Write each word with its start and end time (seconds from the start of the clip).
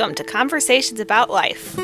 Welcome 0.00 0.14
to 0.14 0.24
Conversations 0.24 0.98
About 0.98 1.28
Life. 1.28 1.76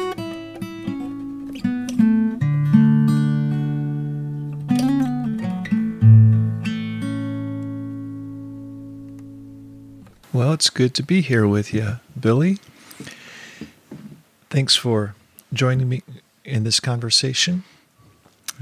Well, 10.32 10.54
it's 10.54 10.70
good 10.70 10.94
to 10.94 11.02
be 11.02 11.20
here 11.20 11.46
with 11.46 11.74
you, 11.74 12.00
Billy. 12.18 12.58
Thanks 14.48 14.74
for 14.76 15.14
joining 15.52 15.90
me 15.90 16.02
in 16.42 16.64
this 16.64 16.80
conversation. 16.80 17.64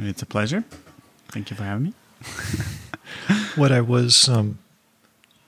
It's 0.01 0.21
a 0.21 0.27
pleasure. 0.27 0.65
Thank 1.29 1.51
you 1.51 1.57
for 1.57 1.63
having 1.63 1.85
me. 1.85 1.95
what 3.55 3.71
I 3.71 3.83
was, 3.83 4.29
um, 4.29 4.59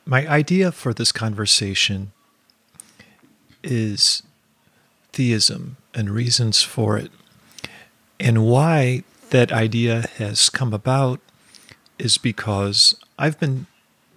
my 0.04 0.28
idea 0.28 0.70
for 0.70 0.94
this 0.94 1.10
conversation 1.10 2.12
is 3.66 4.22
theism 5.12 5.76
and 5.94 6.10
reasons 6.10 6.62
for 6.62 6.96
it. 6.96 7.10
And 8.18 8.44
why 8.44 9.04
that 9.30 9.52
idea 9.52 10.06
has 10.16 10.48
come 10.48 10.72
about 10.72 11.20
is 11.98 12.18
because 12.18 12.94
I've 13.18 13.38
been 13.40 13.66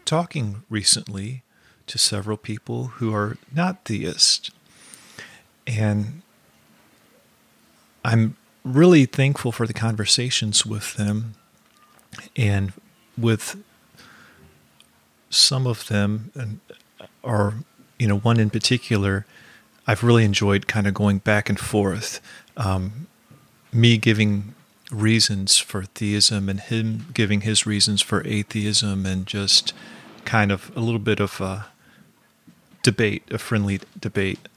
talking 0.06 0.64
recently 0.70 1.44
to 1.88 1.98
several 1.98 2.38
people 2.38 2.86
who 2.86 3.14
are 3.14 3.38
not 3.54 3.86
theists. 3.86 4.52
And 5.66 6.22
I'm 8.06 8.36
really 8.64 9.06
thankful 9.06 9.52
for 9.52 9.66
the 9.66 9.74
conversations 9.74 10.66
with 10.66 10.96
them 10.96 11.36
and 12.36 12.74
with 13.18 13.56
some 15.30 15.68
of 15.68 15.88
them 15.88 16.32
and 16.36 16.60
or 17.22 17.56
you 17.98 18.08
know 18.08 18.18
one 18.18 18.40
in 18.40 18.50
particular 18.50 19.26
I've 19.90 20.04
really 20.04 20.24
enjoyed 20.24 20.68
kind 20.68 20.86
of 20.86 20.94
going 20.94 21.18
back 21.18 21.50
and 21.50 21.60
forth 21.60 22.22
um, 22.56 23.08
me 23.74 23.98
giving 23.98 24.54
reasons 24.92 25.58
for 25.58 25.84
theism 25.84 26.48
and 26.48 26.60
him 26.60 27.08
giving 27.12 27.42
his 27.42 27.66
reasons 27.66 28.00
for 28.00 28.22
atheism 28.28 29.08
and 29.08 29.26
just 29.26 29.74
kind 30.26 30.52
of 30.52 30.72
a 30.76 30.80
little 30.80 31.00
bit 31.00 31.20
of 31.20 31.42
a 31.42 31.66
debate 32.84 33.24
a 33.32 33.40
friendly 33.40 33.80
debate 34.00 34.48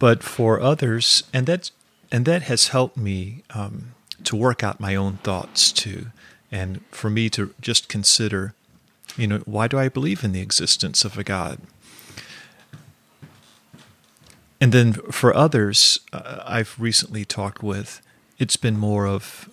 but 0.00 0.24
for 0.24 0.60
others 0.60 1.22
and 1.32 1.46
that's 1.46 1.70
and 2.10 2.24
that 2.24 2.42
has 2.42 2.68
helped 2.68 2.96
me 2.96 3.44
um, 3.54 3.94
to 4.24 4.34
work 4.34 4.64
out 4.64 4.80
my 4.80 4.96
own 4.96 5.18
thoughts 5.18 5.70
too 5.70 6.06
and 6.50 6.84
for 6.90 7.10
me 7.10 7.28
to 7.30 7.54
just 7.60 7.88
consider, 7.88 8.54
you 9.16 9.26
know, 9.26 9.38
why 9.44 9.68
do 9.68 9.78
I 9.78 9.88
believe 9.88 10.24
in 10.24 10.32
the 10.32 10.40
existence 10.40 11.04
of 11.04 11.18
a 11.18 11.24
God? 11.24 11.58
And 14.60 14.72
then 14.72 14.92
for 14.94 15.34
others, 15.34 16.00
uh, 16.12 16.42
I've 16.46 16.74
recently 16.78 17.24
talked 17.24 17.62
with, 17.62 18.00
it's 18.38 18.56
been 18.56 18.78
more 18.78 19.06
of, 19.06 19.48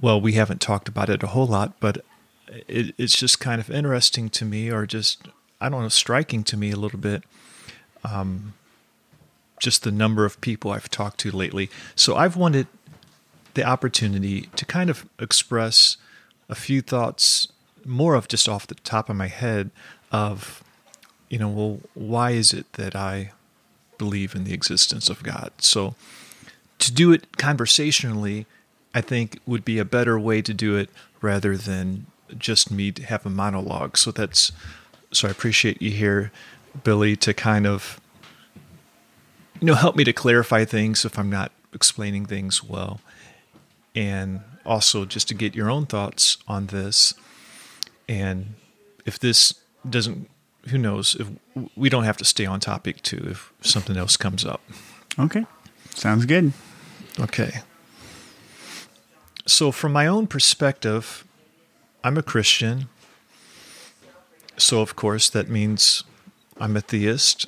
well, 0.00 0.20
we 0.20 0.34
haven't 0.34 0.60
talked 0.60 0.88
about 0.88 1.08
it 1.08 1.22
a 1.22 1.28
whole 1.28 1.46
lot, 1.46 1.78
but 1.80 2.04
it, 2.68 2.94
it's 2.96 3.16
just 3.16 3.40
kind 3.40 3.60
of 3.60 3.68
interesting 3.70 4.28
to 4.30 4.44
me, 4.44 4.70
or 4.70 4.86
just, 4.86 5.28
I 5.60 5.68
don't 5.68 5.82
know, 5.82 5.88
striking 5.88 6.44
to 6.44 6.56
me 6.56 6.70
a 6.70 6.76
little 6.76 7.00
bit. 7.00 7.24
Um, 8.04 8.54
just 9.60 9.82
the 9.82 9.90
number 9.90 10.24
of 10.24 10.40
people 10.40 10.70
I've 10.70 10.88
talked 10.88 11.18
to 11.20 11.32
lately. 11.32 11.68
So 11.96 12.14
I've 12.14 12.36
wanted 12.36 12.68
the 13.54 13.64
opportunity 13.64 14.42
to 14.54 14.64
kind 14.64 14.88
of 14.88 15.04
express 15.18 15.96
a 16.48 16.54
few 16.54 16.80
thoughts, 16.80 17.48
more 17.84 18.14
of 18.14 18.28
just 18.28 18.48
off 18.48 18.68
the 18.68 18.76
top 18.76 19.10
of 19.10 19.16
my 19.16 19.26
head, 19.26 19.72
of, 20.12 20.62
you 21.28 21.40
know, 21.40 21.48
well, 21.48 21.80
why 21.94 22.30
is 22.30 22.52
it 22.52 22.72
that 22.74 22.94
I 22.94 23.32
believe 23.98 24.34
in 24.34 24.44
the 24.44 24.54
existence 24.54 25.08
of 25.08 25.22
God? 25.22 25.52
So 25.58 25.94
to 26.78 26.92
do 26.92 27.12
it 27.12 27.36
conversationally, 27.36 28.46
I 28.94 29.00
think 29.00 29.40
would 29.46 29.64
be 29.64 29.78
a 29.78 29.84
better 29.84 30.18
way 30.18 30.42
to 30.42 30.54
do 30.54 30.76
it 30.76 30.90
rather 31.20 31.56
than 31.56 32.06
just 32.36 32.70
me 32.70 32.92
to 32.92 33.02
have 33.02 33.26
a 33.26 33.30
monologue. 33.30 33.96
So 33.96 34.10
that's 34.10 34.52
so 35.12 35.28
I 35.28 35.30
appreciate 35.30 35.80
you 35.80 35.90
here, 35.90 36.30
Billy, 36.84 37.16
to 37.16 37.34
kind 37.34 37.66
of 37.66 38.00
you 39.60 39.66
know 39.66 39.74
help 39.74 39.96
me 39.96 40.04
to 40.04 40.12
clarify 40.12 40.64
things 40.64 41.04
if 41.04 41.18
I'm 41.18 41.30
not 41.30 41.52
explaining 41.72 42.26
things 42.26 42.62
well. 42.62 43.00
And 43.94 44.40
also 44.64 45.04
just 45.04 45.26
to 45.28 45.34
get 45.34 45.54
your 45.54 45.70
own 45.70 45.86
thoughts 45.86 46.36
on 46.46 46.66
this. 46.66 47.14
And 48.08 48.54
if 49.06 49.18
this 49.18 49.54
doesn't, 49.88 50.30
who 50.68 50.78
knows, 50.78 51.16
if 51.18 51.28
we 51.76 51.88
don't 51.88 52.04
have 52.04 52.16
to 52.18 52.24
stay 52.24 52.46
on 52.46 52.60
topic 52.60 53.02
too 53.02 53.26
if 53.30 53.52
something 53.60 53.96
else 53.96 54.16
comes 54.16 54.44
up. 54.44 54.60
Okay. 55.18 55.46
Sounds 55.90 56.26
good. 56.26 56.52
Okay. 57.18 57.62
So, 59.46 59.72
from 59.72 59.92
my 59.92 60.06
own 60.06 60.26
perspective, 60.26 61.24
I'm 62.04 62.16
a 62.16 62.22
Christian. 62.22 62.88
So, 64.56 64.80
of 64.80 64.94
course, 64.94 65.30
that 65.30 65.48
means 65.48 66.04
I'm 66.60 66.76
a 66.76 66.80
theist. 66.80 67.46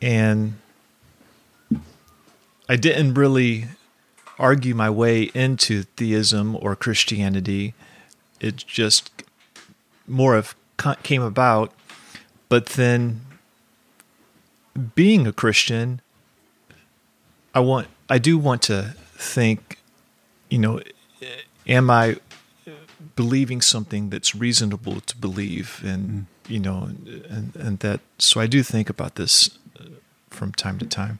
And 0.00 0.58
I 2.68 2.76
didn't 2.76 3.14
really 3.14 3.66
argue 4.38 4.74
my 4.74 4.90
way 4.90 5.30
into 5.34 5.82
theism 5.82 6.56
or 6.60 6.76
Christianity. 6.76 7.74
It's 8.40 8.62
just 8.62 9.10
more 10.06 10.36
of 10.36 10.54
came 11.02 11.22
about. 11.22 11.72
But 12.48 12.66
then, 12.66 13.22
being 14.94 15.26
a 15.26 15.32
Christian, 15.32 16.00
I 17.54 17.60
want 17.60 17.88
I 18.08 18.18
do 18.18 18.38
want 18.38 18.62
to 18.62 18.94
think, 19.16 19.78
you 20.50 20.58
know, 20.58 20.80
am 21.66 21.90
I 21.90 22.16
believing 23.16 23.60
something 23.60 24.10
that's 24.10 24.34
reasonable 24.34 25.00
to 25.00 25.16
believe, 25.16 25.80
and 25.84 26.10
mm. 26.10 26.50
you 26.50 26.58
know, 26.58 26.90
and 27.28 27.54
and 27.56 27.78
that. 27.80 28.00
So 28.18 28.40
I 28.40 28.46
do 28.46 28.62
think 28.62 28.90
about 28.90 29.14
this 29.14 29.58
uh, 29.78 29.84
from 30.30 30.52
time 30.52 30.78
to 30.78 30.86
time. 30.86 31.18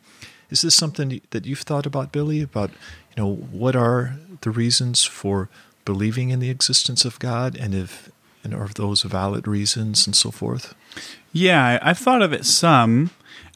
Is 0.50 0.62
this 0.62 0.74
something 0.74 1.20
that 1.30 1.46
you've 1.46 1.60
thought 1.60 1.86
about, 1.86 2.12
Billy? 2.12 2.40
About 2.42 2.70
you 2.70 3.22
know, 3.22 3.34
what 3.34 3.76
are 3.76 4.16
the 4.40 4.50
reasons 4.50 5.04
for 5.04 5.48
believing 5.84 6.30
in 6.30 6.40
the 6.40 6.50
existence 6.50 7.04
of 7.04 7.18
God, 7.18 7.56
and 7.56 7.74
if 7.74 8.10
and 8.44 8.54
are 8.54 8.68
those 8.68 9.02
valid 9.02 9.48
reasons, 9.48 10.06
and 10.06 10.14
so 10.14 10.30
forth? 10.30 10.74
Yeah, 11.32 11.78
I've 11.82 11.98
thought 11.98 12.22
of 12.22 12.32
it 12.32 12.44
some. 12.44 13.10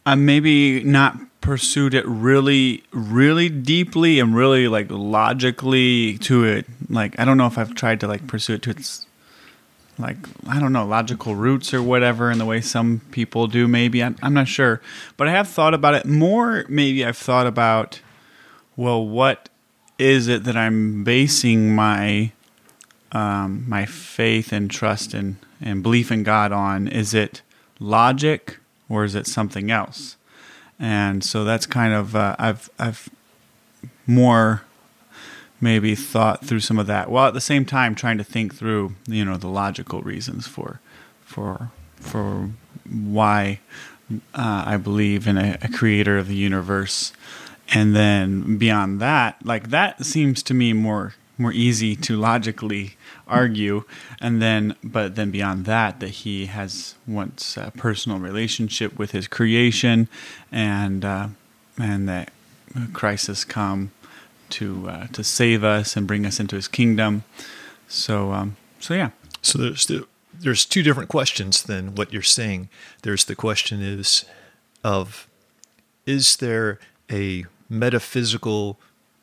I 0.05 0.15
maybe 0.15 0.83
not 0.83 1.17
pursued 1.41 1.95
it 1.95 2.07
really, 2.07 2.83
really 2.91 3.49
deeply 3.49 4.19
and 4.19 4.35
really 4.35 4.69
like 4.69 4.87
logically 4.91 6.19
to 6.19 6.45
it. 6.45 6.67
Like 6.89 7.19
I 7.19 7.25
don't 7.25 7.37
know 7.37 7.47
if 7.47 7.59
I've 7.59 7.75
tried 7.75 8.01
to 8.01 8.09
like 8.09 8.27
pursue 8.27 8.55
it 8.55 8.63
to 8.63 8.71
its 8.71 9.07
like 9.99 10.17
I 10.49 10.61
don't 10.61 10.73
know 10.73 10.87
logical 10.87 11.35
roots 11.35 11.75
or 11.75 11.83
whatever 11.83 12.31
in 12.31 12.39
the 12.39 12.45
way 12.45 12.61
some 12.61 13.03
people 13.11 13.47
do. 13.47 13.69
Maybe 13.69 14.03
I'm, 14.03 14.17
I'm 14.23 14.35
not 14.35 14.49
sure, 14.49 14.81
but 15.17 15.29
I 15.29 15.33
have 15.33 15.49
thought 15.49 15.75
about 15.75 15.95
it 15.95 16.07
more. 16.07 16.65
Maybe 16.69 17.05
I've 17.05 17.17
thought 17.17 17.47
about 17.47 18.01
well, 18.77 19.05
what 19.05 19.49
is 19.99 20.29
it 20.29 20.45
that 20.45 20.57
I'm 20.57 21.03
basing 21.03 21.75
my 21.75 22.31
um, 23.13 23.65
my 23.69 23.87
faith 23.87 24.53
and 24.53 24.71
trust 24.71 25.15
and, 25.15 25.37
and 25.61 25.83
belief 25.83 26.11
in 26.11 26.23
God 26.23 26.53
on? 26.53 26.89
Is 26.89 27.15
it 27.15 27.43
logic 27.81 28.59
or 28.89 29.05
is 29.05 29.15
it 29.15 29.27
something 29.27 29.71
else? 29.71 30.17
And 30.79 31.25
so 31.25 31.45
that's 31.45 31.67
kind 31.67 31.93
of 31.93 32.15
uh, 32.15 32.37
I've 32.39 32.71
I've 32.79 33.09
more 34.07 34.63
maybe 35.61 35.95
thought 35.95 36.45
through 36.45 36.61
some 36.61 36.79
of 36.79 36.87
that 36.87 37.11
while 37.11 37.29
at 37.29 37.35
the 37.35 37.41
same 37.41 37.65
time 37.65 37.95
trying 37.95 38.19
to 38.19 38.25
think 38.25 38.55
through 38.55 38.95
you 39.07 39.25
know 39.25 39.37
the 39.37 39.49
logical 39.49 40.01
reasons 40.03 40.47
for 40.47 40.81
for 41.21 41.71
for 41.97 42.51
why 42.89 43.59
uh, 44.35 44.65
I 44.67 44.77
believe 44.77 45.27
in 45.27 45.37
a, 45.37 45.59
a 45.61 45.69
creator 45.69 46.17
of 46.17 46.29
the 46.29 46.37
universe 46.37 47.13
and 47.71 47.95
then 47.95 48.57
beyond 48.57 49.01
that 49.01 49.45
like 49.45 49.71
that 49.71 50.07
seems 50.07 50.43
to 50.45 50.55
me 50.55 50.73
more 50.73 51.15
more 51.39 51.53
easy 51.53 51.97
to 51.97 52.17
logically 52.17 52.97
argue. 53.27 53.85
And 54.21 54.43
then 54.43 54.75
but 54.83 55.15
then 55.15 55.31
beyond 55.31 55.65
that 55.67 56.01
that 56.01 56.09
he 56.09 56.47
has 56.47 56.95
once 57.07 57.57
a 57.57 57.73
personal 57.77 58.19
relationship 58.19 58.99
with 58.99 59.13
his 59.13 59.29
creation 59.29 60.09
and 60.51 61.05
uh, 61.05 61.29
and 61.79 62.09
that 62.09 62.33
Christ 62.93 63.29
has 63.29 63.45
come 63.45 63.93
to 64.51 64.89
uh, 64.89 65.07
to 65.09 65.25
save 65.25 65.65
us 65.65 65.97
and 65.97 66.07
bring 66.07 66.27
us 66.27 66.41
into 66.41 66.57
his 66.57 66.69
kingdom. 66.69 67.25
So 67.87 68.33
um, 68.33 68.57
so 68.81 68.95
yeah. 68.95 69.11
So 69.41 69.59
there's 69.59 69.87
the, 69.87 70.07
there's 70.41 70.65
two 70.65 70.83
different 70.83 71.09
questions 71.09 71.63
than 71.63 71.95
what 71.95 72.13
you're 72.13 72.23
saying. 72.23 72.69
There's 73.03 73.25
the 73.25 73.37
question 73.37 73.81
is 73.83 74.25
of 74.85 75.29
is 76.07 76.37
there 76.37 76.79
a 77.11 77.45
metaphysical, 77.69 78.79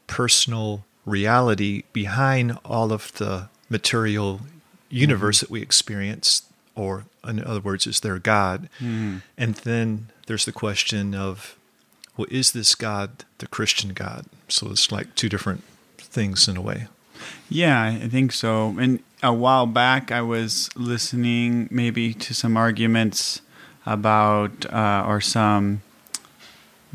personal 0.07 0.85
reality 1.05 1.83
behind 1.93 2.57
all 2.65 2.91
of 2.91 3.13
the 3.13 3.49
material 3.69 4.41
universe 4.89 5.37
mm-hmm. 5.37 5.45
that 5.45 5.51
we 5.51 5.61
experience, 5.61 6.43
or 6.75 7.05
in 7.27 7.43
other 7.43 7.59
words, 7.59 7.87
is 7.87 7.99
there 7.99 8.19
God. 8.19 8.69
And 9.37 9.55
then 9.55 10.07
there's 10.27 10.45
the 10.45 10.51
question 10.51 11.15
of, 11.15 11.55
well, 12.17 12.27
is 12.31 12.51
this 12.51 12.75
God 12.75 13.25
the 13.39 13.47
Christian 13.47 13.93
God? 13.93 14.25
So 14.47 14.71
it's 14.71 14.91
like 14.91 15.15
two 15.15 15.29
different 15.29 15.63
things 15.97 16.47
in 16.47 16.57
a 16.57 16.61
way. 16.61 16.87
Yeah, 17.49 17.83
I 17.83 18.07
think 18.07 18.31
so. 18.31 18.75
And 18.79 18.99
a 19.23 19.33
while 19.33 19.65
back, 19.65 20.11
I 20.11 20.21
was 20.21 20.69
listening 20.75 21.67
maybe 21.71 22.13
to 22.13 22.33
some 22.33 22.55
arguments 22.57 23.41
about, 23.85 24.65
uh, 24.71 25.03
or 25.07 25.21
some, 25.21 25.81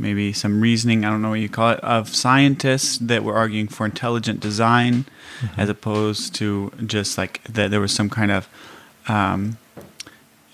maybe 0.01 0.33
some 0.33 0.61
reasoning, 0.61 1.05
I 1.05 1.11
don't 1.11 1.23
know 1.23 1.31
what 1.31 1.41
you 1.41 1.49
call 1.49 1.71
it, 1.71 1.81
of 1.81 2.09
scientists 2.09 2.99
that 2.99 3.23
were 3.23 3.35
arguing 3.37 3.69
for 3.69 3.85
intelligent 3.85 4.41
design 4.41 5.05
as 5.57 5.69
opposed 5.69 6.35
to 6.37 6.73
just 6.87 7.17
like 7.19 7.43
that 7.45 7.71
there 7.71 7.81
was 7.81 7.93
some 7.93 8.11
kind 8.11 8.31
of 8.31 8.49
um, 9.09 9.59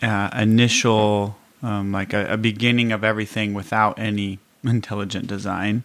uh, 0.02 0.30
initial, 0.36 1.36
um, 1.62 1.92
like 1.92 2.12
a, 2.12 2.32
a 2.32 2.36
beginning 2.36 2.92
of 2.92 3.04
everything 3.04 3.54
without 3.54 3.98
any 3.98 4.38
intelligent 4.64 5.26
design, 5.26 5.84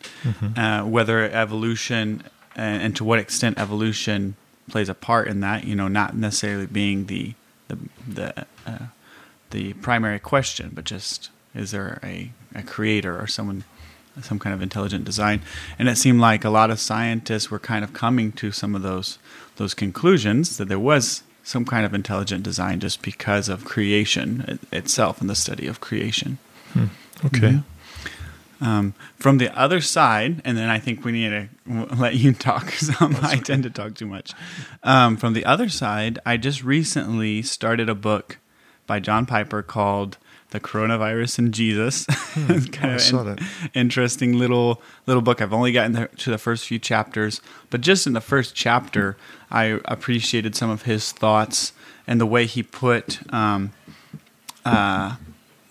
uh, 0.55 0.83
whether 0.83 1.29
evolution 1.29 2.23
and, 2.55 2.81
and 2.81 2.95
to 2.95 3.03
what 3.03 3.19
extent 3.19 3.57
evolution 3.59 4.35
plays 4.69 4.89
a 4.89 4.93
part 4.93 5.27
in 5.27 5.39
that. 5.41 5.63
You 5.63 5.75
know, 5.75 5.87
not 5.87 6.15
necessarily 6.15 6.65
being 6.65 7.05
the 7.05 7.33
the 7.67 7.77
the 8.07 8.45
uh, 8.65 8.85
the 9.51 9.73
primary 9.73 10.19
question, 10.19 10.71
but 10.73 10.85
just 10.85 11.29
is 11.53 11.71
there 11.71 11.99
a, 12.03 12.31
a 12.55 12.63
creator 12.63 13.19
or 13.19 13.27
someone 13.27 13.63
some 14.21 14.39
kind 14.39 14.53
of 14.53 14.61
intelligent 14.61 15.05
design? 15.05 15.41
And 15.79 15.87
it 15.87 15.97
seemed 15.97 16.19
like 16.19 16.43
a 16.43 16.49
lot 16.49 16.69
of 16.69 16.79
scientists 16.79 17.49
were 17.49 17.59
kind 17.59 17.83
of 17.83 17.93
coming 17.93 18.31
to 18.33 18.51
some 18.51 18.75
of 18.75 18.81
those 18.81 19.17
those 19.57 19.73
conclusions 19.73 20.57
that 20.57 20.67
there 20.67 20.79
was 20.79 21.23
some 21.43 21.65
kind 21.65 21.85
of 21.85 21.93
intelligent 21.93 22.43
design 22.43 22.79
just 22.79 23.01
because 23.01 23.49
of 23.49 23.65
creation 23.65 24.59
itself 24.71 25.21
and 25.21 25.29
the 25.29 25.35
study 25.35 25.67
of 25.67 25.81
creation. 25.81 26.37
Okay. 27.25 27.59
Um, 28.61 28.93
from 29.17 29.39
the 29.39 29.55
other 29.57 29.81
side, 29.81 30.41
and 30.45 30.55
then 30.55 30.69
I 30.69 30.77
think 30.77 31.03
we 31.03 31.11
need 31.11 31.29
to 31.65 31.95
let 31.95 32.15
you 32.15 32.31
talk. 32.33 32.71
I 33.01 33.37
tend 33.37 33.63
to 33.63 33.71
talk 33.71 33.95
too 33.95 34.05
much. 34.05 34.33
Um, 34.83 35.17
from 35.17 35.33
the 35.33 35.45
other 35.45 35.67
side, 35.67 36.19
I 36.27 36.37
just 36.37 36.63
recently 36.63 37.41
started 37.41 37.89
a 37.89 37.95
book 37.95 38.37
by 38.85 38.99
John 38.99 39.25
Piper 39.25 39.63
called 39.63 40.17
"The 40.51 40.59
Coronavirus 40.59 41.39
and 41.39 41.53
Jesus." 41.53 42.05
it's 42.35 42.69
kind 42.69 42.91
I 42.91 42.95
of 42.95 43.01
saw 43.01 43.21
an 43.21 43.35
that. 43.35 43.41
interesting 43.73 44.37
little 44.37 44.81
little 45.05 45.21
book. 45.21 45.41
I've 45.41 45.53
only 45.53 45.71
gotten 45.71 46.07
to 46.15 46.29
the 46.29 46.37
first 46.37 46.67
few 46.67 46.79
chapters, 46.79 47.41
but 47.69 47.81
just 47.81 48.07
in 48.07 48.13
the 48.13 48.21
first 48.21 48.55
chapter, 48.55 49.17
I 49.49 49.79
appreciated 49.85 50.55
some 50.55 50.69
of 50.69 50.83
his 50.83 51.11
thoughts 51.11 51.73
and 52.07 52.21
the 52.21 52.25
way 52.25 52.45
he 52.45 52.63
put. 52.63 53.19
Um, 53.33 53.73
uh, 54.63 55.15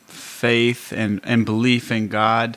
faith 0.06 0.92
and, 0.92 1.20
and 1.22 1.44
belief 1.44 1.92
in 1.92 2.08
God 2.08 2.56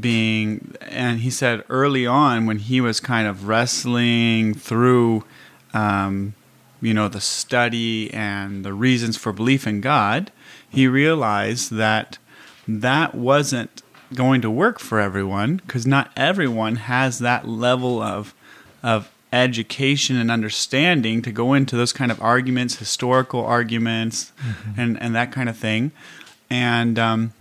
being 0.00 0.74
and 0.82 1.20
he 1.20 1.30
said 1.30 1.64
early 1.68 2.06
on 2.06 2.46
when 2.46 2.58
he 2.58 2.80
was 2.80 3.00
kind 3.00 3.28
of 3.28 3.46
wrestling 3.46 4.54
through 4.54 5.24
um, 5.72 6.34
you 6.80 6.94
know 6.94 7.08
the 7.08 7.20
study 7.20 8.12
and 8.12 8.64
the 8.64 8.72
reasons 8.72 9.16
for 9.16 9.32
belief 9.32 9.66
in 9.66 9.80
God 9.80 10.30
he 10.68 10.86
realized 10.86 11.72
that 11.72 12.18
that 12.66 13.14
wasn't 13.14 13.82
going 14.14 14.40
to 14.40 14.50
work 14.50 14.78
for 14.78 15.00
everyone 15.00 15.56
because 15.56 15.86
not 15.86 16.10
everyone 16.16 16.76
has 16.76 17.18
that 17.18 17.48
level 17.48 18.00
of 18.00 18.34
of 18.82 19.10
education 19.32 20.16
and 20.16 20.30
understanding 20.30 21.20
to 21.20 21.30
go 21.30 21.52
into 21.52 21.76
those 21.76 21.92
kind 21.92 22.10
of 22.10 22.20
arguments 22.22 22.76
historical 22.76 23.44
arguments 23.44 24.32
and 24.76 25.00
and 25.02 25.14
that 25.14 25.30
kind 25.32 25.48
of 25.48 25.56
thing 25.56 25.92
and 26.50 26.98
um, 26.98 27.32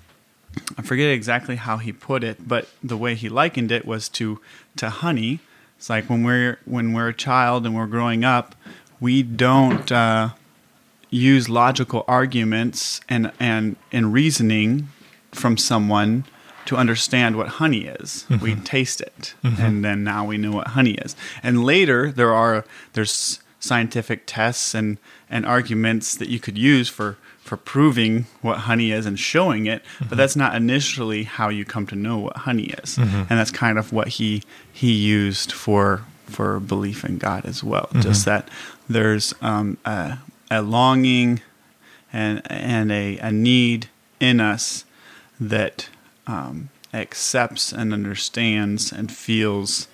I 0.78 0.82
forget 0.82 1.10
exactly 1.10 1.56
how 1.56 1.78
he 1.78 1.92
put 1.92 2.24
it, 2.24 2.48
but 2.48 2.68
the 2.84 2.98
way 2.98 3.16
he 3.16 3.30
likened 3.30 3.72
it 3.72 3.86
was 3.86 4.10
to 4.10 4.40
to 4.78 4.90
honey. 4.90 5.40
It's 5.78 5.90
like 5.90 6.10
when 6.10 6.24
we're 6.24 6.60
when 6.66 6.94
we're 6.94 7.10
a 7.10 7.14
child 7.14 7.66
and 7.66 7.76
we're 7.76 7.88
growing 7.88 8.24
up, 8.24 8.56
we 9.00 9.24
don't 9.24 9.92
uh, 9.92 10.30
use 11.10 11.50
logical 11.50 12.04
arguments 12.08 13.02
and 13.08 13.32
and 13.40 13.76
and 13.92 14.14
reasoning 14.14 14.90
from 15.32 15.58
someone 15.58 16.26
to 16.66 16.76
understand 16.76 17.38
what 17.38 17.48
honey 17.48 17.86
is. 17.86 18.26
Mm-hmm. 18.30 18.44
We 18.44 18.56
taste 18.56 19.00
it, 19.02 19.36
mm-hmm. 19.44 19.62
and 19.62 19.86
then 19.86 20.04
now 20.04 20.26
we 20.26 20.38
know 20.38 20.52
what 20.52 20.70
honey 20.70 20.96
is. 20.96 21.16
And 21.42 21.64
later 21.64 22.12
there 22.12 22.34
are 22.34 22.66
there's 22.94 23.42
scientific 23.60 24.24
tests 24.26 24.74
and 24.74 24.98
and 25.30 25.46
arguments 25.46 26.16
that 26.16 26.30
you 26.30 26.40
could 26.40 26.58
use 26.58 26.90
for 26.90 27.18
for 27.40 27.56
proving 27.56 28.26
what 28.42 28.60
honey 28.60 28.92
is 28.92 29.06
and 29.06 29.18
showing 29.18 29.68
it, 29.68 29.82
but 30.00 30.08
mm-hmm. 30.08 30.16
that's 30.18 30.36
not 30.36 30.54
initially 30.54 31.24
how 31.24 31.48
you 31.48 31.64
come 31.64 31.88
to 31.88 31.96
know 31.96 32.18
what 32.18 32.36
honey 32.38 32.76
is. 32.84 32.98
And 32.98 33.40
that's 33.40 33.52
kind 33.52 33.80
of 33.80 33.94
what 33.94 34.10
he 34.10 34.44
he 34.74 34.92
used 34.92 35.54
for 35.54 36.04
for 36.28 36.60
belief 36.60 37.04
in 37.04 37.18
God 37.18 37.46
as 37.46 37.64
well. 37.64 37.90
Just 38.02 38.26
that 38.26 38.50
there's 38.90 39.34
um, 39.42 39.78
a, 39.86 40.20
a 40.52 40.62
longing 40.62 41.42
and 42.14 42.42
and 42.50 42.92
a, 42.92 43.18
a 43.20 43.32
need 43.32 43.90
in 44.20 44.40
us 44.40 44.86
that 45.40 45.90
um, 46.26 46.70
accepts 46.94 47.72
and 47.72 47.94
understands 47.94 48.92
and 48.92 49.12
feels 49.12 49.88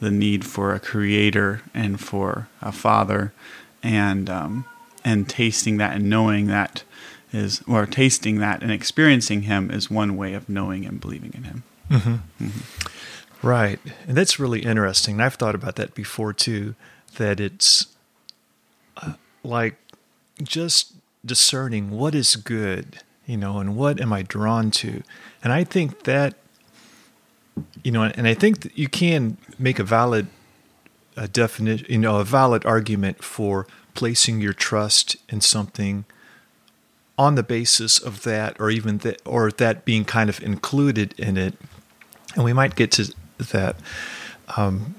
the 0.00 0.10
need 0.10 0.44
for 0.44 0.74
a 0.74 0.80
creator 0.80 1.62
and 1.74 2.00
for 2.00 2.48
a 2.62 2.72
father 2.72 3.32
and 3.82 4.28
um, 4.30 4.64
and 5.04 5.28
tasting 5.28 5.76
that 5.78 5.94
and 5.96 6.08
knowing 6.08 6.46
that 6.46 6.82
is 7.32 7.62
or 7.68 7.86
tasting 7.86 8.38
that 8.40 8.62
and 8.62 8.72
experiencing 8.72 9.42
him 9.42 9.70
is 9.70 9.90
one 9.90 10.16
way 10.16 10.34
of 10.34 10.48
knowing 10.48 10.84
and 10.84 11.00
believing 11.00 11.32
in 11.34 11.44
him 11.44 11.62
Right. 13.42 13.80
And 14.06 14.16
that's 14.16 14.38
really 14.38 14.60
interesting. 14.60 15.14
And 15.14 15.22
I've 15.22 15.34
thought 15.34 15.54
about 15.54 15.76
that 15.76 15.94
before 15.94 16.32
too, 16.32 16.74
that 17.16 17.40
it's 17.40 17.86
uh, 18.98 19.14
like 19.42 19.76
just 20.42 20.92
discerning 21.24 21.90
what 21.90 22.14
is 22.14 22.36
good, 22.36 22.98
you 23.26 23.36
know, 23.36 23.58
and 23.58 23.76
what 23.76 24.00
am 24.00 24.12
I 24.12 24.22
drawn 24.22 24.70
to. 24.72 25.02
And 25.42 25.52
I 25.52 25.64
think 25.64 26.04
that, 26.04 26.34
you 27.82 27.92
know, 27.92 28.04
and 28.04 28.26
I 28.28 28.34
think 28.34 28.60
that 28.60 28.76
you 28.76 28.88
can 28.88 29.38
make 29.58 29.78
a 29.78 29.84
valid 29.84 30.28
a 31.16 31.28
definition, 31.28 31.86
you 31.88 31.98
know, 31.98 32.16
a 32.16 32.24
valid 32.24 32.64
argument 32.64 33.22
for 33.22 33.66
placing 33.94 34.40
your 34.40 34.52
trust 34.52 35.16
in 35.28 35.40
something 35.40 36.04
on 37.18 37.34
the 37.34 37.42
basis 37.42 37.98
of 37.98 38.22
that, 38.22 38.58
or 38.58 38.70
even 38.70 38.98
that, 38.98 39.20
or 39.26 39.50
that 39.50 39.84
being 39.84 40.04
kind 40.04 40.30
of 40.30 40.42
included 40.42 41.14
in 41.18 41.36
it. 41.36 41.54
And 42.34 42.44
we 42.44 42.52
might 42.52 42.76
get 42.76 42.92
to 42.92 43.12
that. 43.44 43.76
Um, 44.56 44.94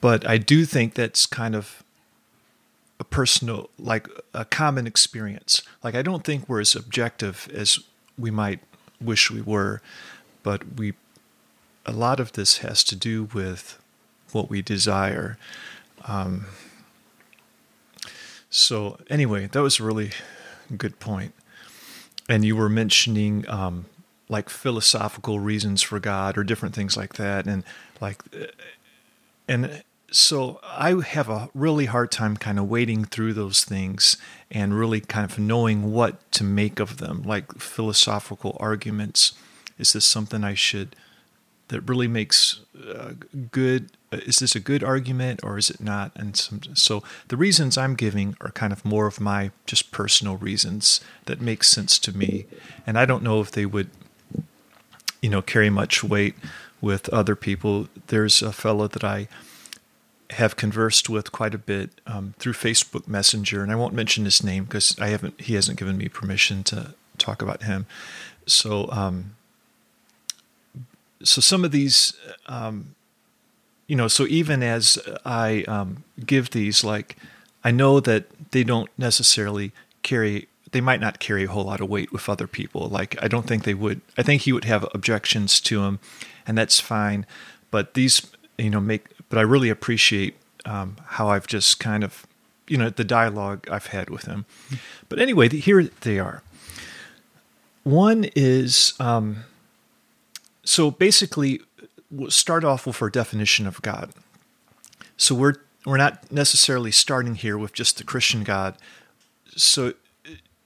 but 0.00 0.26
I 0.28 0.38
do 0.38 0.64
think 0.64 0.94
that's 0.94 1.26
kind 1.26 1.54
of 1.54 1.82
a 3.00 3.04
personal, 3.04 3.70
like 3.78 4.08
a 4.32 4.44
common 4.44 4.86
experience. 4.86 5.62
Like, 5.82 5.94
I 5.94 6.02
don't 6.02 6.24
think 6.24 6.48
we're 6.48 6.60
as 6.60 6.74
objective 6.74 7.48
as 7.54 7.78
we 8.18 8.30
might 8.30 8.60
wish 9.00 9.30
we 9.30 9.42
were, 9.42 9.80
but 10.42 10.76
we, 10.76 10.94
a 11.86 11.92
lot 11.92 12.20
of 12.20 12.32
this 12.32 12.58
has 12.58 12.84
to 12.84 12.96
do 12.96 13.28
with 13.34 13.78
what 14.32 14.50
we 14.50 14.62
desire. 14.62 15.38
Um, 16.06 16.46
so, 18.50 18.98
anyway, 19.10 19.46
that 19.46 19.62
was 19.62 19.80
a 19.80 19.84
really 19.84 20.12
good 20.76 21.00
point. 21.00 21.34
And 22.28 22.44
you 22.44 22.56
were 22.56 22.68
mentioning 22.68 23.44
um, 23.48 23.86
like 24.28 24.48
philosophical 24.48 25.40
reasons 25.40 25.82
for 25.82 26.00
God 26.00 26.38
or 26.38 26.44
different 26.44 26.74
things 26.74 26.96
like 26.96 27.14
that, 27.14 27.46
and 27.46 27.64
like, 28.00 28.22
uh, 28.34 28.46
and 29.48 29.82
so 30.10 30.60
I 30.62 31.02
have 31.02 31.28
a 31.28 31.50
really 31.54 31.86
hard 31.86 32.12
time 32.12 32.36
kind 32.36 32.58
of 32.58 32.68
wading 32.68 33.06
through 33.06 33.34
those 33.34 33.64
things 33.64 34.16
and 34.48 34.78
really 34.78 35.00
kind 35.00 35.28
of 35.28 35.38
knowing 35.40 35.92
what 35.92 36.30
to 36.32 36.44
make 36.44 36.78
of 36.78 36.98
them, 36.98 37.22
like 37.24 37.58
philosophical 37.58 38.56
arguments. 38.60 39.32
Is 39.76 39.92
this 39.92 40.04
something 40.04 40.44
I 40.44 40.54
should? 40.54 40.94
That 41.68 41.80
really 41.88 42.06
makes 42.06 42.60
uh, 42.78 43.14
good. 43.50 43.90
Is 44.12 44.38
this 44.38 44.54
a 44.54 44.60
good 44.60 44.84
argument 44.84 45.40
or 45.42 45.58
is 45.58 45.68
it 45.70 45.80
not? 45.80 46.12
And 46.14 46.36
some, 46.36 46.60
so 46.74 47.02
the 47.28 47.36
reasons 47.36 47.76
I'm 47.76 47.96
giving 47.96 48.36
are 48.40 48.50
kind 48.50 48.72
of 48.72 48.84
more 48.84 49.08
of 49.08 49.20
my 49.20 49.50
just 49.66 49.90
personal 49.90 50.36
reasons 50.36 51.00
that 51.24 51.40
make 51.40 51.64
sense 51.64 51.98
to 52.00 52.16
me, 52.16 52.46
and 52.86 52.96
I 52.96 53.04
don't 53.04 53.24
know 53.24 53.40
if 53.40 53.50
they 53.50 53.66
would 53.66 53.90
you 55.24 55.30
know 55.30 55.40
carry 55.40 55.70
much 55.70 56.04
weight 56.04 56.34
with 56.82 57.08
other 57.08 57.34
people. 57.34 57.88
There's 58.08 58.42
a 58.42 58.52
fellow 58.52 58.88
that 58.88 59.02
I 59.02 59.26
have 60.30 60.54
conversed 60.56 61.08
with 61.08 61.32
quite 61.32 61.54
a 61.54 61.58
bit 61.58 61.88
um, 62.06 62.34
through 62.38 62.52
Facebook 62.52 63.08
Messenger, 63.08 63.62
and 63.62 63.72
I 63.72 63.74
won't 63.74 63.94
mention 63.94 64.26
his 64.26 64.44
name 64.44 64.64
because 64.64 64.94
I 65.00 65.08
haven't. 65.08 65.40
He 65.40 65.54
hasn't 65.54 65.78
given 65.78 65.96
me 65.96 66.08
permission 66.08 66.62
to 66.64 66.94
talk 67.16 67.40
about 67.40 67.62
him. 67.62 67.86
So, 68.44 68.90
um, 68.92 69.36
so 71.22 71.40
some 71.40 71.64
of 71.64 71.70
these, 71.70 72.12
um, 72.44 72.94
you 73.86 73.96
know, 73.96 74.08
so 74.08 74.26
even 74.26 74.62
as 74.62 74.98
I 75.24 75.64
um, 75.66 76.04
give 76.26 76.50
these, 76.50 76.84
like 76.84 77.16
I 77.64 77.70
know 77.70 77.98
that 78.00 78.26
they 78.50 78.62
don't 78.62 78.90
necessarily 78.98 79.72
carry 80.02 80.48
they 80.74 80.80
might 80.80 81.00
not 81.00 81.20
carry 81.20 81.44
a 81.44 81.48
whole 81.48 81.64
lot 81.64 81.80
of 81.80 81.88
weight 81.88 82.12
with 82.12 82.28
other 82.28 82.48
people. 82.48 82.88
Like 82.88 83.16
I 83.22 83.28
don't 83.28 83.46
think 83.46 83.62
they 83.62 83.74
would. 83.74 84.00
I 84.18 84.22
think 84.22 84.42
he 84.42 84.52
would 84.52 84.64
have 84.64 84.86
objections 84.92 85.60
to 85.62 85.80
them, 85.80 86.00
and 86.46 86.58
that's 86.58 86.80
fine. 86.80 87.24
But 87.70 87.94
these, 87.94 88.26
you 88.58 88.70
know, 88.70 88.80
make. 88.80 89.06
But 89.28 89.38
I 89.38 89.42
really 89.42 89.70
appreciate 89.70 90.36
um, 90.64 90.96
how 91.06 91.28
I've 91.28 91.46
just 91.46 91.78
kind 91.78 92.02
of, 92.02 92.26
you 92.68 92.76
know, 92.76 92.90
the 92.90 93.04
dialogue 93.04 93.68
I've 93.70 93.86
had 93.86 94.10
with 94.10 94.24
him. 94.24 94.46
But 95.08 95.20
anyway, 95.20 95.48
here 95.48 95.84
they 96.00 96.18
are. 96.18 96.42
One 97.84 98.26
is 98.34 98.94
um, 98.98 99.44
so 100.64 100.90
basically, 100.90 101.60
we'll 102.10 102.32
start 102.32 102.64
off 102.64 102.84
with 102.84 103.00
our 103.00 103.10
definition 103.10 103.66
of 103.68 103.80
God. 103.80 104.10
So 105.16 105.36
we're 105.36 105.54
we're 105.86 105.98
not 105.98 106.32
necessarily 106.32 106.90
starting 106.90 107.36
here 107.36 107.56
with 107.56 107.72
just 107.72 107.98
the 107.98 108.04
Christian 108.04 108.42
God. 108.42 108.76
So 109.54 109.94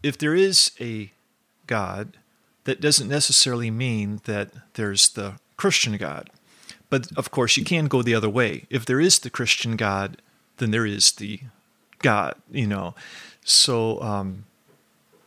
if 0.03 0.19
there 0.19 0.35
is 0.35 0.73
a 0.81 1.13
God, 1.67 2.17
that 2.65 2.81
doesn't 2.81 3.09
necessarily 3.09 3.71
mean 3.71 4.21
that 4.25 4.51
there's 4.75 5.09
the 5.11 5.35
Christian 5.57 5.97
God. 5.97 6.31
But 6.91 7.09
of 7.17 7.31
course, 7.31 7.57
you 7.57 7.65
can 7.65 7.87
go 7.87 8.03
the 8.03 8.15
other 8.15 8.29
way. 8.29 8.67
If 8.71 8.85
there 8.85 9.01
is 9.01 9.19
the 9.19 9.31
Christian 9.31 9.77
God, 9.77 10.21
then 10.59 10.71
there 10.71 10.87
is 10.87 11.13
the 11.13 11.41
God, 12.01 12.35
you 12.51 12.67
know. 12.67 12.95
So, 13.45 14.01
um, 14.03 14.45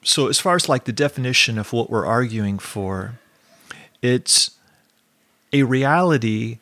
so 0.03 0.27
as 0.27 0.39
far 0.39 0.55
as 0.55 0.69
like 0.69 0.85
the 0.85 0.93
definition 0.93 1.57
of 1.57 1.73
what 1.73 1.89
we're 1.89 2.05
arguing 2.05 2.59
for, 2.59 3.19
it's 4.01 4.51
a 5.53 5.63
reality 5.63 6.59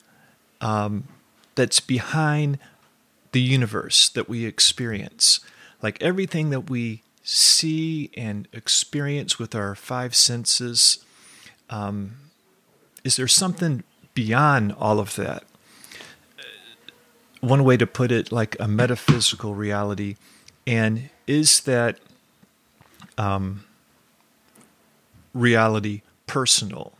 um, 0.61 1.07
that's 1.55 1.79
behind 1.79 2.57
the 3.31 3.41
universe 3.41 4.09
that 4.09 4.27
we 4.27 4.45
experience. 4.45 5.39
Like 5.81 6.01
everything 6.01 6.49
that 6.49 6.69
we 6.69 7.03
see 7.29 8.09
and 8.17 8.47
experience 8.53 9.37
with 9.37 9.53
our 9.53 9.75
five 9.75 10.15
senses, 10.15 11.03
um, 11.69 12.15
is 13.03 13.17
there 13.17 13.27
something 13.27 13.83
beyond 14.15 14.73
all 14.79 14.99
of 14.99 15.15
that? 15.15 15.43
One 17.39 17.63
way 17.63 17.77
to 17.77 17.85
put 17.87 18.11
it, 18.11 18.31
like 18.31 18.57
a 18.59 18.67
metaphysical 18.67 19.53
reality, 19.53 20.15
and 20.65 21.09
is 21.25 21.61
that 21.61 21.99
um, 23.17 23.63
reality 25.33 26.01
personal? 26.25 26.93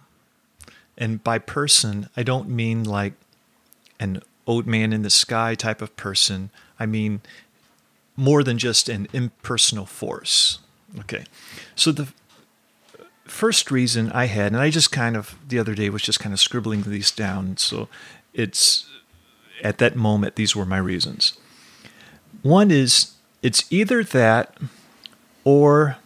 And 0.98 1.24
by 1.24 1.40
person, 1.40 2.08
I 2.16 2.24
don't 2.24 2.48
mean 2.50 2.84
like 2.84 3.14
an 4.00 4.22
old 4.46 4.68
man 4.68 4.94
in 4.94 5.02
the 5.02 5.10
sky 5.10 5.56
type 5.56 5.82
of 5.82 5.96
person. 5.98 6.52
I 6.80 6.86
mean 6.86 7.22
more 8.20 8.44
than 8.44 8.58
just 8.58 8.90
an 8.90 9.08
impersonal 9.14 9.86
force. 9.86 10.60
Okay. 11.00 11.24
So 11.76 11.92
the 11.92 12.12
first 13.26 13.72
reason 13.72 14.12
I 14.12 14.26
had, 14.26 14.52
and 14.52 14.62
I 14.62 14.70
just 14.70 14.92
kind 14.92 15.16
of 15.16 15.36
the 15.48 15.58
other 15.58 15.74
day 15.74 15.90
was 15.90 16.02
just 16.02 16.20
kind 16.20 16.34
of 16.34 16.40
scribbling 16.40 16.82
these 16.84 17.12
down. 17.12 17.58
So 17.58 17.88
it's 18.34 18.88
at 19.64 19.78
that 19.78 19.96
moment, 19.96 20.36
these 20.36 20.56
were 20.56 20.66
my 20.66 20.78
reasons. 20.78 21.38
One 22.42 22.72
is 22.72 23.14
it's 23.42 23.64
either 23.72 24.04
that 24.04 24.58
or 25.46 25.98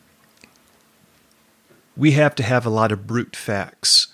we 1.98 2.12
have 2.12 2.36
to 2.36 2.44
have 2.44 2.66
a 2.66 2.70
lot 2.70 2.92
of 2.92 3.08
brute 3.08 3.36
facts 3.36 4.08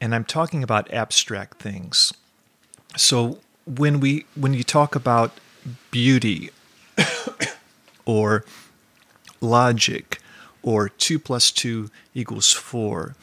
and 0.00 0.14
I'm 0.14 0.24
talking 0.24 0.62
about 0.62 0.92
abstract 0.92 1.62
things. 1.62 2.12
So 2.96 3.38
when 3.64 4.00
we 4.00 4.26
when 4.34 4.52
you 4.52 4.62
talk 4.62 4.94
about 4.94 5.32
beauty 5.90 6.50
or 8.04 8.44
logic 9.40 10.20
or 10.62 10.88
2 10.88 11.18
plus 11.18 11.50
2 11.50 11.90
equals 12.14 12.52
4 12.52 13.14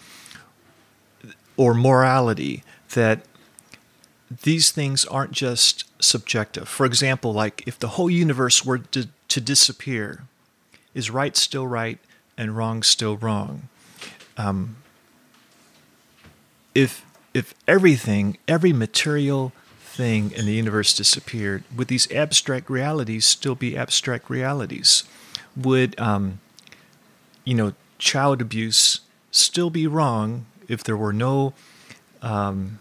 or 1.57 1.73
morality 1.73 2.63
that 2.93 3.21
these 4.43 4.71
things 4.71 5.05
aren't 5.05 5.31
just 5.31 5.85
subjective. 6.01 6.67
For 6.67 6.85
example, 6.85 7.33
like 7.33 7.63
if 7.67 7.77
the 7.77 7.89
whole 7.89 8.09
universe 8.09 8.65
were 8.65 8.79
to, 8.79 9.09
to 9.27 9.41
disappear, 9.41 10.23
is 10.93 11.09
right 11.09 11.35
still 11.35 11.67
right 11.67 11.99
and 12.37 12.55
wrong 12.55 12.83
still 12.83 13.17
wrong? 13.17 13.67
Um, 14.37 14.77
if 16.73 17.05
if 17.33 17.53
everything, 17.67 18.37
every 18.47 18.73
material 18.73 19.53
thing 19.91 20.31
in 20.31 20.45
the 20.45 20.53
universe 20.53 20.93
disappeared, 20.93 21.63
would 21.75 21.88
these 21.88 22.12
abstract 22.12 22.69
realities 22.69 23.25
still 23.25 23.55
be 23.55 23.77
abstract 23.77 24.29
realities? 24.29 25.03
Would 25.55 26.00
um, 26.00 26.39
you 27.43 27.53
know 27.53 27.74
child 27.98 28.41
abuse 28.41 29.01
still 29.31 29.69
be 29.69 29.86
wrong 29.88 30.45
if 30.67 30.83
there 30.83 30.98
were 30.98 31.13
no 31.13 31.53
um, 32.21 32.79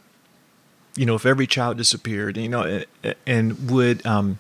you 0.97 1.05
know 1.05 1.15
if 1.15 1.27
every 1.27 1.47
child 1.47 1.77
disappeared 1.77 2.37
you 2.37 2.49
know 2.49 2.83
and 3.27 3.71
would 3.71 4.05
um, 4.07 4.39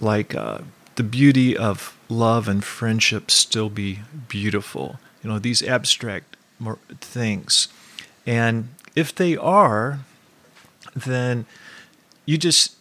like 0.00 0.34
uh, 0.34 0.58
the 0.96 1.02
beauty 1.02 1.56
of 1.56 1.96
love 2.08 2.48
and 2.48 2.64
friendship 2.64 3.30
still 3.30 3.70
be 3.70 4.00
beautiful 4.28 4.98
you 5.22 5.30
know 5.30 5.38
these 5.38 5.62
abstract 5.62 6.36
things 7.00 7.68
and 8.28 8.68
if 8.94 9.14
they 9.14 9.38
are, 9.38 10.00
then 10.94 11.46
you 12.28 12.36
just 12.36 12.76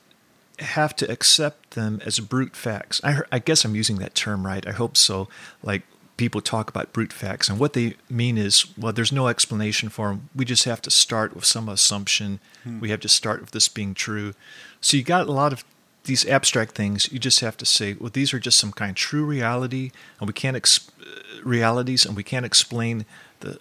have 0.60 0.94
to 0.94 1.10
accept 1.10 1.72
them 1.72 2.02
as 2.06 2.20
brute 2.20 2.54
facts. 2.54 3.00
I, 3.02 3.20
I, 3.32 3.40
guess 3.40 3.64
I'm 3.64 3.76
using 3.76 3.96
that 4.00 4.14
term 4.14 4.46
right. 4.46 4.68
I 4.68 4.74
hope 4.74 4.98
so. 4.98 5.30
Like 5.64 5.84
people 6.18 6.42
talk 6.42 6.70
about 6.70 6.92
brute 6.92 7.14
facts, 7.14 7.48
and 7.48 7.58
what 7.58 7.72
they 7.72 7.96
mean 8.10 8.38
is, 8.38 8.66
well, 8.78 8.92
there's 8.92 9.14
no 9.14 9.30
explanation 9.30 9.88
for 9.88 10.10
them. 10.10 10.30
We 10.36 10.44
just 10.44 10.66
have 10.66 10.82
to 10.82 10.92
start 10.92 11.34
with 11.34 11.46
some 11.46 11.70
assumption. 11.70 12.42
Hmm. 12.66 12.82
We 12.82 12.90
have 12.90 13.00
to 13.00 13.08
start 13.08 13.40
with 13.40 13.52
this 13.52 13.70
being 13.70 13.94
true. 13.94 14.34
So 14.82 14.98
you 14.98 15.04
got 15.04 15.28
a 15.28 15.32
lot 15.32 15.54
of 15.54 15.64
these 16.04 16.28
abstract 16.28 16.76
things. 16.76 17.10
You 17.10 17.18
just 17.18 17.40
have 17.40 17.56
to 17.56 17.66
say, 17.66 17.94
well, 17.94 18.10
these 18.12 18.34
are 18.34 18.40
just 18.40 18.60
some 18.60 18.74
kind 18.74 18.90
of 18.90 18.98
true 18.98 19.24
reality, 19.24 19.92
and 20.20 20.28
we 20.28 20.34
can't 20.34 20.58
ex- 20.58 20.92
realities, 21.42 22.06
and 22.06 22.18
we 22.18 22.24
can't 22.24 22.46
explain 22.46 23.06
the 23.40 23.60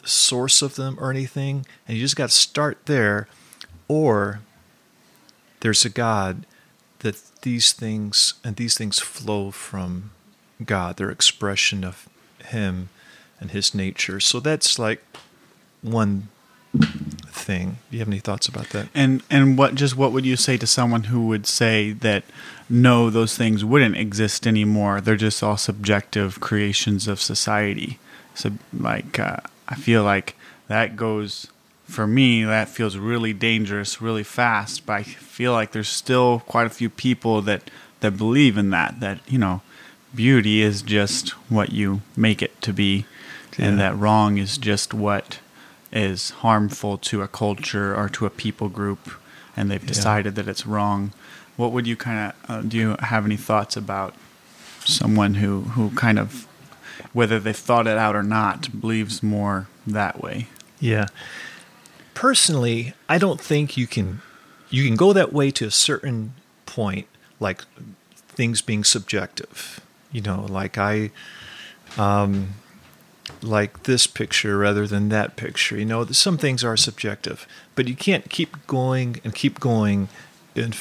the 0.00 0.08
source 0.08 0.62
of 0.62 0.76
them 0.76 0.96
or 1.00 1.10
anything, 1.10 1.66
and 1.88 1.96
you 1.96 2.04
just 2.04 2.14
got 2.14 2.28
to 2.28 2.34
start 2.34 2.86
there, 2.86 3.26
or 3.88 4.40
there's 5.60 5.84
a 5.84 5.90
God 5.90 6.46
that 7.00 7.20
these 7.42 7.72
things 7.72 8.34
and 8.44 8.56
these 8.56 8.76
things 8.76 8.98
flow 8.98 9.50
from 9.50 10.10
God, 10.64 10.96
their 10.96 11.10
expression 11.10 11.84
of 11.84 12.08
Him 12.44 12.90
and 13.38 13.50
His 13.50 13.74
nature. 13.74 14.20
So 14.20 14.40
that's 14.40 14.78
like 14.78 15.02
one 15.82 16.28
thing. 17.28 17.78
Do 17.90 17.96
you 17.96 17.98
have 18.00 18.08
any 18.08 18.20
thoughts 18.20 18.48
about 18.48 18.70
that? 18.70 18.88
And 18.94 19.22
and 19.30 19.58
what 19.58 19.74
just 19.74 19.96
what 19.96 20.12
would 20.12 20.26
you 20.26 20.36
say 20.36 20.56
to 20.58 20.66
someone 20.66 21.04
who 21.04 21.26
would 21.26 21.46
say 21.46 21.92
that 21.92 22.24
no, 22.68 23.10
those 23.10 23.36
things 23.36 23.64
wouldn't 23.64 23.96
exist 23.96 24.46
anymore? 24.46 25.00
They're 25.00 25.16
just 25.16 25.42
all 25.42 25.56
subjective 25.56 26.40
creations 26.40 27.08
of 27.08 27.20
society. 27.20 27.98
So 28.34 28.52
like 28.72 29.18
uh, 29.18 29.38
I 29.68 29.74
feel 29.74 30.04
like 30.04 30.36
that 30.68 30.96
goes 30.96 31.48
for 31.90 32.06
me 32.06 32.44
that 32.44 32.68
feels 32.68 32.96
really 32.96 33.32
dangerous 33.32 34.00
really 34.00 34.22
fast 34.22 34.86
but 34.86 34.92
i 34.94 35.02
feel 35.02 35.52
like 35.52 35.72
there's 35.72 35.88
still 35.88 36.40
quite 36.40 36.66
a 36.66 36.70
few 36.70 36.88
people 36.88 37.42
that 37.42 37.70
that 38.00 38.16
believe 38.16 38.56
in 38.56 38.70
that 38.70 39.00
that 39.00 39.18
you 39.28 39.38
know 39.38 39.60
beauty 40.14 40.62
is 40.62 40.82
just 40.82 41.30
what 41.50 41.70
you 41.70 42.00
make 42.16 42.42
it 42.42 42.60
to 42.62 42.72
be 42.72 43.04
yeah. 43.58 43.66
and 43.66 43.78
that 43.78 43.96
wrong 43.96 44.38
is 44.38 44.58
just 44.58 44.92
what 44.92 45.38
is 45.92 46.30
harmful 46.30 46.96
to 46.96 47.22
a 47.22 47.28
culture 47.28 47.94
or 47.94 48.08
to 48.08 48.26
a 48.26 48.30
people 48.30 48.68
group 48.68 49.10
and 49.56 49.70
they've 49.70 49.86
decided 49.86 50.32
yeah. 50.36 50.42
that 50.42 50.50
it's 50.50 50.66
wrong 50.66 51.12
what 51.56 51.72
would 51.72 51.86
you 51.86 51.96
kind 51.96 52.32
of 52.32 52.50
uh, 52.50 52.62
do 52.62 52.76
you 52.76 52.96
have 53.00 53.24
any 53.24 53.36
thoughts 53.36 53.76
about 53.76 54.14
someone 54.84 55.34
who 55.34 55.62
who 55.62 55.90
kind 55.90 56.18
of 56.18 56.46
whether 57.12 57.40
they've 57.40 57.56
thought 57.56 57.86
it 57.86 57.98
out 57.98 58.14
or 58.14 58.22
not, 58.22 58.80
believes 58.80 59.22
more 59.22 59.68
that 59.86 60.20
way. 60.20 60.48
Yeah. 60.78 61.06
Personally, 62.20 62.92
I 63.08 63.16
don't 63.16 63.40
think 63.40 63.78
you 63.78 63.86
can 63.86 64.20
you 64.68 64.84
can 64.84 64.94
go 64.94 65.14
that 65.14 65.32
way 65.32 65.50
to 65.52 65.64
a 65.64 65.70
certain 65.70 66.34
point, 66.66 67.06
like 67.40 67.64
things 68.12 68.60
being 68.60 68.84
subjective. 68.84 69.80
You 70.12 70.20
know, 70.20 70.44
like 70.46 70.76
I 70.76 71.12
um 71.96 72.56
like 73.40 73.84
this 73.84 74.06
picture 74.06 74.58
rather 74.58 74.86
than 74.86 75.08
that 75.08 75.36
picture. 75.36 75.78
You 75.78 75.86
know, 75.86 76.04
some 76.08 76.36
things 76.36 76.62
are 76.62 76.76
subjective, 76.76 77.46
but 77.74 77.88
you 77.88 77.96
can't 77.96 78.28
keep 78.28 78.66
going 78.66 79.22
and 79.24 79.34
keep 79.34 79.58
going 79.58 80.10
in 80.54 80.74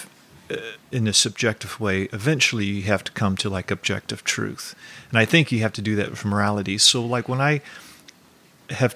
uh, 0.52 0.58
in 0.92 1.08
a 1.08 1.14
subjective 1.14 1.80
way, 1.80 2.10
eventually 2.12 2.66
you 2.66 2.82
have 2.82 3.06
to 3.06 3.14
come 3.14 3.38
to 3.38 3.50
like 3.50 3.72
objective 3.72 4.26
truth. 4.26 4.76
And 5.10 5.18
I 5.18 5.24
think 5.24 5.54
you 5.54 5.62
have 5.62 5.72
to 5.74 5.82
do 5.82 5.96
that 5.96 6.10
with 6.10 6.26
morality. 6.26 6.78
So, 6.78 7.02
like 7.06 7.30
when 7.30 7.40
I 7.40 7.62
have 8.72 8.94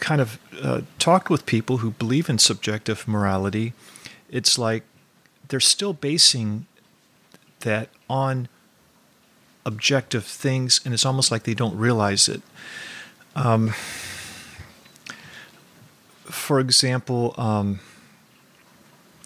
kind 0.00 0.20
of 0.20 0.38
uh, 0.62 0.82
talked 0.98 1.30
with 1.30 1.46
people 1.46 1.78
who 1.78 1.90
believe 1.92 2.28
in 2.28 2.38
subjective 2.38 3.06
morality, 3.06 3.72
it's 4.30 4.58
like 4.58 4.82
they're 5.48 5.60
still 5.60 5.92
basing 5.92 6.66
that 7.60 7.88
on 8.08 8.48
objective 9.64 10.24
things, 10.24 10.80
and 10.84 10.94
it's 10.94 11.04
almost 11.04 11.30
like 11.30 11.42
they 11.42 11.54
don't 11.54 11.76
realize 11.76 12.28
it. 12.28 12.42
Um, 13.34 13.74
for 16.24 16.60
example, 16.60 17.34
um, 17.36 17.80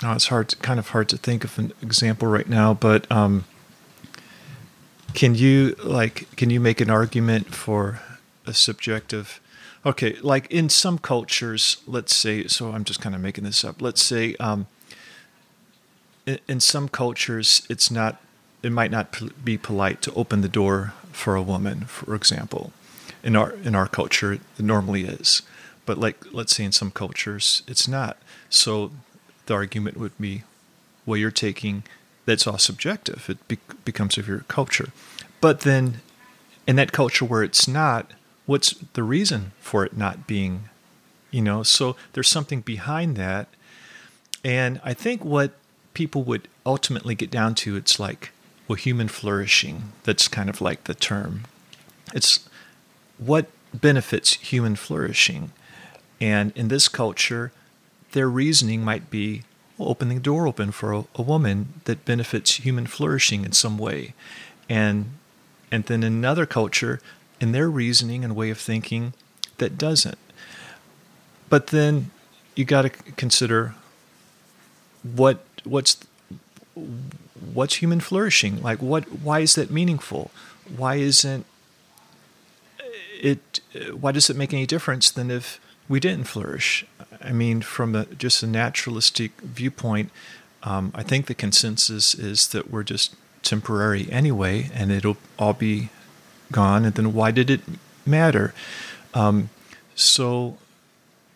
oh, 0.02 0.12
it's 0.12 0.28
hard, 0.28 0.49
to, 0.49 0.56
kind 0.56 0.78
of 0.78 0.88
hard 0.88 1.09
to 1.11 1.16
think 1.16 1.44
of 1.44 1.59
an 1.59 1.73
example 1.82 2.28
right 2.28 2.49
now, 2.49 2.75
but 2.75 3.11
um, 3.12 3.44
can 5.14 5.35
you 5.35 5.76
like, 5.82 6.35
can 6.37 6.50
you 6.50 6.61
make 6.61 6.80
an 6.80 6.90
argument 6.90 7.54
for 7.54 8.00
a 8.47 8.54
subjective? 8.54 9.40
Okay, 9.84 10.16
like 10.20 10.50
in 10.50 10.68
some 10.68 10.99
cultures, 10.99 11.78
let's 11.87 12.14
say, 12.14 12.46
so 12.46 12.72
I'm 12.72 12.84
just 12.84 13.00
kind 13.00 13.14
of 13.14 13.20
making 13.20 13.44
this 13.44 13.64
up. 13.64 13.80
Let's 13.80 14.02
say, 14.02 14.34
um, 14.37 14.66
in, 16.26 16.38
in 16.49 16.60
some 16.60 16.88
cultures, 16.88 17.66
it's 17.70 17.90
not, 17.90 18.20
it 18.62 18.72
might 18.72 18.90
not 18.90 19.16
be 19.42 19.56
polite 19.56 20.02
to 20.02 20.12
open 20.14 20.42
the 20.42 20.49
door 20.49 20.92
for 21.12 21.34
a 21.34 21.42
woman, 21.42 21.82
for 21.87 22.14
example. 22.14 22.72
In 23.22 23.37
our 23.37 23.52
in 23.52 23.75
our 23.75 23.87
culture, 23.87 24.32
it 24.34 24.40
normally 24.58 25.04
is 25.04 25.42
but 25.90 25.99
like 25.99 26.25
let's 26.32 26.54
say 26.54 26.62
in 26.62 26.70
some 26.70 26.92
cultures 26.92 27.64
it's 27.66 27.88
not 27.88 28.16
so 28.49 28.92
the 29.46 29.54
argument 29.54 29.96
would 29.96 30.16
be 30.20 30.44
well 31.04 31.16
you're 31.16 31.32
taking 31.32 31.82
that's 32.26 32.46
all 32.46 32.58
subjective 32.58 33.28
it 33.28 33.49
be- 33.49 33.58
becomes 33.84 34.16
of 34.16 34.28
your 34.28 34.44
culture 34.46 34.90
but 35.40 35.62
then 35.62 36.00
in 36.64 36.76
that 36.76 36.92
culture 36.92 37.25
where 37.25 37.42
it's 37.42 37.66
not 37.66 38.12
what's 38.50 38.71
the 38.95 39.02
reason 39.04 39.52
for 39.61 39.85
it 39.85 39.97
not 39.97 40.26
being 40.26 40.69
you 41.30 41.40
know? 41.40 41.62
So 41.62 41.95
there's 42.12 42.28
something 42.28 42.61
behind 42.62 43.16
that. 43.16 43.47
And 44.42 44.80
i 44.83 44.92
think 44.92 45.25
what 45.25 45.52
people 45.95 46.25
would 46.25 46.49
ultimately 46.66 47.14
get 47.14 47.30
down 47.30 47.54
to 47.54 47.76
it's 47.76 48.00
like 48.00 48.33
well 48.66 48.76
human 48.76 49.07
flourishing 49.07 49.92
that's 50.02 50.26
kind 50.26 50.50
of 50.50 50.61
like 50.61 50.85
the 50.85 50.95
term. 50.95 51.45
It's 52.12 52.49
what 53.19 53.47
benefits 53.73 54.33
human 54.35 54.75
flourishing. 54.75 55.52
And 56.21 56.52
in 56.57 56.66
this 56.69 56.88
culture, 56.88 57.52
their 58.12 58.28
reasoning 58.28 58.83
might 58.83 59.11
be 59.11 59.42
well, 59.78 59.90
opening 59.90 60.16
the 60.16 60.23
door 60.33 60.49
open 60.49 60.73
for 60.73 60.92
a, 60.92 61.04
a, 61.14 61.23
woman 61.23 61.75
that 61.85 62.04
benefits 62.04 62.57
human 62.57 62.87
flourishing 62.87 63.45
in 63.45 63.52
some 63.52 63.78
way. 63.78 64.14
And 64.69 64.97
and 65.71 65.85
then 65.85 66.02
in 66.02 66.12
another 66.14 66.47
culture, 66.47 66.99
in 67.40 67.52
their 67.52 67.70
reasoning 67.70 68.25
and 68.25 68.37
way 68.37 68.50
of 68.50 68.59
thinking, 68.59 69.14
that 69.59 69.78
doesn't. 69.78 70.18
But 71.49 71.68
then 71.68 72.11
you 72.54 72.64
got 72.64 72.82
to 72.82 72.90
consider 72.90 73.75
what 75.02 75.44
what's 75.64 75.99
what's 77.54 77.76
human 77.76 78.00
flourishing 78.00 78.62
like 78.62 78.82
what 78.82 79.04
why 79.11 79.40
is 79.40 79.54
that 79.54 79.70
meaningful 79.70 80.30
why 80.76 80.97
isn't 80.97 81.47
it 83.18 83.61
why 83.99 84.12
does 84.12 84.28
it 84.28 84.37
make 84.37 84.52
any 84.52 84.66
difference 84.66 85.11
than 85.11 85.30
if 85.30 85.59
we 85.90 85.99
didn't 85.99 86.25
flourish. 86.25 86.87
I 87.20 87.32
mean, 87.32 87.62
from 87.62 87.97
a, 87.97 88.06
just 88.06 88.44
a 88.44 88.47
naturalistic 88.47 89.40
viewpoint, 89.40 90.11
um, 90.62 90.92
I 90.94 91.02
think 91.02 91.26
the 91.26 91.35
consensus 91.35 92.14
is 92.14 92.49
that 92.49 92.70
we're 92.70 92.85
just 92.85 93.16
temporary 93.42 94.09
anyway, 94.11 94.70
and 94.73 94.92
it'll 94.92 95.16
all 95.37 95.52
be 95.52 95.88
gone. 96.52 96.85
And 96.85 96.95
then 96.95 97.12
why 97.12 97.30
did 97.30 97.50
it 97.50 97.61
matter? 98.07 98.54
Um, 99.14 99.50
so, 99.95 100.57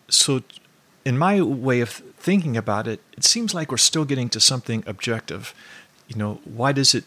so 0.09 0.43
in 1.03 1.17
my 1.17 1.41
way 1.41 1.81
of 1.81 1.89
thinking 1.89 2.57
about 2.57 2.87
it, 2.87 3.01
it 3.17 3.23
seems 3.23 3.53
like 3.53 3.71
we're 3.71 3.77
still 3.77 4.05
getting 4.05 4.29
to 4.29 4.39
something 4.39 4.83
objective. 4.87 5.53
You 6.07 6.17
know, 6.17 6.39
why 6.43 6.71
does 6.71 6.95
it 6.95 7.05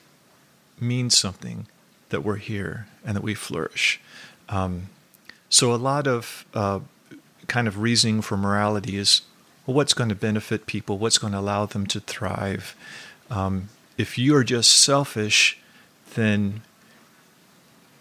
mean 0.80 1.10
something 1.10 1.66
that 2.10 2.22
we're 2.22 2.36
here 2.36 2.86
and 3.04 3.16
that 3.16 3.22
we 3.22 3.34
flourish? 3.34 4.00
Um, 4.48 4.88
so 5.48 5.74
a 5.74 5.76
lot 5.76 6.06
of 6.06 6.44
uh, 6.54 6.80
kind 7.48 7.66
of 7.66 7.78
reasoning 7.78 8.22
for 8.22 8.36
morality 8.36 8.96
is 8.96 9.22
well, 9.66 9.74
what's 9.74 9.92
going 9.92 10.08
to 10.08 10.14
benefit 10.14 10.64
people? 10.64 10.96
What's 10.96 11.18
going 11.18 11.34
to 11.34 11.38
allow 11.38 11.66
them 11.66 11.86
to 11.88 12.00
thrive? 12.00 12.74
Um, 13.30 13.68
if 13.98 14.16
you 14.16 14.34
are 14.34 14.44
just 14.44 14.72
selfish, 14.72 15.58
then 16.14 16.62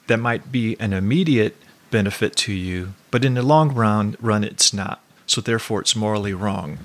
that 0.08 0.18
might 0.18 0.52
be 0.52 0.76
an 0.80 0.94
immediate 0.94 1.56
benefit 1.92 2.36
to 2.36 2.54
you, 2.54 2.94
but 3.12 3.24
in 3.24 3.36
the 3.36 3.42
long 3.42 3.74
run, 3.74 4.16
run 4.20 4.44
it's 4.44 4.74
not. 4.74 5.02
So 5.26 5.42
therefore, 5.42 5.82
it's 5.82 5.96
morally 5.96 6.34
wrong. 6.34 6.80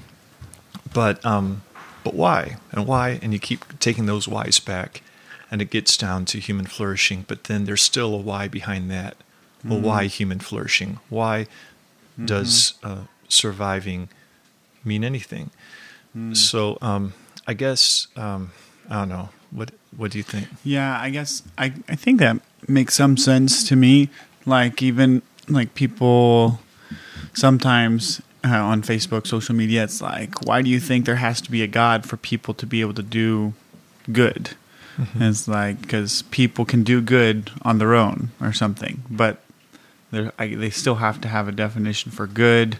But 0.92 1.24
um, 1.24 1.62
but 2.04 2.14
why 2.14 2.56
and 2.70 2.86
why? 2.86 3.20
And 3.22 3.32
you 3.32 3.38
keep 3.38 3.78
taking 3.78 4.06
those 4.06 4.28
whys 4.28 4.58
back, 4.58 5.02
and 5.50 5.62
it 5.62 5.70
gets 5.70 5.96
down 5.96 6.24
to 6.26 6.38
human 6.38 6.66
flourishing. 6.66 7.24
But 7.26 7.44
then 7.44 7.64
there's 7.64 7.82
still 7.82 8.14
a 8.14 8.18
why 8.18 8.48
behind 8.48 8.90
that. 8.90 9.16
Well, 9.64 9.76
mm-hmm. 9.76 9.86
why 9.86 10.06
human 10.06 10.40
flourishing? 10.40 10.98
Why 11.08 11.46
mm-hmm. 12.14 12.26
does 12.26 12.74
uh, 12.82 13.02
surviving 13.28 14.08
mean 14.84 15.04
anything? 15.04 15.50
Mm. 16.16 16.36
So 16.36 16.78
um, 16.82 17.14
I 17.46 17.54
guess 17.54 18.08
um, 18.16 18.50
I 18.90 19.00
don't 19.00 19.08
know. 19.08 19.28
What 19.50 19.70
What 19.96 20.10
do 20.10 20.18
you 20.18 20.24
think? 20.24 20.48
Yeah, 20.64 20.98
I 21.00 21.10
guess 21.10 21.42
I 21.56 21.72
I 21.88 21.94
think 21.94 22.18
that 22.18 22.40
makes 22.68 22.94
some 22.94 23.16
sense 23.16 23.66
to 23.68 23.76
me. 23.76 24.08
Like 24.46 24.82
even 24.82 25.22
like 25.48 25.74
people 25.74 26.60
sometimes 27.34 28.20
uh, 28.44 28.56
on 28.56 28.82
Facebook, 28.82 29.26
social 29.26 29.54
media, 29.54 29.84
it's 29.84 30.00
like, 30.02 30.44
why 30.46 30.62
do 30.62 30.70
you 30.70 30.80
think 30.80 31.06
there 31.06 31.16
has 31.16 31.40
to 31.42 31.50
be 31.50 31.62
a 31.62 31.66
God 31.66 32.06
for 32.06 32.16
people 32.16 32.54
to 32.54 32.66
be 32.66 32.80
able 32.80 32.94
to 32.94 33.02
do 33.02 33.54
good? 34.10 34.50
Mm-hmm. 34.96 35.22
It's 35.22 35.48
like 35.48 35.80
because 35.80 36.22
people 36.22 36.64
can 36.64 36.82
do 36.82 37.00
good 37.00 37.50
on 37.62 37.78
their 37.78 37.94
own 37.94 38.30
or 38.40 38.52
something, 38.52 39.02
but 39.08 39.42
I, 40.12 40.54
they 40.54 40.70
still 40.70 40.96
have 40.96 41.20
to 41.22 41.28
have 41.28 41.48
a 41.48 41.52
definition 41.52 42.12
for 42.12 42.26
good, 42.26 42.78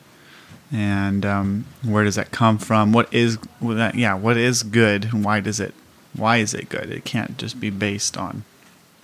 and 0.71 1.25
um, 1.25 1.65
where 1.83 2.05
does 2.05 2.17
that 2.17 2.31
come 2.31 2.59
from? 2.59 2.93
What 2.93 3.13
is 3.15 3.39
that? 3.63 3.95
Yeah, 3.95 4.15
what 4.15 4.37
is 4.37 4.63
good, 4.63 5.07
and 5.07 5.25
why 5.25 5.41
does 5.41 5.59
it? 5.59 5.73
Why 6.15 6.37
is 6.39 6.53
it 6.53 6.69
good? 6.69 6.91
It 6.91 7.07
can't 7.07 7.39
just 7.39 7.59
be 7.59 7.71
based 7.71 8.19
on 8.19 8.45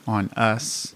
on 0.09 0.31
us. 0.31 0.95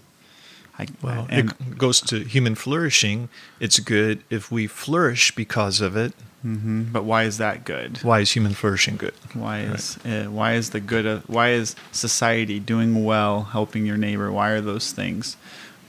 I, 0.77 0.87
well, 1.03 1.27
and, 1.29 1.51
it 1.51 1.77
goes 1.77 2.01
to 2.01 2.23
human 2.23 2.55
flourishing. 2.55 3.29
It's 3.59 3.79
good 3.79 4.23
if 4.31 4.51
we 4.51 4.65
flourish 4.65 5.33
because 5.35 5.79
of 5.81 5.95
it. 5.95 6.13
Mm-hmm. 6.43 6.91
But 6.91 7.05
why 7.05 7.23
is 7.23 7.37
that 7.37 7.63
good? 7.63 7.99
Why 7.99 8.19
is 8.19 8.31
human 8.31 8.53
flourishing 8.53 8.97
good? 8.97 9.13
Why 9.33 9.59
is 9.59 9.97
right. 10.03 10.25
uh, 10.25 10.31
why 10.31 10.53
is 10.53 10.71
the 10.71 10.81
good 10.81 11.05
of 11.05 11.29
why 11.29 11.51
is 11.51 11.75
society 11.91 12.59
doing 12.59 13.05
well, 13.05 13.43
helping 13.43 13.85
your 13.85 13.97
neighbor? 13.97 14.29
Why 14.31 14.49
are 14.49 14.61
those 14.61 14.91
things 14.91 15.37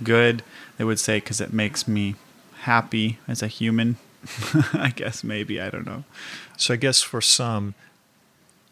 good? 0.02 0.44
they 0.76 0.84
would 0.84 0.98
say 0.98 1.18
because 1.18 1.40
it 1.40 1.52
makes 1.52 1.86
me 1.86 2.16
happy 2.60 3.18
as 3.28 3.42
a 3.42 3.46
human. 3.46 3.96
I 4.72 4.92
guess 4.94 5.22
maybe 5.22 5.60
I 5.60 5.70
don't 5.70 5.86
know. 5.86 6.04
So 6.56 6.74
I 6.74 6.76
guess 6.76 7.02
for 7.02 7.20
some, 7.20 7.74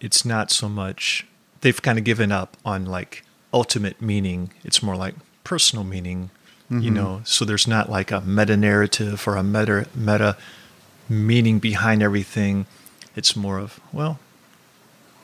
it's 0.00 0.24
not 0.24 0.50
so 0.50 0.68
much. 0.68 1.26
They've 1.60 1.80
kind 1.80 1.98
of 1.98 2.04
given 2.04 2.32
up 2.32 2.56
on 2.64 2.86
like 2.86 3.24
ultimate 3.52 4.00
meaning. 4.00 4.52
It's 4.64 4.82
more 4.82 4.96
like 4.96 5.14
personal 5.44 5.84
meaning, 5.84 6.30
mm-hmm. 6.70 6.80
you 6.80 6.90
know. 6.90 7.22
So 7.24 7.44
there's 7.44 7.66
not 7.66 7.90
like 7.90 8.10
a 8.10 8.20
meta 8.20 8.56
narrative 8.56 9.26
or 9.26 9.36
a 9.36 9.42
meta 9.42 9.86
meta 9.94 10.36
meaning 11.08 11.58
behind 11.58 12.02
everything. 12.02 12.66
It's 13.14 13.36
more 13.36 13.58
of 13.58 13.80
well, 13.92 14.18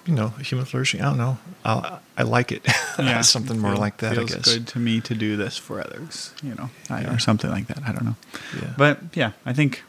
you 0.07 0.15
know, 0.15 0.29
human 0.29 0.67
flourishing. 0.67 1.01
I 1.01 1.05
don't 1.05 1.19
know. 1.19 1.39
I, 1.65 1.99
I 2.17 2.23
like 2.23 2.53
it. 2.53 2.67
Yeah, 2.99 3.21
something 3.21 3.61
more 3.61 3.77
like 3.77 3.99
that. 3.99 4.17
Feels 4.17 4.33
I 4.33 4.37
guess. 4.39 4.55
good 4.55 4.67
to 4.69 4.81
me 4.81 5.01
to 5.03 5.15
do 5.15 5.37
this 5.37 5.57
for 5.57 5.81
others. 5.81 6.35
You 6.43 6.57
know, 6.57 6.69
I, 6.91 7.05
or 7.05 7.21
something 7.21 7.49
like 7.49 7.69
that. 7.69 7.79
I 7.87 7.93
don't 7.93 8.05
know. 8.05 8.17
Yeah. 8.61 8.75
But 8.77 8.99
yeah, 9.15 9.33
I 9.47 9.53
think 9.53 9.85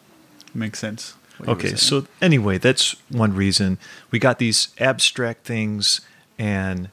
it 0.46 0.54
makes 0.56 0.78
sense. 0.78 1.16
Okay, 1.48 1.76
so 1.76 2.06
anyway, 2.22 2.60
that's 2.60 2.96
one 3.10 3.34
reason 3.34 3.80
we 4.12 4.20
got 4.20 4.38
these 4.40 4.68
abstract 4.78 5.46
things, 5.46 6.02
and 6.38 6.90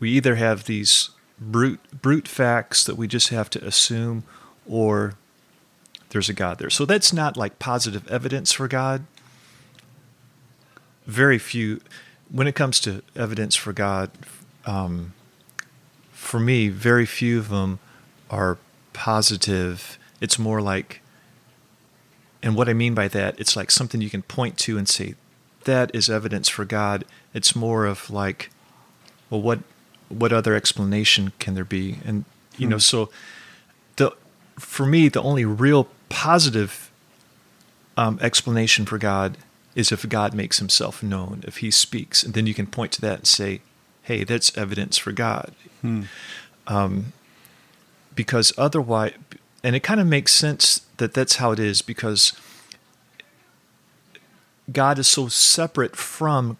we 0.00 0.10
either 0.10 0.34
have 0.34 0.64
these 0.64 1.10
brute 1.38 1.80
brute 2.02 2.26
facts 2.26 2.84
that 2.84 2.96
we 2.96 3.06
just 3.06 3.28
have 3.28 3.48
to 3.50 3.64
assume, 3.64 4.24
or 4.66 5.14
there's 6.08 6.28
a 6.28 6.34
God 6.34 6.58
there. 6.58 6.70
So 6.70 6.84
that's 6.84 7.12
not 7.12 7.36
like 7.36 7.58
positive 7.58 8.08
evidence 8.08 8.52
for 8.52 8.66
God. 8.66 9.04
Very 11.06 11.38
few 11.38 11.80
when 12.30 12.46
it 12.46 12.54
comes 12.54 12.80
to 12.80 13.02
evidence 13.16 13.56
for 13.56 13.72
God, 13.72 14.10
um, 14.64 15.12
for 16.12 16.38
me, 16.40 16.68
very 16.68 17.06
few 17.06 17.38
of 17.38 17.48
them 17.48 17.78
are 18.30 18.58
positive. 18.92 19.98
It's 20.20 20.38
more 20.38 20.60
like, 20.60 21.00
and 22.42 22.54
what 22.54 22.68
I 22.68 22.72
mean 22.72 22.94
by 22.94 23.08
that, 23.08 23.38
it's 23.40 23.56
like 23.56 23.70
something 23.70 24.00
you 24.00 24.10
can 24.10 24.22
point 24.22 24.58
to 24.58 24.78
and 24.78 24.88
say, 24.88 25.14
that 25.64 25.94
is 25.94 26.08
evidence 26.08 26.48
for 26.48 26.64
God. 26.64 27.04
It's 27.34 27.56
more 27.56 27.84
of 27.84 28.10
like, 28.10 28.50
well, 29.28 29.42
what 29.42 29.60
what 30.10 30.32
other 30.32 30.54
explanation 30.54 31.32
can 31.38 31.54
there 31.54 31.64
be? 31.64 31.98
And 32.04 32.26
you 32.58 32.66
hmm 32.66 32.68
know, 32.68 32.78
so 32.78 33.10
the 33.96 34.12
for 34.58 34.84
me, 34.84 35.08
the 35.08 35.22
only 35.22 35.46
real 35.46 35.88
positive 36.10 36.90
um, 37.96 38.18
explanation 38.20 38.84
for 38.84 38.98
God 38.98 39.38
is 39.74 39.92
if 39.92 40.06
God 40.08 40.34
makes 40.34 40.58
himself 40.58 41.02
known, 41.02 41.44
if 41.46 41.58
he 41.58 41.70
speaks. 41.70 42.22
And 42.22 42.34
then 42.34 42.46
you 42.46 42.54
can 42.54 42.66
point 42.66 42.92
to 42.92 43.00
that 43.02 43.18
and 43.18 43.26
say, 43.26 43.60
hey, 44.02 44.24
that's 44.24 44.56
evidence 44.58 44.98
for 44.98 45.12
God. 45.12 45.54
Hmm. 45.80 46.02
Um, 46.66 47.12
because 48.14 48.52
otherwise, 48.58 49.14
and 49.62 49.76
it 49.76 49.80
kind 49.80 50.00
of 50.00 50.06
makes 50.06 50.34
sense 50.34 50.82
that 50.96 51.14
that's 51.14 51.36
how 51.36 51.52
it 51.52 51.58
is 51.58 51.82
because 51.82 52.32
God 54.72 54.98
is 54.98 55.08
so 55.08 55.28
separate 55.28 55.96
from, 55.96 56.58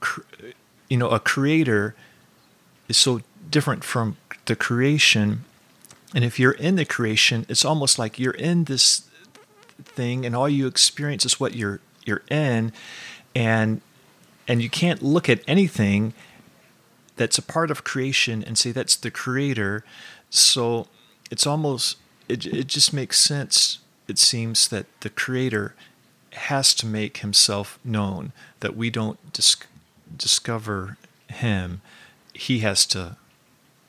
you 0.88 0.96
know, 0.96 1.10
a 1.10 1.20
creator 1.20 1.94
is 2.88 2.96
so 2.96 3.20
different 3.50 3.84
from 3.84 4.16
the 4.46 4.56
creation. 4.56 5.44
And 6.14 6.24
if 6.24 6.38
you're 6.38 6.52
in 6.52 6.76
the 6.76 6.84
creation, 6.84 7.46
it's 7.48 7.64
almost 7.64 7.98
like 7.98 8.18
you're 8.18 8.32
in 8.32 8.64
this 8.64 9.08
thing 9.82 10.26
and 10.26 10.36
all 10.36 10.48
you 10.48 10.66
experience 10.66 11.24
is 11.24 11.40
what 11.40 11.54
you're 11.54 11.80
you're 12.04 12.22
in 12.30 12.72
and 13.34 13.80
and 14.46 14.62
you 14.62 14.68
can't 14.68 15.02
look 15.02 15.28
at 15.28 15.40
anything 15.46 16.12
that's 17.16 17.38
a 17.38 17.42
part 17.42 17.70
of 17.70 17.84
creation 17.84 18.42
and 18.42 18.58
say 18.58 18.72
that's 18.72 18.96
the 18.96 19.10
creator. 19.10 19.84
So 20.30 20.86
it's 21.30 21.46
almost 21.46 21.96
it 22.28 22.46
it 22.46 22.66
just 22.66 22.92
makes 22.92 23.18
sense 23.18 23.78
it 24.08 24.18
seems 24.18 24.68
that 24.68 24.86
the 25.00 25.10
creator 25.10 25.74
has 26.32 26.74
to 26.74 26.86
make 26.86 27.18
himself 27.18 27.78
known 27.84 28.32
that 28.60 28.76
we 28.76 28.90
don't 28.90 29.32
dis- 29.32 29.56
discover 30.16 30.96
him 31.28 31.80
he 32.34 32.60
has 32.60 32.86
to 32.86 33.16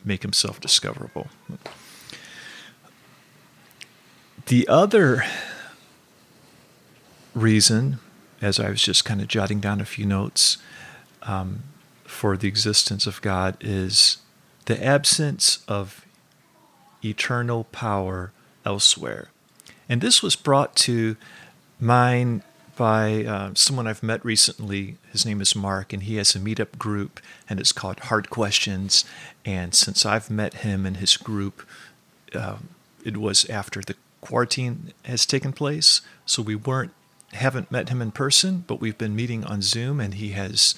make 0.04 0.22
himself 0.22 0.60
discoverable. 0.60 1.28
The 4.48 4.68
other 4.68 5.24
reason 7.34 8.00
as 8.42 8.60
i 8.60 8.70
was 8.70 8.82
just 8.82 9.06
kind 9.06 9.22
of 9.22 9.28
jotting 9.30 9.62
down 9.62 9.80
a 9.80 9.86
few 9.86 10.06
notes 10.06 10.58
um, 11.22 11.64
for 12.04 12.36
the 12.36 12.46
existence 12.46 13.08
of 13.08 13.22
god 13.22 13.56
is 13.62 14.18
the 14.66 14.84
absence 14.84 15.64
of 15.68 16.06
eternal 17.04 17.66
power 17.66 18.32
elsewhere. 18.66 19.30
And 19.90 20.02
this 20.02 20.22
was 20.22 20.36
brought 20.36 20.76
to 20.78 21.18
mind 21.80 22.44
by 22.82 23.24
uh, 23.26 23.52
someone 23.54 23.86
I've 23.86 24.02
met 24.02 24.26
recently. 24.26 24.98
His 25.12 25.24
name 25.24 25.39
is 25.39 25.56
Mark, 25.56 25.94
and 25.94 26.02
he 26.02 26.15
has 26.15 26.34
a 26.34 26.39
meetup 26.39 26.80
group, 26.80 27.20
and 27.48 27.60
it's 27.60 27.72
called 27.72 28.00
Hard 28.00 28.32
Questions. 28.32 29.06
And 29.46 29.76
since 29.76 30.04
I've 30.04 30.32
met 30.32 30.65
him 30.65 30.88
and 30.88 30.98
his 30.98 31.15
group, 31.15 31.62
uh, 32.34 32.58
it 33.06 33.17
was 33.17 33.48
after 33.52 33.82
the 33.82 33.94
quarantine 34.20 34.94
has 35.06 35.28
taken 35.28 35.54
place, 35.54 36.02
so 36.26 36.41
we 36.41 36.56
weren't 36.56 36.91
haven't 37.34 37.72
met 37.72 37.89
him 37.89 38.02
in 38.02 38.12
person, 38.12 38.63
but 38.65 38.82
we've 38.82 38.98
been 38.98 39.15
meeting 39.15 39.46
on 39.46 39.62
Zoom, 39.62 40.00
and 40.00 40.15
he 40.15 40.30
has 40.30 40.74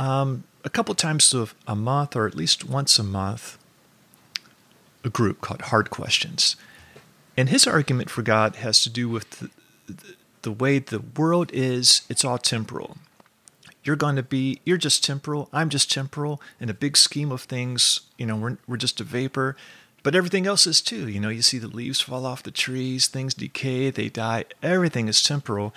um, 0.00 0.42
a 0.64 0.68
couple 0.68 0.96
times 0.96 1.32
a 1.32 1.76
month, 1.76 2.16
or 2.16 2.26
at 2.26 2.34
least 2.34 2.68
once 2.68 2.98
a 2.98 3.04
month, 3.04 3.56
a 5.04 5.08
group 5.08 5.40
called 5.40 5.62
Hard 5.62 5.90
Questions. 5.90 6.56
And 7.36 7.50
his 7.50 7.68
argument 7.68 8.10
for 8.10 8.22
God 8.22 8.56
has 8.56 8.82
to 8.82 8.90
do 8.90 9.08
with 9.08 9.30
the, 9.38 9.50
the 9.86 10.17
way 10.46 10.78
the 10.78 11.00
world 11.00 11.50
is, 11.52 12.02
it's 12.08 12.24
all 12.24 12.38
temporal. 12.38 12.96
You're 13.84 13.96
going 13.96 14.16
to 14.16 14.22
be, 14.22 14.60
you're 14.64 14.76
just 14.76 15.04
temporal. 15.04 15.48
I'm 15.52 15.68
just 15.68 15.90
temporal. 15.90 16.40
In 16.60 16.68
a 16.68 16.74
big 16.74 16.96
scheme 16.96 17.32
of 17.32 17.42
things, 17.42 18.00
you 18.18 18.26
know, 18.26 18.36
we're, 18.36 18.58
we're 18.66 18.76
just 18.76 19.00
a 19.00 19.04
vapor. 19.04 19.56
But 20.02 20.14
everything 20.14 20.46
else 20.46 20.66
is 20.66 20.80
too. 20.80 21.08
You 21.08 21.20
know, 21.20 21.28
you 21.28 21.42
see 21.42 21.58
the 21.58 21.68
leaves 21.68 22.00
fall 22.00 22.26
off 22.26 22.42
the 22.42 22.50
trees, 22.50 23.08
things 23.08 23.34
decay, 23.34 23.90
they 23.90 24.08
die. 24.08 24.44
Everything 24.62 25.08
is 25.08 25.22
temporal. 25.22 25.74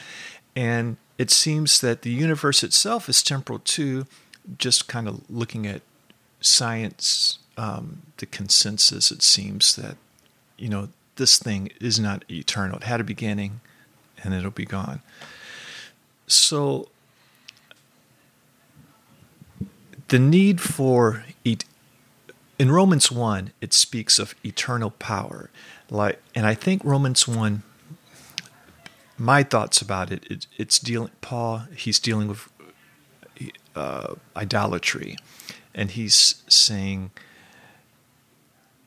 And 0.56 0.98
it 1.18 1.32
seems 1.32 1.82
that 1.82 2.02
the 2.02 2.12
universe 2.12 2.64
itself 2.64 3.10
is 3.10 3.24
temporal 3.24 3.60
too, 3.60 4.06
just 4.58 4.88
kind 4.88 5.08
of 5.08 5.22
looking 5.30 5.66
at 5.66 5.82
science, 6.40 7.40
um, 7.58 8.02
the 8.18 8.26
consensus, 8.26 9.12
it 9.12 9.22
seems 9.22 9.76
that, 9.76 9.98
you 10.58 10.70
know, 10.70 10.90
this 11.16 11.38
thing 11.38 11.70
is 11.80 12.00
not 12.00 12.26
eternal. 12.30 12.78
It 12.78 12.84
had 12.84 13.00
a 13.02 13.04
beginning 13.06 13.62
and 14.24 14.34
it'll 14.34 14.52
be 14.52 14.66
gone. 14.66 15.02
So, 16.28 16.88
the 20.12 20.20
need 20.20 20.60
for 20.60 21.24
et- 21.46 21.66
in 22.60 22.70
Romans 22.70 23.12
1 23.12 23.54
it 23.62 23.74
speaks 23.74 24.20
of 24.20 24.36
eternal 24.46 24.92
power 24.92 25.50
like 25.90 26.22
and 26.36 26.46
I 26.46 26.54
think 26.54 26.84
Romans 26.84 27.28
1 27.28 27.64
my 29.18 29.42
thoughts 29.42 29.82
about 29.82 30.12
it, 30.12 30.26
it 30.30 30.48
it's 30.58 30.80
dealing 30.80 31.12
Paul 31.22 31.64
he's 31.76 31.98
dealing 31.98 32.28
with 32.28 32.50
uh, 33.74 34.16
idolatry 34.36 35.16
and 35.74 35.92
he's 35.92 36.44
saying 36.50 37.12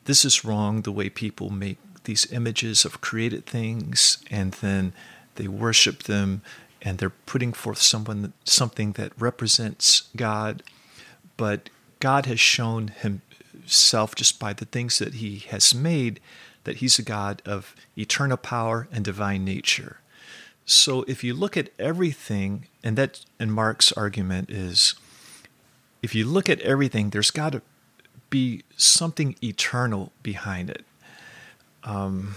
this 0.05 0.23
is 0.23 0.45
wrong 0.45 0.83
the 0.83 0.91
way 0.91 1.09
people 1.09 1.49
make 1.49 1.79
these 2.03 2.31
images 2.31 2.85
of 2.85 3.01
created 3.01 3.47
things 3.47 4.23
and 4.29 4.53
then 4.53 4.93
they 5.35 5.47
worship 5.47 6.03
them 6.03 6.41
and 6.81 6.97
they're 6.97 7.09
putting 7.09 7.53
forth 7.53 7.81
someone 7.81 8.33
something 8.43 8.93
that 8.93 9.11
represents 9.19 10.09
God. 10.15 10.63
But 11.37 11.69
God 11.99 12.25
has 12.27 12.39
shown 12.39 12.89
himself 12.89 14.15
just 14.15 14.39
by 14.39 14.53
the 14.53 14.65
things 14.65 14.99
that 14.99 15.15
he 15.15 15.39
has 15.49 15.73
made 15.73 16.19
that 16.63 16.77
he's 16.77 16.99
a 16.99 17.03
God 17.03 17.41
of 17.45 17.75
eternal 17.97 18.37
power 18.37 18.87
and 18.91 19.05
divine 19.05 19.45
nature. 19.45 19.99
So 20.65 21.03
if 21.07 21.23
you 21.23 21.33
look 21.33 21.55
at 21.55 21.69
everything 21.77 22.67
and 22.83 22.97
that 22.97 23.21
and 23.39 23.53
Mark's 23.53 23.91
argument 23.91 24.49
is 24.49 24.95
if 26.01 26.15
you 26.15 26.25
look 26.25 26.49
at 26.49 26.59
everything 26.61 27.11
there's 27.11 27.31
got 27.31 27.51
to 27.53 27.61
be 28.29 28.63
something 28.75 29.35
eternal 29.43 30.11
behind 30.23 30.69
it. 30.69 30.83
Um, 31.83 32.35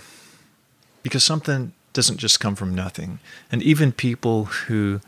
because 1.03 1.25
something 1.25 1.73
doesn't 1.93 2.19
just 2.19 2.41
come 2.41 2.55
from 2.55 2.75
nothing. 2.75 3.19
And 3.51 3.63
even 3.63 3.93
people 3.93 4.47
who 4.47 5.01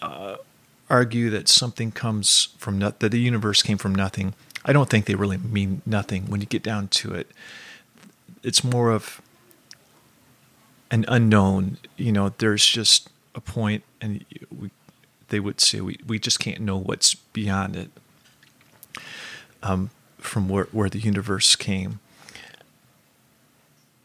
uh, 0.00 0.36
argue 0.88 1.30
that 1.30 1.48
something 1.48 1.92
comes 1.92 2.48
from 2.58 2.78
not, 2.78 3.00
that 3.00 3.10
the 3.10 3.20
universe 3.20 3.62
came 3.62 3.78
from 3.78 3.94
nothing, 3.94 4.34
I 4.64 4.72
don't 4.72 4.88
think 4.88 5.06
they 5.06 5.14
really 5.14 5.36
mean 5.36 5.82
nothing. 5.84 6.26
When 6.26 6.40
you 6.40 6.46
get 6.46 6.62
down 6.62 6.88
to 6.88 7.14
it, 7.14 7.30
it's 8.42 8.62
more 8.62 8.90
of 8.90 9.20
an 10.90 11.04
unknown. 11.08 11.78
You 11.96 12.12
know, 12.12 12.32
there's 12.38 12.64
just 12.64 13.10
a 13.34 13.40
point, 13.40 13.84
and 14.00 14.24
we, 14.56 14.70
they 15.28 15.40
would 15.40 15.60
say 15.60 15.80
we, 15.80 15.98
we 16.06 16.18
just 16.18 16.38
can't 16.38 16.60
know 16.60 16.76
what's 16.76 17.14
beyond 17.14 17.76
it 17.76 17.90
um, 19.62 19.90
from 20.18 20.48
where, 20.48 20.68
where 20.72 20.88
the 20.88 20.98
universe 20.98 21.56
came 21.56 22.00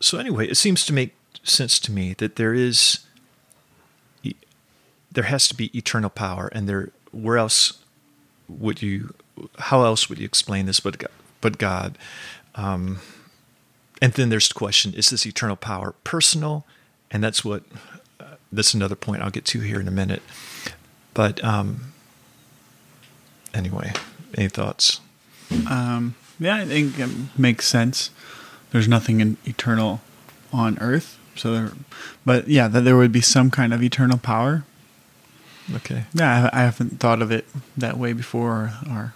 so 0.03 0.17
anyway, 0.17 0.47
it 0.49 0.57
seems 0.57 0.85
to 0.87 0.93
make 0.93 1.15
sense 1.43 1.79
to 1.79 1.89
me 1.89 2.13
that 2.15 2.35
there 2.35 2.53
is 2.53 2.99
there 5.09 5.23
has 5.23 5.47
to 5.47 5.55
be 5.55 5.75
eternal 5.77 6.09
power, 6.09 6.49
and 6.51 6.67
there 6.67 6.89
where 7.11 7.37
else 7.37 7.79
would 8.49 8.81
you 8.81 9.13
how 9.59 9.85
else 9.85 10.09
would 10.09 10.19
you 10.19 10.25
explain 10.25 10.65
this 10.65 10.81
but 10.81 10.97
God, 10.97 11.11
but 11.39 11.57
God? 11.57 11.97
Um, 12.55 12.99
and 14.01 14.11
then 14.11 14.27
there's 14.27 14.49
the 14.49 14.55
question: 14.55 14.93
Is 14.93 15.09
this 15.09 15.25
eternal 15.25 15.55
power 15.55 15.95
personal? 16.03 16.65
And 17.09 17.23
that's 17.23 17.45
what 17.45 17.63
uh, 18.19 18.35
that's 18.51 18.73
another 18.73 18.95
point 18.95 19.21
I'll 19.21 19.29
get 19.29 19.45
to 19.45 19.61
here 19.61 19.79
in 19.79 19.87
a 19.87 19.91
minute. 19.91 20.21
But 21.13 21.41
um, 21.45 21.93
anyway, 23.53 23.93
any 24.35 24.49
thoughts? 24.49 24.99
Um, 25.69 26.15
yeah, 26.41 26.57
I 26.57 26.65
think 26.65 26.99
it 26.99 27.09
makes 27.37 27.67
sense 27.67 28.09
there's 28.73 28.88
nothing 28.88 29.21
in 29.21 29.38
eternal 29.45 30.01
on 30.51 30.77
earth. 30.79 31.17
So, 31.36 31.53
there, 31.53 31.71
but 32.25 32.49
yeah, 32.49 32.67
that 32.67 32.81
there 32.81 32.97
would 32.97 33.13
be 33.13 33.21
some 33.21 33.49
kind 33.49 33.73
of 33.73 33.81
eternal 33.81 34.17
power. 34.17 34.65
Okay. 35.73 36.03
Yeah, 36.13 36.49
I, 36.51 36.59
I 36.59 36.63
haven't 36.63 36.99
thought 36.99 37.21
of 37.21 37.31
it 37.31 37.45
that 37.77 37.97
way 37.97 38.12
before. 38.12 38.51
Or, 38.51 38.73
or 38.89 39.13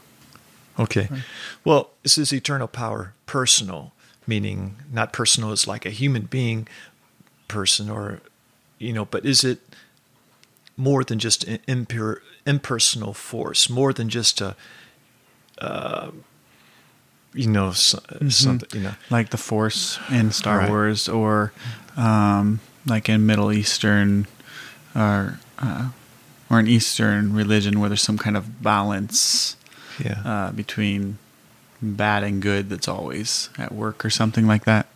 okay. 0.80 1.10
Or, 1.12 1.26
well, 1.66 1.90
this 2.04 2.18
is 2.18 2.32
eternal 2.32 2.68
power 2.68 3.14
personal, 3.26 3.92
meaning 4.26 4.78
not 4.92 5.12
personal 5.12 5.52
as 5.52 5.68
like 5.68 5.86
a 5.86 5.90
human 5.90 6.24
being 6.24 6.68
person, 7.48 7.90
or 7.90 8.22
you 8.80 8.94
know, 8.94 9.06
but 9.06 9.26
is 9.26 9.44
it 9.44 9.60
more 10.78 11.04
than 11.04 11.18
just 11.18 11.44
an 11.46 11.60
impure, 11.68 12.22
impersonal 12.46 13.14
force, 13.14 13.70
more 13.70 13.92
than 13.92 14.10
just 14.10 14.40
a 14.40 14.56
uh, 15.58 16.12
you 17.38 17.48
know, 17.48 17.70
mm-hmm. 17.70 18.30
something, 18.30 18.70
you 18.74 18.88
know, 18.88 18.96
like 19.10 19.30
the 19.30 19.38
Force 19.38 20.00
in 20.10 20.32
Star 20.32 20.60
right. 20.60 20.70
Wars, 20.70 21.08
or 21.08 21.54
um, 21.96 22.60
like 22.86 23.08
in 23.08 23.26
Middle 23.26 23.52
Eastern, 23.52 24.28
or 24.96 25.40
uh, 25.60 25.90
or 26.50 26.60
an 26.60 26.68
Eastern 26.68 27.34
religion 27.34 27.80
where 27.80 27.90
there's 27.90 28.02
some 28.02 28.18
kind 28.18 28.36
of 28.36 28.62
balance, 28.62 29.56
yeah, 30.04 30.22
uh, 30.26 30.52
between 30.52 31.20
bad 31.82 32.24
and 32.24 32.42
good 32.42 32.70
that's 32.70 32.88
always 32.88 33.50
at 33.58 33.72
work 33.72 34.04
or 34.04 34.10
something 34.10 34.48
like 34.48 34.66
that. 34.66 34.88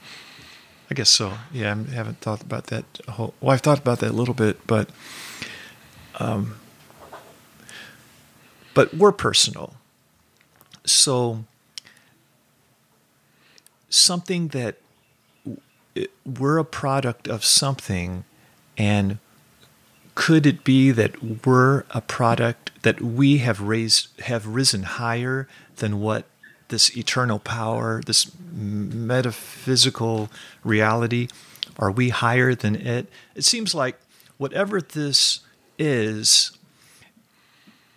I 0.89 0.93
guess 0.93 1.09
so. 1.09 1.33
Yeah, 1.53 1.75
I 1.89 1.93
haven't 1.93 2.19
thought 2.19 2.41
about 2.41 2.67
that. 2.67 2.83
Whole, 3.07 3.33
well, 3.39 3.53
I've 3.53 3.61
thought 3.61 3.79
about 3.79 3.99
that 3.99 4.11
a 4.11 4.13
little 4.13 4.33
bit, 4.33 4.65
but 4.67 4.89
um, 6.19 6.55
but 8.73 8.93
we're 8.93 9.11
personal, 9.11 9.75
so 10.85 11.45
something 13.91 14.47
that 14.49 14.77
we're 16.25 16.57
a 16.57 16.65
product 16.65 17.27
of 17.27 17.43
something 17.43 18.23
and 18.77 19.19
could 20.15 20.45
it 20.45 20.63
be 20.63 20.91
that 20.91 21.45
we're 21.45 21.83
a 21.91 22.01
product 22.01 22.71
that 22.83 23.01
we 23.01 23.39
have 23.39 23.59
raised 23.59 24.07
have 24.21 24.47
risen 24.47 24.83
higher 24.83 25.47
than 25.75 25.99
what 25.99 26.25
this 26.69 26.95
eternal 26.97 27.37
power 27.37 28.01
this 28.05 28.31
metaphysical 28.53 30.29
reality 30.63 31.27
are 31.77 31.91
we 31.91 32.09
higher 32.09 32.53
than 32.53 32.75
it? 32.75 33.07
It 33.33 33.43
seems 33.43 33.73
like 33.73 33.99
whatever 34.37 34.81
this 34.81 35.41
is 35.77 36.57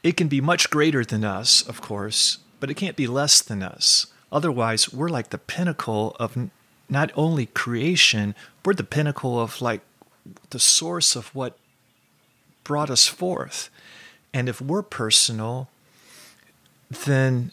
it 0.02 0.16
can 0.16 0.28
be 0.28 0.40
much 0.40 0.70
greater 0.70 1.04
than 1.04 1.24
us 1.24 1.62
of 1.62 1.80
course 1.80 2.38
but 2.59 2.70
it 2.70 2.74
can't 2.74 2.96
be 2.96 3.07
less 3.07 3.40
than 3.40 3.62
us 3.62 4.07
otherwise 4.35 4.92
we're 4.92 5.09
like 5.09 5.31
the 5.31 5.38
pinnacle 5.38 6.16
of 6.20 6.51
not 6.88 7.11
only 7.14 7.47
creation, 7.47 8.35
we're 8.64 8.75
the 8.75 8.85
pinnacle 8.85 9.40
of 9.40 9.62
like 9.62 9.81
the 10.51 10.59
source 10.59 11.16
of 11.16 11.35
what 11.35 11.57
brought 12.64 12.90
us 12.90 13.07
forth. 13.07 13.70
And 14.33 14.49
if 14.49 14.61
we're 14.61 14.83
personal, 14.83 15.68
then 17.05 17.53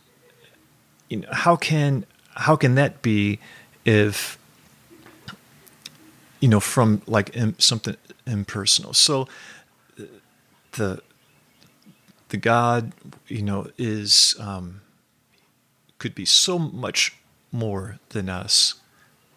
you 1.09 1.17
know, 1.17 1.29
how 1.31 1.55
can 1.55 2.05
how 2.35 2.55
can 2.55 2.75
that 2.75 3.01
be 3.01 3.39
if 3.85 4.37
you 6.39 6.47
know 6.47 6.59
from 6.59 7.01
like 7.05 7.35
something 7.59 7.95
impersonal? 8.25 8.93
So 8.93 9.27
the 10.73 11.01
the 12.29 12.37
God, 12.37 12.93
you 13.27 13.41
know, 13.41 13.67
is 13.77 14.35
um, 14.39 14.81
could 16.01 16.13
be 16.13 16.25
so 16.25 16.59
much 16.59 17.13
more 17.51 17.99
than 18.09 18.27
us 18.27 18.81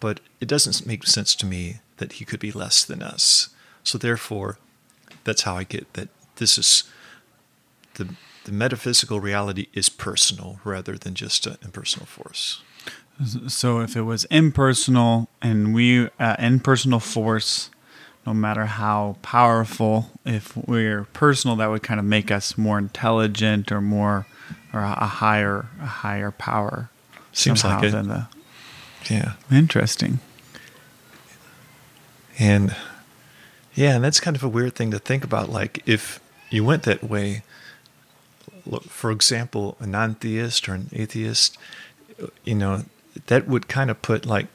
but 0.04 0.20
it 0.38 0.48
doesn't 0.48 0.86
make 0.86 1.06
sense 1.06 1.34
to 1.34 1.46
me 1.46 1.80
that 1.96 2.12
he 2.12 2.26
could 2.26 2.38
be 2.38 2.52
less 2.52 2.84
than 2.84 3.02
us. 3.02 3.48
So 3.82 3.96
therefore, 3.96 4.58
that's 5.24 5.44
how 5.44 5.56
I 5.56 5.64
get 5.64 5.90
that 5.94 6.10
this 6.36 6.58
is 6.58 6.84
the 7.94 8.14
the 8.44 8.52
metaphysical 8.52 9.20
reality 9.20 9.68
is 9.72 9.88
personal 9.88 10.60
rather 10.62 10.98
than 10.98 11.14
just 11.14 11.46
an 11.46 11.56
impersonal 11.64 12.04
force. 12.04 12.60
So 13.48 13.80
if 13.80 13.96
it 13.96 14.02
was 14.02 14.26
impersonal 14.26 15.30
and 15.40 15.74
we 15.74 16.10
uh, 16.20 16.36
impersonal 16.38 17.00
force, 17.00 17.70
no 18.26 18.34
matter 18.34 18.66
how 18.66 19.16
powerful, 19.22 20.10
if 20.26 20.54
we're 20.54 21.04
personal, 21.14 21.56
that 21.56 21.70
would 21.70 21.82
kind 21.82 21.98
of 21.98 22.04
make 22.04 22.30
us 22.30 22.58
more 22.58 22.76
intelligent 22.76 23.72
or 23.72 23.80
more 23.80 24.26
or 24.74 24.80
a 24.80 25.06
higher 25.06 25.66
a 25.80 25.86
higher 25.86 26.30
power. 26.30 26.90
Seems 27.32 27.64
like 27.64 27.84
it. 27.84 27.92
Than 27.92 28.08
the 28.08 28.26
yeah. 29.10 29.34
Interesting. 29.50 30.18
And 32.38 32.74
yeah, 33.74 33.96
and 33.96 34.04
that's 34.04 34.20
kind 34.20 34.36
of 34.36 34.42
a 34.42 34.48
weird 34.48 34.74
thing 34.74 34.90
to 34.90 34.98
think 34.98 35.24
about. 35.24 35.48
Like, 35.50 35.82
if 35.86 36.20
you 36.50 36.64
went 36.64 36.84
that 36.84 37.02
way, 37.02 37.42
for 38.88 39.10
example, 39.10 39.76
a 39.80 39.86
non 39.86 40.14
theist 40.16 40.68
or 40.68 40.74
an 40.74 40.88
atheist, 40.92 41.56
you 42.44 42.54
know, 42.54 42.84
that 43.26 43.46
would 43.46 43.68
kind 43.68 43.90
of 43.90 44.02
put 44.02 44.26
like 44.26 44.46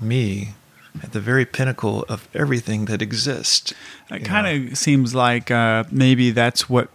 me 0.00 0.54
at 1.02 1.12
the 1.12 1.20
very 1.20 1.44
pinnacle 1.44 2.04
of 2.08 2.28
everything 2.34 2.84
that 2.86 3.02
exists. 3.02 3.74
It 4.10 4.24
kind 4.24 4.70
of 4.70 4.78
seems 4.78 5.14
like 5.14 5.50
uh, 5.50 5.84
maybe 5.90 6.30
that's 6.30 6.68
what 6.70 6.88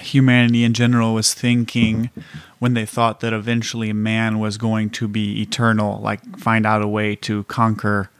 humanity 0.00 0.64
in 0.64 0.72
general 0.72 1.14
was 1.14 1.34
thinking 1.34 2.10
when 2.58 2.74
they 2.74 2.86
thought 2.86 3.20
that 3.20 3.32
eventually 3.32 3.92
man 3.92 4.38
was 4.38 4.56
going 4.56 4.90
to 4.90 5.08
be 5.08 5.40
eternal, 5.42 6.00
like 6.00 6.38
find 6.38 6.66
out 6.66 6.82
a 6.82 6.88
way 6.88 7.14
to 7.16 7.44
conquer 7.44 8.10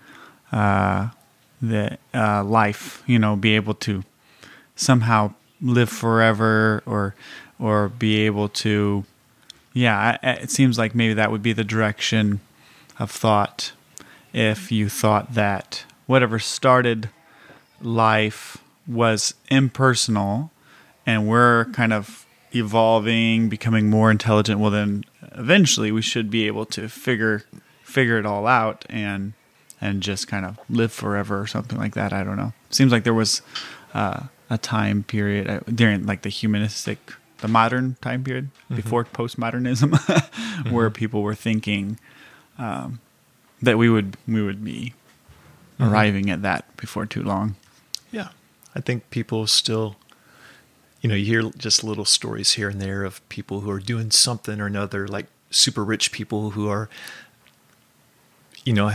uh, 0.53 1.09
the 1.63 1.99
uh, 2.15 2.45
life, 2.45 3.03
you 3.07 3.19
know, 3.19 3.37
be 3.37 3.55
able 3.55 3.75
to 3.75 4.05
somehow 4.75 5.33
live 5.61 5.89
forever 5.89 6.83
or 6.87 7.15
or 7.59 7.89
be 7.89 8.21
able 8.21 8.49
to 8.49 9.05
yeah 9.73 10.19
it 10.23 10.51
seems 10.51 10.77
like 10.79 10.95
maybe 10.95 11.15
that 11.15 11.31
would 11.31 11.43
be 11.43 11.55
the 11.55 11.65
direction 11.65 12.41
of 12.99 13.11
thought 13.11 13.73
if 14.35 14.71
you 14.71 14.89
thought 14.89 15.33
that 15.33 15.85
whatever 16.07 16.39
started 16.39 17.09
life 17.81 18.59
was 18.87 19.35
impersonal 19.51 20.51
and 21.07 21.29
we're 21.29 21.67
kind 21.67 21.93
of 21.93 22.27
evolving, 22.53 23.49
becoming 23.49 23.89
more 23.89 24.11
intelligent, 24.11 24.61
well 24.61 24.71
then 24.71 25.05
eventually 25.33 25.93
we 25.93 26.03
should 26.03 26.31
be 26.31 26.47
able 26.47 26.67
to 26.67 26.89
figure 26.89 27.45
figure 27.83 28.19
it 28.19 28.27
all 28.27 28.47
out 28.47 28.85
and 28.91 29.33
and 29.81 30.03
just 30.03 30.27
kind 30.27 30.45
of 30.45 30.59
live 30.69 30.93
forever 30.93 31.41
or 31.41 31.47
something 31.47 31.79
like 31.79 31.95
that. 31.95 32.13
I 32.13 32.25
don't 32.25 32.37
know. 32.37 32.53
Seems 32.71 32.93
like 32.93 33.05
there 33.05 33.15
was 33.15 33.43
uh, 33.95 34.25
a 34.51 34.59
time 34.59 35.03
period 35.03 35.49
uh, 35.49 35.61
during 35.73 36.07
like 36.07 36.23
the 36.23 36.29
humanistic, 36.29 37.13
the 37.39 37.49
modern 37.49 37.97
time 38.01 38.25
period 38.25 38.51
mm-hmm. 38.65 38.77
before 38.77 39.05
postmodernism, 39.05 39.91
mm-hmm. 39.93 40.71
where 40.71 40.91
people 40.91 41.23
were 41.23 41.35
thinking 41.35 41.99
um, 42.59 43.01
that 43.63 43.79
we 43.79 43.89
would 43.89 44.17
we 44.27 44.43
would 44.43 44.65
be 44.65 44.95
mm-hmm. 45.79 45.93
arriving 45.93 46.31
at 46.31 46.43
that 46.43 46.77
before 46.77 47.07
too 47.07 47.23
long. 47.23 47.57
Yeah, 48.11 48.29
I 48.75 48.81
think 48.81 49.11
people 49.11 49.47
still 49.47 49.97
you 51.07 51.11
know, 51.11 51.15
you 51.15 51.25
hear 51.25 51.51
just 51.57 51.85
little 51.85 52.05
stories 52.05 52.55
here 52.55 52.69
and 52.69 52.83
there 52.83 53.05
of 53.05 53.27
people 53.29 53.61
who 53.61 53.71
are 53.71 53.79
doing 53.79 54.11
something 54.11 54.61
or 54.61 54.67
another, 54.67 55.07
like 55.07 55.27
super 55.51 55.85
rich 55.85 56.11
people 56.11 56.51
who 56.51 56.69
are, 56.69 56.89
you 58.65 58.73
know, 58.73 58.91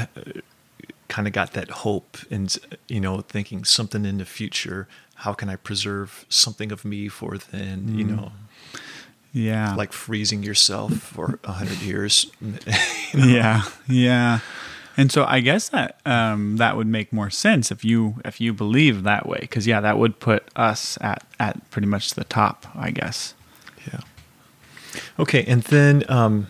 kind 1.08 1.26
of 1.26 1.32
got 1.32 1.54
that 1.54 1.70
hope 1.70 2.18
and, 2.30 2.58
you 2.90 3.00
know, 3.00 3.22
thinking 3.22 3.64
something 3.64 4.04
in 4.04 4.18
the 4.18 4.26
future. 4.26 4.90
How 5.16 5.32
can 5.32 5.48
I 5.48 5.56
preserve 5.56 6.26
something 6.28 6.74
of 6.74 6.84
me 6.84 7.08
for 7.08 7.38
then, 7.38 7.84
mm. 7.84 8.00
you 8.00 8.04
know? 8.04 8.34
Yeah. 9.32 9.74
Like 9.76 9.94
freezing 9.94 10.44
yourself 10.44 10.92
for 10.96 11.40
a 11.46 11.54
hundred 11.54 11.82
years. 11.82 12.26
you 12.42 12.52
know? 13.14 13.26
Yeah. 13.26 13.62
Yeah. 13.88 14.40
And 15.02 15.12
so 15.12 15.26
I 15.28 15.40
guess 15.40 15.68
that 15.70 16.00
um, 16.06 16.58
that 16.58 16.78
would 16.78 16.86
make 16.86 17.12
more 17.12 17.32
sense 17.32 17.72
if 17.72 17.84
you 17.84 18.18
if 18.24 18.40
you 18.40 18.54
believe 18.54 19.02
that 19.02 19.28
way, 19.28 19.40
because 19.42 19.66
yeah, 19.66 19.82
that 19.82 19.98
would 19.98 20.20
put 20.20 20.48
us 20.56 20.96
at 21.02 21.26
at 21.40 21.68
pretty 21.72 21.88
much 21.88 22.14
the 22.14 22.24
top, 22.24 22.68
I 22.76 22.92
guess. 22.92 23.34
Yeah. 23.88 24.02
Okay, 25.18 25.44
and 25.46 25.64
then 25.64 26.04
um, 26.08 26.50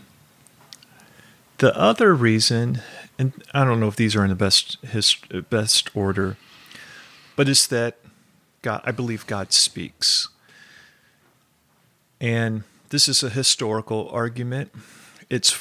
the 1.59 1.73
other 1.79 2.13
reason, 2.13 2.81
and 3.17 3.31
I 3.53 3.63
don't 3.63 3.79
know 3.79 3.87
if 3.87 3.95
these 3.95 4.17
are 4.17 4.23
in 4.25 4.29
the 4.29 4.35
best 4.35 4.77
his, 4.81 5.15
best 5.49 5.89
order, 5.95 6.35
but 7.37 7.47
is 7.47 7.67
that 7.67 7.99
God, 8.63 8.81
I 8.83 8.91
believe 8.91 9.25
God 9.27 9.53
speaks, 9.53 10.27
and 12.19 12.63
this 12.89 13.07
is 13.07 13.23
a 13.23 13.29
historical 13.29 14.09
argument. 14.09 14.73
It's, 15.29 15.57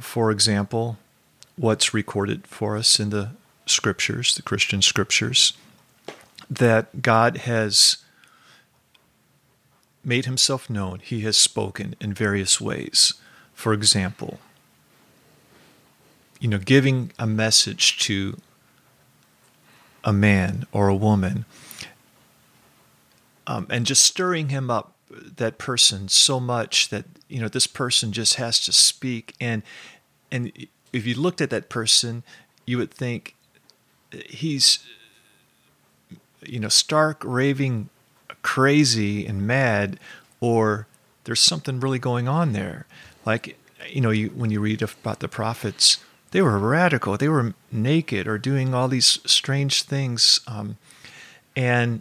for 0.00 0.32
example, 0.32 0.98
what's 1.56 1.94
recorded 1.94 2.46
for 2.46 2.76
us 2.76 2.98
in 2.98 3.10
the 3.10 3.30
scriptures, 3.66 4.34
the 4.34 4.42
Christian 4.42 4.82
scriptures, 4.82 5.52
that 6.50 7.02
God 7.02 7.38
has 7.38 7.98
made 10.04 10.24
himself 10.24 10.68
known. 10.68 10.98
He 10.98 11.20
has 11.20 11.36
spoken 11.36 11.94
in 12.00 12.12
various 12.12 12.60
ways. 12.60 13.14
For 13.54 13.72
example, 13.72 14.40
you 16.40 16.48
know, 16.48 16.58
giving 16.58 17.12
a 17.18 17.26
message 17.26 17.98
to 18.00 18.36
a 20.02 20.12
man 20.12 20.66
or 20.72 20.88
a 20.88 20.94
woman 20.94 21.44
um, 23.46 23.66
and 23.70 23.86
just 23.86 24.02
stirring 24.02 24.48
him 24.48 24.70
up, 24.70 24.94
that 25.36 25.58
person, 25.58 26.08
so 26.08 26.40
much 26.40 26.88
that, 26.88 27.04
you 27.28 27.40
know, 27.40 27.48
this 27.48 27.66
person 27.66 28.12
just 28.12 28.36
has 28.36 28.58
to 28.64 28.72
speak. 28.72 29.34
And, 29.40 29.62
and 30.30 30.50
if 30.92 31.06
you 31.06 31.14
looked 31.14 31.40
at 31.40 31.50
that 31.50 31.68
person, 31.68 32.22
you 32.66 32.78
would 32.78 32.90
think 32.90 33.34
he's, 34.26 34.80
you 36.44 36.60
know, 36.60 36.68
stark, 36.68 37.22
raving, 37.24 37.88
crazy, 38.42 39.26
and 39.26 39.46
mad, 39.46 39.98
or 40.40 40.86
there's 41.24 41.40
something 41.40 41.80
really 41.80 41.98
going 41.98 42.28
on 42.28 42.52
there. 42.52 42.86
Like, 43.24 43.58
you 43.88 44.00
know, 44.00 44.10
you, 44.10 44.28
when 44.28 44.50
you 44.50 44.60
read 44.60 44.82
about 44.82 45.20
the 45.20 45.28
prophets, 45.28 45.98
they 46.32 46.42
were 46.42 46.58
radical. 46.58 47.16
They 47.16 47.28
were 47.28 47.54
naked 47.70 48.26
or 48.26 48.38
doing 48.38 48.74
all 48.74 48.88
these 48.88 49.18
strange 49.24 49.82
things. 49.82 50.40
Um, 50.46 50.78
and 51.54 52.00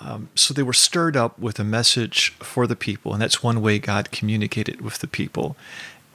um, 0.00 0.28
so 0.34 0.52
they 0.52 0.62
were 0.62 0.72
stirred 0.72 1.16
up 1.16 1.38
with 1.38 1.58
a 1.58 1.64
message 1.64 2.30
for 2.40 2.66
the 2.66 2.76
people. 2.76 3.12
And 3.12 3.22
that's 3.22 3.42
one 3.42 3.60
way 3.62 3.78
God 3.78 4.10
communicated 4.10 4.80
with 4.80 4.98
the 4.98 5.06
people 5.06 5.56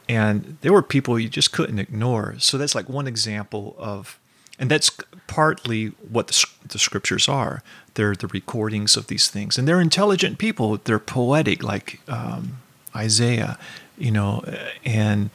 and 0.10 0.58
there 0.62 0.74
were 0.74 0.82
people 0.82 1.20
you 1.20 1.30
just 1.30 1.54
couldn't 1.54 1.78
ignore. 1.78 2.36
So 2.40 2.58
that's 2.58 2.74
like 2.74 2.90
one 2.90 3.08
example 3.08 3.76
of, 3.78 4.20
and 4.58 4.70
that's 4.70 4.90
partly 5.28 5.90
what 6.10 6.28
the, 6.28 6.46
the, 6.68 6.80
scriptures 6.80 7.30
are. 7.30 7.62
They're 7.94 8.16
the 8.16 8.28
recordings 8.28 8.98
of 8.98 9.06
these 9.06 9.30
things, 9.30 9.58
and 9.58 9.68
they're 9.68 9.80
intelligent 9.80 10.40
people. 10.40 10.78
They're 10.84 10.98
poetic, 10.98 11.62
like 11.62 12.02
um, 12.08 12.58
Isaiah, 12.96 13.60
you 14.00 14.12
know, 14.12 14.44
and 14.84 15.30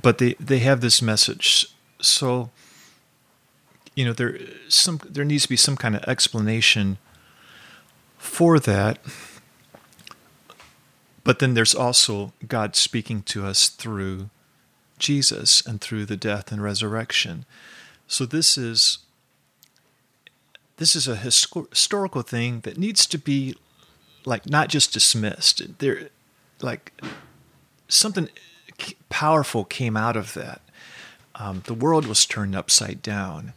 but 0.00 0.18
they 0.18 0.34
they 0.34 0.60
have 0.60 0.80
this 0.80 1.02
message. 1.02 1.66
So 2.00 2.50
you 3.96 4.04
know 4.04 4.12
there 4.12 4.38
some 4.68 5.00
there 5.04 5.24
needs 5.24 5.42
to 5.42 5.48
be 5.48 5.56
some 5.56 5.76
kind 5.76 5.96
of 5.96 6.04
explanation 6.04 6.96
for 8.18 8.60
that. 8.60 8.98
But 11.22 11.38
then 11.38 11.54
there's 11.54 11.74
also 11.74 12.32
God 12.46 12.76
speaking 12.76 13.22
to 13.22 13.46
us 13.46 13.68
through 13.68 14.30
Jesus 14.98 15.64
and 15.66 15.80
through 15.80 16.06
the 16.06 16.16
death 16.16 16.50
and 16.52 16.62
resurrection. 16.62 17.44
So 18.06 18.26
this 18.26 18.56
is 18.56 18.98
this 20.76 20.96
is 20.96 21.06
a 21.06 21.16
historical 21.16 22.22
thing 22.22 22.60
that 22.60 22.78
needs 22.78 23.06
to 23.06 23.18
be 23.18 23.54
like 24.24 24.48
not 24.48 24.68
just 24.68 24.94
dismissed. 24.94 25.78
There, 25.78 26.08
like 26.62 26.98
something 27.88 28.30
powerful 29.10 29.64
came 29.64 29.96
out 29.96 30.16
of 30.16 30.32
that. 30.34 30.62
Um, 31.34 31.62
the 31.66 31.74
world 31.74 32.06
was 32.06 32.24
turned 32.24 32.56
upside 32.56 33.02
down. 33.02 33.52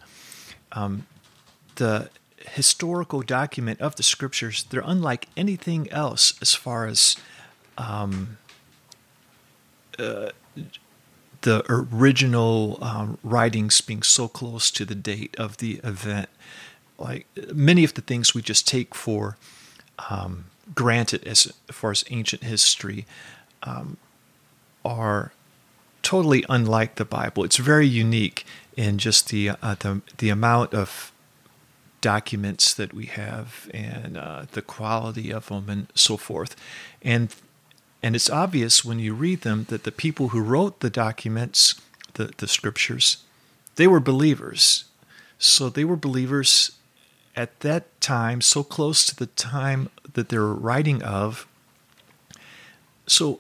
Um, 0.74 1.08
the 1.76 2.10
historical 2.50 3.22
document 3.22 3.80
of 3.80 3.96
the 3.96 4.04
scriptures 4.04 4.66
they're 4.66 4.84
unlike 4.86 5.30
anything 5.38 5.90
else 5.92 6.34
as 6.42 6.54
far 6.54 6.86
as 6.86 7.16
um, 7.78 8.38
uh, 10.00 10.30
the 11.42 11.64
original 11.70 12.78
um, 12.82 13.18
writings 13.24 13.82
being 13.82 14.04
so 14.04 14.28
close 14.28 14.72
to 14.72 14.86
the 14.86 14.96
date 14.96 15.36
of 15.38 15.58
the 15.58 15.82
event 15.84 16.30
like 16.98 17.28
many 17.54 17.84
of 17.84 17.94
the 17.96 18.02
things 18.02 18.34
we 18.34 18.42
just 18.42 18.68
take 18.68 18.96
for 18.96 19.38
um, 20.10 20.46
granted 20.74 21.26
as 21.28 21.52
far 21.72 21.92
as 21.92 22.04
ancient 22.10 22.44
history 22.44 23.06
um, 23.64 23.98
are 24.86 25.32
totally 26.02 26.46
unlike 26.50 26.96
the 26.96 27.06
Bible. 27.06 27.44
It's 27.44 27.58
very 27.58 27.88
unique 27.88 28.46
in 28.76 28.98
just 28.98 29.30
the 29.30 29.50
uh, 29.50 29.76
the, 29.80 30.02
the 30.18 30.30
amount 30.30 30.74
of 30.74 31.12
documents 32.02 32.74
that 32.74 32.94
we 32.94 33.06
have 33.06 33.70
and 33.74 34.18
uh, 34.18 34.46
the 34.52 34.62
quality 34.62 35.32
of 35.32 35.48
them 35.48 35.70
and 35.70 35.88
so 35.96 36.18
forth. 36.18 36.56
And 37.02 37.34
and 38.04 38.16
it's 38.16 38.30
obvious 38.30 38.84
when 38.84 39.00
you 39.00 39.14
read 39.14 39.42
them 39.42 39.66
that 39.70 39.86
the 39.86 39.92
people 39.92 40.30
who 40.30 40.42
wrote 40.42 40.82
the 40.82 40.90
documents, 40.90 41.80
the, 42.16 42.34
the 42.38 42.48
scriptures, 42.48 43.24
they 43.78 43.88
were 43.88 44.02
believers. 44.02 44.84
So 45.40 45.70
they 45.70 45.86
were 45.86 45.96
believers 45.96 46.74
at 47.36 47.62
that 47.62 48.00
time, 48.02 48.42
so 48.42 48.64
close 48.64 49.06
to 49.06 49.16
the 49.16 49.28
time 49.28 49.90
that 50.14 50.30
they're 50.30 50.46
writing 50.46 51.02
of. 51.02 51.48
So, 53.08 53.40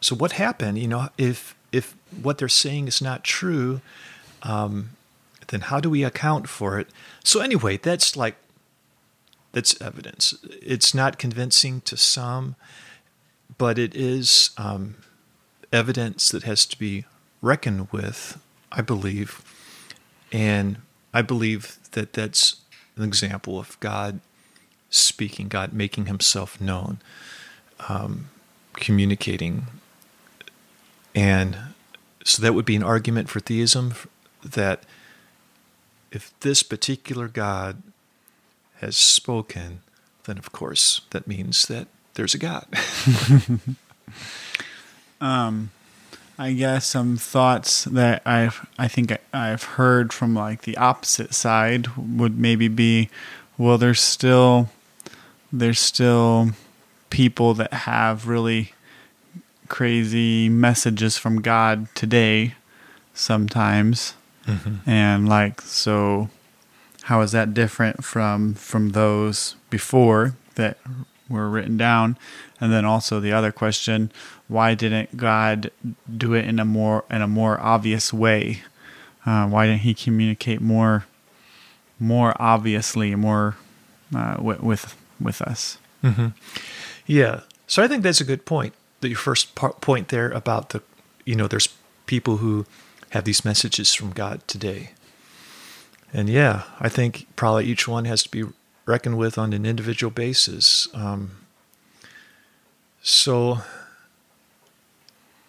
so 0.00 0.14
what 0.14 0.32
happened? 0.32 0.78
You 0.78 0.88
know, 0.88 1.08
if 1.18 1.56
if 1.72 1.96
what 2.22 2.38
they're 2.38 2.48
saying 2.48 2.86
is 2.86 3.02
not 3.02 3.24
true, 3.24 3.80
um, 4.42 4.90
then 5.48 5.62
how 5.62 5.80
do 5.80 5.90
we 5.90 6.04
account 6.04 6.48
for 6.48 6.78
it? 6.78 6.86
So 7.24 7.40
anyway, 7.40 7.78
that's 7.78 8.16
like 8.16 8.36
that's 9.52 9.80
evidence. 9.80 10.34
It's 10.62 10.94
not 10.94 11.18
convincing 11.18 11.80
to 11.82 11.96
some, 11.96 12.56
but 13.58 13.78
it 13.78 13.94
is 13.94 14.50
um, 14.56 14.96
evidence 15.72 16.28
that 16.30 16.44
has 16.44 16.66
to 16.66 16.78
be 16.78 17.04
reckoned 17.42 17.88
with. 17.92 18.40
I 18.72 18.80
believe, 18.80 19.42
and 20.32 20.78
I 21.12 21.22
believe 21.22 21.78
that 21.92 22.12
that's 22.12 22.56
an 22.96 23.04
example 23.04 23.58
of 23.58 23.78
God 23.80 24.20
speaking, 24.90 25.48
God 25.48 25.72
making 25.72 26.06
himself 26.06 26.60
known, 26.60 26.98
um, 27.88 28.30
communicating. 28.74 29.66
And 31.14 31.56
so 32.24 32.42
that 32.42 32.54
would 32.54 32.64
be 32.64 32.76
an 32.76 32.82
argument 32.82 33.28
for 33.28 33.40
theism 33.40 33.94
that 34.44 34.84
if 36.10 36.32
this 36.40 36.62
particular 36.62 37.28
God 37.28 37.82
has 38.76 38.96
spoken, 38.96 39.80
then 40.24 40.38
of 40.38 40.52
course 40.52 41.02
that 41.10 41.26
means 41.26 41.66
that 41.66 41.88
there's 42.14 42.34
a 42.34 42.38
God. 42.38 42.66
um, 45.20 45.70
I 46.38 46.52
guess 46.52 46.86
some 46.86 47.16
thoughts 47.16 47.84
that 47.84 48.22
I've 48.26 48.66
I 48.78 48.88
think 48.88 49.16
I've 49.32 49.62
heard 49.62 50.12
from 50.12 50.34
like 50.34 50.62
the 50.62 50.76
opposite 50.76 51.34
side 51.34 51.88
would 51.96 52.38
maybe 52.38 52.68
be, 52.68 53.08
well, 53.56 53.78
there's 53.78 54.00
still 54.00 54.68
there's 55.52 55.78
still 55.78 56.50
people 57.10 57.54
that 57.54 57.72
have 57.72 58.26
really 58.26 58.72
crazy 59.68 60.48
messages 60.48 61.16
from 61.16 61.40
God 61.40 61.86
today 61.94 62.54
sometimes. 63.14 64.14
Mm-hmm. 64.46 64.90
And 64.90 65.28
like 65.28 65.60
so 65.60 66.30
how 67.04 67.20
is 67.20 67.32
that 67.32 67.54
different 67.54 68.02
from 68.04 68.54
from 68.54 68.90
those 68.90 69.54
before 69.70 70.34
that 70.56 70.78
were 71.28 71.48
written 71.48 71.76
down? 71.76 72.18
And 72.60 72.72
then 72.72 72.84
also 72.84 73.20
the 73.20 73.32
other 73.32 73.52
question, 73.52 74.12
why 74.48 74.74
didn't 74.74 75.16
God 75.16 75.70
do 76.16 76.34
it 76.34 76.44
in 76.44 76.58
a 76.58 76.64
more 76.64 77.04
in 77.10 77.22
a 77.22 77.28
more 77.28 77.60
obvious 77.60 78.12
way? 78.12 78.62
Uh, 79.26 79.46
why 79.48 79.66
didn't 79.66 79.80
He 79.80 79.94
communicate 79.94 80.60
more 80.60 81.06
more 81.98 82.34
obviously, 82.40 83.14
more 83.14 83.56
uh, 84.14 84.36
with, 84.40 84.60
with 84.62 84.96
with 85.20 85.40
us? 85.42 85.78
Mm-hmm. 86.02 86.28
Yeah. 87.06 87.40
So 87.66 87.82
I 87.82 87.88
think 87.88 88.02
that's 88.02 88.20
a 88.20 88.24
good 88.24 88.44
point. 88.44 88.74
That 89.00 89.08
your 89.08 89.18
first 89.18 89.54
part, 89.54 89.80
point 89.80 90.08
there 90.08 90.30
about 90.30 90.70
the, 90.70 90.82
you 91.24 91.34
know, 91.34 91.46
there's 91.46 91.68
people 92.06 92.38
who 92.38 92.66
have 93.10 93.24
these 93.24 93.44
messages 93.44 93.94
from 93.94 94.10
God 94.12 94.46
today. 94.46 94.90
And 96.12 96.28
yeah, 96.28 96.64
I 96.80 96.88
think 96.88 97.26
probably 97.36 97.64
each 97.64 97.88
one 97.88 98.04
has 98.04 98.22
to 98.22 98.30
be 98.30 98.44
reckoned 98.86 99.18
with 99.18 99.38
on 99.38 99.52
an 99.52 99.64
individual 99.64 100.10
basis. 100.10 100.88
Um, 100.94 101.32
so 103.02 103.58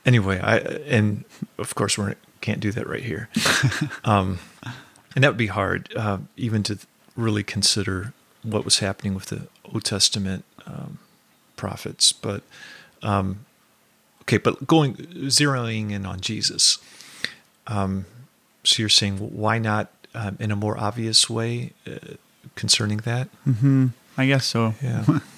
anyway, 0.06 0.40
I 0.40 0.58
and 0.58 1.26
of 1.58 1.76
course 1.76 1.98
we 1.98 2.14
can't 2.42 2.60
do 2.60 2.72
that 2.72 2.88
right 2.88 3.04
here, 3.04 3.30
um, 4.04 4.40
and 5.16 5.24
that 5.24 5.30
would 5.30 5.38
be 5.38 5.48
hard 5.48 5.92
uh, 5.96 6.20
even 6.38 6.64
to 6.64 6.80
really 7.16 7.44
consider 7.44 8.14
what 8.44 8.66
was 8.66 8.80
happening 8.80 9.14
with 9.16 9.28
the 9.28 9.48
Old 9.74 9.84
Testament 9.84 10.46
um, 10.68 11.00
prophets. 11.56 12.12
But 12.12 12.44
um, 13.02 13.46
okay, 14.24 14.38
but 14.38 14.68
going 14.68 14.96
zeroing 14.96 15.92
in 15.92 16.06
on 16.06 16.20
Jesus. 16.20 16.78
Um, 17.68 18.06
so 18.64 18.82
you're 18.82 18.90
saying 18.90 19.18
why 19.18 19.60
not 19.60 19.92
um, 20.14 20.38
in 20.40 20.52
a 20.52 20.56
more 20.56 20.78
obvious 20.78 21.30
way 21.30 21.74
uh, 21.88 22.16
concerning 22.56 22.98
that? 23.00 23.30
Mm-hmm. 23.48 23.88
I 24.18 24.28
guess 24.28 24.46
so. 24.46 24.76
Yeah. 24.82 25.20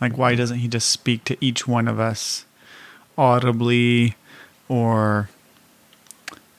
Like, 0.00 0.16
why 0.16 0.34
doesn't 0.34 0.58
he 0.58 0.68
just 0.68 0.88
speak 0.88 1.24
to 1.24 1.36
each 1.40 1.68
one 1.68 1.86
of 1.86 2.00
us 2.00 2.46
audibly 3.18 4.14
or 4.68 5.28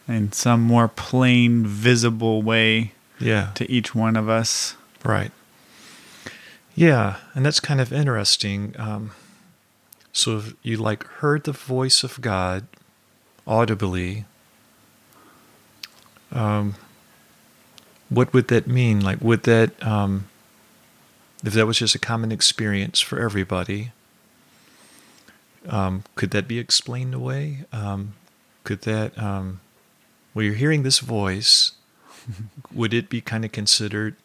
in 0.07 0.31
some 0.31 0.61
more 0.61 0.87
plain, 0.87 1.65
visible 1.65 2.43
way 2.43 2.91
yeah. 3.19 3.51
to 3.55 3.69
each 3.69 3.95
one 3.95 4.15
of 4.15 4.29
us? 4.29 4.75
Right. 5.03 5.31
Yeah, 6.75 7.17
and 7.33 7.45
that's 7.45 7.59
kind 7.59 7.81
of 7.81 7.91
interesting. 7.91 8.75
Um, 8.77 9.11
so 10.13 10.37
if 10.37 10.53
you 10.61 10.77
like 10.77 11.03
heard 11.05 11.43
the 11.45 11.51
voice 11.51 12.03
of 12.03 12.21
God 12.21 12.67
audibly, 13.47 14.25
um, 16.31 16.75
what 18.11 18.33
would 18.33 18.49
that 18.49 18.67
mean? 18.67 18.99
Like, 18.99 19.21
would 19.21 19.43
that 19.43 19.81
um, 19.81 20.25
if 21.43 21.53
that 21.53 21.65
was 21.65 21.79
just 21.79 21.95
a 21.95 21.99
common 21.99 22.31
experience 22.31 22.99
for 22.99 23.19
everybody, 23.19 23.91
um, 25.67 26.03
could 26.15 26.31
that 26.31 26.47
be 26.47 26.59
explained 26.59 27.13
away? 27.13 27.65
Um, 27.71 28.13
could 28.63 28.81
that, 28.81 29.17
um, 29.17 29.59
well, 30.33 30.45
you're 30.45 30.55
hearing 30.55 30.83
this 30.83 30.99
voice, 30.99 31.71
would 32.73 32.93
it 32.93 33.09
be 33.09 33.21
kind 33.21 33.43
of 33.43 33.51
considered 33.51 34.15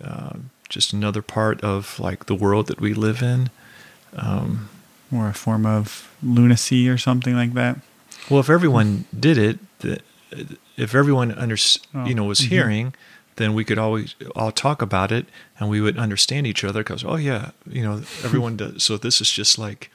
uh, 0.00 0.34
just 0.68 0.92
another 0.92 1.22
part 1.22 1.60
of 1.62 1.98
like 1.98 2.26
the 2.26 2.34
world 2.34 2.66
that 2.68 2.80
we 2.80 2.94
live 2.94 3.22
in? 3.22 3.50
Um, 4.14 4.68
or 5.12 5.28
a 5.28 5.34
form 5.34 5.66
of 5.66 6.12
lunacy 6.22 6.88
or 6.88 6.98
something 6.98 7.34
like 7.34 7.54
that? 7.54 7.78
Well, 8.28 8.38
if 8.38 8.50
everyone 8.50 9.06
did 9.18 9.38
it, 9.38 9.58
if 10.80 10.94
everyone 10.94 11.32
under, 11.32 11.56
oh. 11.94 12.04
you 12.06 12.14
know 12.14 12.24
was 12.24 12.40
mm-hmm. 12.40 12.54
hearing, 12.54 12.94
then 13.40 13.54
we 13.54 13.64
could 13.64 13.78
always 13.78 14.14
all 14.36 14.52
talk 14.52 14.82
about 14.82 15.10
it 15.10 15.26
and 15.58 15.70
we 15.70 15.80
would 15.80 15.98
understand 15.98 16.46
each 16.46 16.62
other 16.62 16.80
because 16.80 17.04
oh 17.04 17.16
yeah 17.16 17.50
you 17.66 17.82
know 17.82 18.02
everyone 18.24 18.56
does 18.56 18.84
so 18.84 18.96
this 18.96 19.20
is 19.20 19.30
just 19.30 19.58
like 19.58 19.90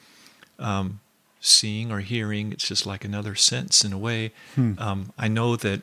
um, 0.57 0.99
seeing 1.39 1.91
or 1.91 1.99
hearing 1.99 2.51
it's 2.51 2.67
just 2.67 2.85
like 2.85 3.05
another 3.05 3.35
sense 3.35 3.83
in 3.85 3.93
a 3.93 3.97
way 3.97 4.31
hmm. 4.55 4.73
um, 4.79 5.13
i 5.17 5.27
know 5.27 5.55
that 5.55 5.81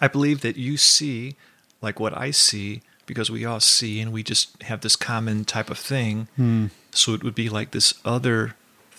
i 0.00 0.08
believe 0.08 0.42
that 0.42 0.56
you 0.56 0.76
see 0.76 1.34
like 1.80 1.98
what 1.98 2.16
i 2.16 2.30
see 2.30 2.82
because 3.06 3.30
we 3.30 3.44
all 3.44 3.60
see 3.60 4.00
and 4.00 4.12
we 4.12 4.22
just 4.22 4.62
have 4.64 4.82
this 4.82 4.96
common 4.96 5.44
type 5.44 5.70
of 5.70 5.78
thing 5.78 6.28
hmm. 6.36 6.66
so 6.90 7.14
it 7.14 7.24
would 7.24 7.34
be 7.34 7.48
like 7.48 7.70
this 7.70 7.94
other 8.04 8.54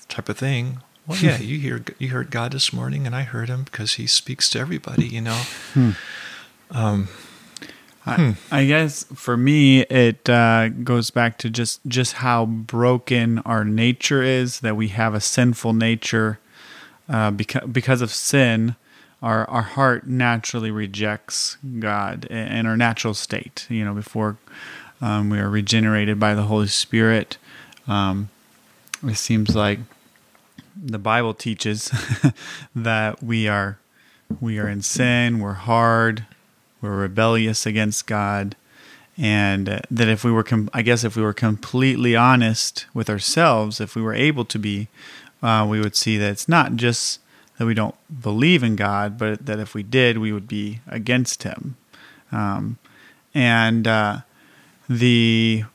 type 0.07 0.29
of 0.29 0.37
thing 0.37 0.79
well, 1.07 1.17
yeah, 1.17 1.37
you 1.39 1.59
hear 1.59 1.83
you 1.99 2.09
heard 2.09 2.31
God 2.31 2.51
this 2.51 2.71
morning, 2.71 3.05
and 3.05 3.15
I 3.15 3.23
heard 3.23 3.49
Him 3.49 3.63
because 3.63 3.93
He 3.93 4.07
speaks 4.07 4.49
to 4.51 4.59
everybody. 4.59 5.07
You 5.07 5.21
know. 5.21 5.41
Um, 6.71 7.07
I, 8.05 8.35
I 8.51 8.65
guess 8.65 9.05
for 9.13 9.37
me, 9.37 9.81
it 9.81 10.29
uh, 10.29 10.69
goes 10.69 11.09
back 11.09 11.37
to 11.39 11.49
just 11.49 11.79
just 11.87 12.13
how 12.13 12.45
broken 12.45 13.39
our 13.39 13.63
nature 13.63 14.21
is. 14.23 14.59
That 14.61 14.75
we 14.75 14.89
have 14.89 15.13
a 15.13 15.21
sinful 15.21 15.73
nature 15.73 16.39
uh, 17.09 17.31
because 17.31 17.69
because 17.69 18.01
of 18.01 18.11
sin. 18.11 18.75
Our 19.21 19.49
our 19.49 19.61
heart 19.61 20.05
naturally 20.05 20.69
rejects 20.69 21.55
God 21.79 22.25
in 22.25 22.37
in 22.37 22.65
our 22.65 22.75
natural 22.75 23.13
state. 23.13 23.65
You 23.69 23.85
know, 23.85 23.93
before 23.93 24.35
um, 25.01 25.29
we 25.29 25.39
are 25.39 25.49
regenerated 25.49 26.19
by 26.19 26.33
the 26.33 26.43
Holy 26.43 26.67
Spirit. 26.67 27.37
Um, 27.87 28.29
it 29.05 29.15
seems 29.15 29.55
like 29.55 29.79
the 30.75 30.99
Bible 30.99 31.33
teaches 31.33 31.91
that 32.75 33.23
we 33.23 33.47
are 33.47 33.77
we 34.41 34.57
are 34.57 34.67
in 34.67 34.81
sin, 34.81 35.39
we're 35.39 35.53
hard, 35.53 36.25
we're 36.81 36.97
rebellious 36.97 37.65
against 37.65 38.07
God, 38.07 38.55
and 39.17 39.81
that 39.91 40.07
if 40.07 40.23
we 40.23 40.31
were, 40.31 40.43
com- 40.43 40.69
I 40.73 40.81
guess, 40.81 41.03
if 41.03 41.15
we 41.15 41.21
were 41.21 41.33
completely 41.33 42.15
honest 42.15 42.85
with 42.93 43.09
ourselves, 43.09 43.79
if 43.79 43.95
we 43.95 44.01
were 44.01 44.13
able 44.13 44.45
to 44.45 44.57
be, 44.57 44.87
uh, 45.41 45.67
we 45.69 45.79
would 45.79 45.95
see 45.95 46.17
that 46.17 46.31
it's 46.31 46.49
not 46.49 46.75
just 46.75 47.19
that 47.57 47.65
we 47.65 47.73
don't 47.73 47.95
believe 48.21 48.63
in 48.63 48.75
God, 48.75 49.17
but 49.17 49.45
that 49.45 49.59
if 49.59 49.75
we 49.75 49.83
did, 49.83 50.17
we 50.17 50.31
would 50.31 50.47
be 50.47 50.79
against 50.87 51.43
Him. 51.43 51.77
Um, 52.31 52.79
and 53.35 53.87
uh, 53.87 54.21
the 54.89 55.65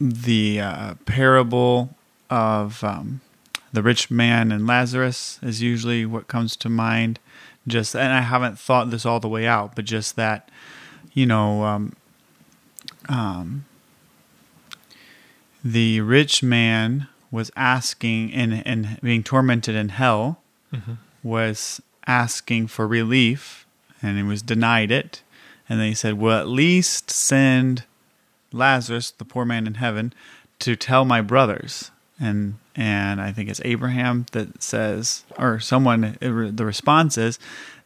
the 0.00 0.60
uh, 0.60 0.94
parable 1.04 1.94
of 2.30 2.82
um, 2.82 3.20
the 3.72 3.82
rich 3.82 4.10
man 4.10 4.50
and 4.52 4.66
Lazarus 4.66 5.38
is 5.42 5.62
usually 5.62 6.04
what 6.04 6.28
comes 6.28 6.56
to 6.56 6.68
mind. 6.68 7.18
Just 7.66 7.94
and 7.94 8.12
I 8.12 8.22
haven't 8.22 8.58
thought 8.58 8.90
this 8.90 9.06
all 9.06 9.20
the 9.20 9.28
way 9.28 9.46
out, 9.46 9.76
but 9.76 9.84
just 9.84 10.16
that, 10.16 10.50
you 11.12 11.26
know, 11.26 11.64
um, 11.64 11.94
um, 13.08 13.64
the 15.64 16.00
rich 16.00 16.42
man 16.42 17.06
was 17.30 17.50
asking 17.54 18.32
and 18.32 18.66
and 18.66 18.98
being 19.02 19.22
tormented 19.22 19.74
in 19.74 19.90
hell 19.90 20.40
was 21.22 21.80
asking 22.06 22.66
for 22.66 22.86
relief, 22.88 23.66
and 24.02 24.16
he 24.16 24.22
was 24.22 24.42
denied 24.42 24.90
it. 24.90 25.22
And 25.68 25.78
then 25.78 25.88
he 25.88 25.94
said, 25.94 26.14
"Well, 26.14 26.40
at 26.40 26.48
least 26.48 27.10
send 27.10 27.84
Lazarus, 28.52 29.12
the 29.12 29.24
poor 29.24 29.44
man 29.44 29.66
in 29.66 29.74
heaven, 29.74 30.12
to 30.60 30.74
tell 30.74 31.04
my 31.04 31.20
brothers." 31.20 31.90
And 32.20 32.56
and 32.76 33.20
I 33.20 33.32
think 33.32 33.48
it's 33.48 33.60
Abraham 33.64 34.26
that 34.32 34.62
says, 34.62 35.24
or 35.38 35.58
someone. 35.60 36.16
The 36.20 36.64
response 36.64 37.16
is, 37.16 37.38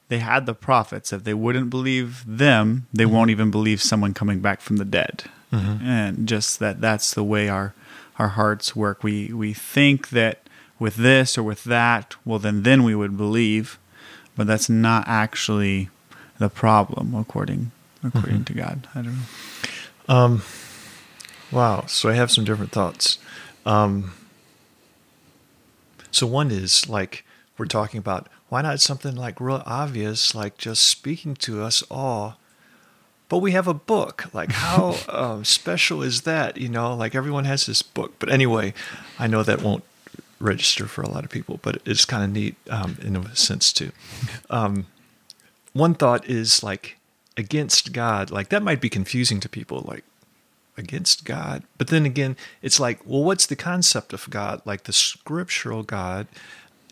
they 0.09 0.19
had 0.19 0.47
the 0.47 0.55
prophets. 0.55 1.13
If 1.13 1.25
they 1.25 1.35
wouldn't 1.35 1.71
believe 1.71 2.25
them, 2.27 2.87
they 2.93 3.07
won't 3.07 3.31
even 3.31 3.51
believe 3.51 3.81
someone 3.81 4.13
coming 4.13 4.41
back 4.41 4.61
from 4.61 4.77
the 4.77 4.85
dead. 4.85 5.25
And 5.53 6.27
just 6.27 6.59
that 6.59 6.81
that's 6.81 7.15
the 7.15 7.23
way 7.23 7.49
our 7.49 7.75
our 8.19 8.31
hearts 8.31 8.75
work. 8.75 9.05
We 9.05 9.33
we 9.33 9.53
think 9.53 10.09
that 10.09 10.41
with 10.81 10.97
this 10.97 11.39
or 11.39 11.45
with 11.45 11.63
that, 11.65 12.17
well 12.25 12.41
then 12.41 12.65
then 12.65 12.83
we 12.83 12.97
would 12.97 13.17
believe, 13.17 13.79
but 14.35 14.49
that's 14.49 14.69
not 14.69 15.05
actually 15.07 15.91
the 16.39 16.49
problem 16.49 17.15
according 17.15 17.71
according 18.03 18.45
to 18.47 18.53
God. 18.53 18.89
I 18.97 19.03
don't 19.03 19.17
know. 19.17 19.23
Um, 20.09 20.43
wow. 21.53 21.85
So 21.87 22.09
I 22.09 22.15
have 22.15 22.33
some 22.33 22.45
different 22.45 22.73
thoughts. 22.73 23.19
Um, 23.65 24.13
so 26.15 26.27
one 26.27 26.51
is 26.51 26.89
like 26.89 27.25
we're 27.59 27.67
talking 27.67 27.99
about 27.99 28.29
why 28.49 28.63
not 28.63 28.81
something 28.81 29.15
like 29.17 29.41
real 29.41 29.63
obvious, 29.67 30.35
like 30.35 30.57
just 30.59 30.85
speaking 30.85 31.35
to 31.37 31.63
us 31.63 31.83
all. 31.91 32.39
But 33.29 33.39
we 33.39 33.53
have 33.53 33.67
a 33.67 33.75
book. 33.75 34.27
Like 34.33 34.53
how 34.53 34.97
um, 35.09 35.45
special 35.45 36.03
is 36.03 36.23
that? 36.23 36.57
You 36.57 36.69
know, 36.69 36.95
like 36.95 37.15
everyone 37.15 37.45
has 37.45 37.67
this 37.67 37.83
book. 37.83 38.15
But 38.19 38.31
anyway, 38.31 38.75
I 39.19 39.27
know 39.27 39.43
that 39.43 39.63
won't 39.63 39.85
register 40.41 40.87
for 40.87 41.03
a 41.03 41.09
lot 41.09 41.25
of 41.25 41.31
people, 41.31 41.59
but 41.63 41.81
it's 41.85 42.05
kind 42.05 42.23
of 42.23 42.31
neat 42.31 42.57
um, 42.69 42.99
in 43.03 43.17
a 43.17 43.35
sense 43.35 43.73
too. 43.73 43.93
Um, 44.51 44.87
one 45.73 45.95
thought 45.95 46.29
is 46.29 46.63
like 46.63 46.97
against 47.37 47.93
God. 47.93 48.31
Like 48.31 48.51
that 48.51 48.63
might 48.63 48.81
be 48.81 48.89
confusing 48.89 49.41
to 49.41 49.49
people. 49.49 49.85
Like 49.87 50.05
against 50.77 51.25
God. 51.25 51.63
But 51.79 51.89
then 51.89 52.05
again, 52.05 52.37
it's 52.63 52.81
like, 52.81 53.01
well, 53.05 53.23
what's 53.23 53.47
the 53.47 53.57
concept 53.57 54.13
of 54.13 54.29
God? 54.31 54.61
Like 54.65 54.85
the 54.85 54.93
scriptural 54.93 55.83
God 55.83 56.27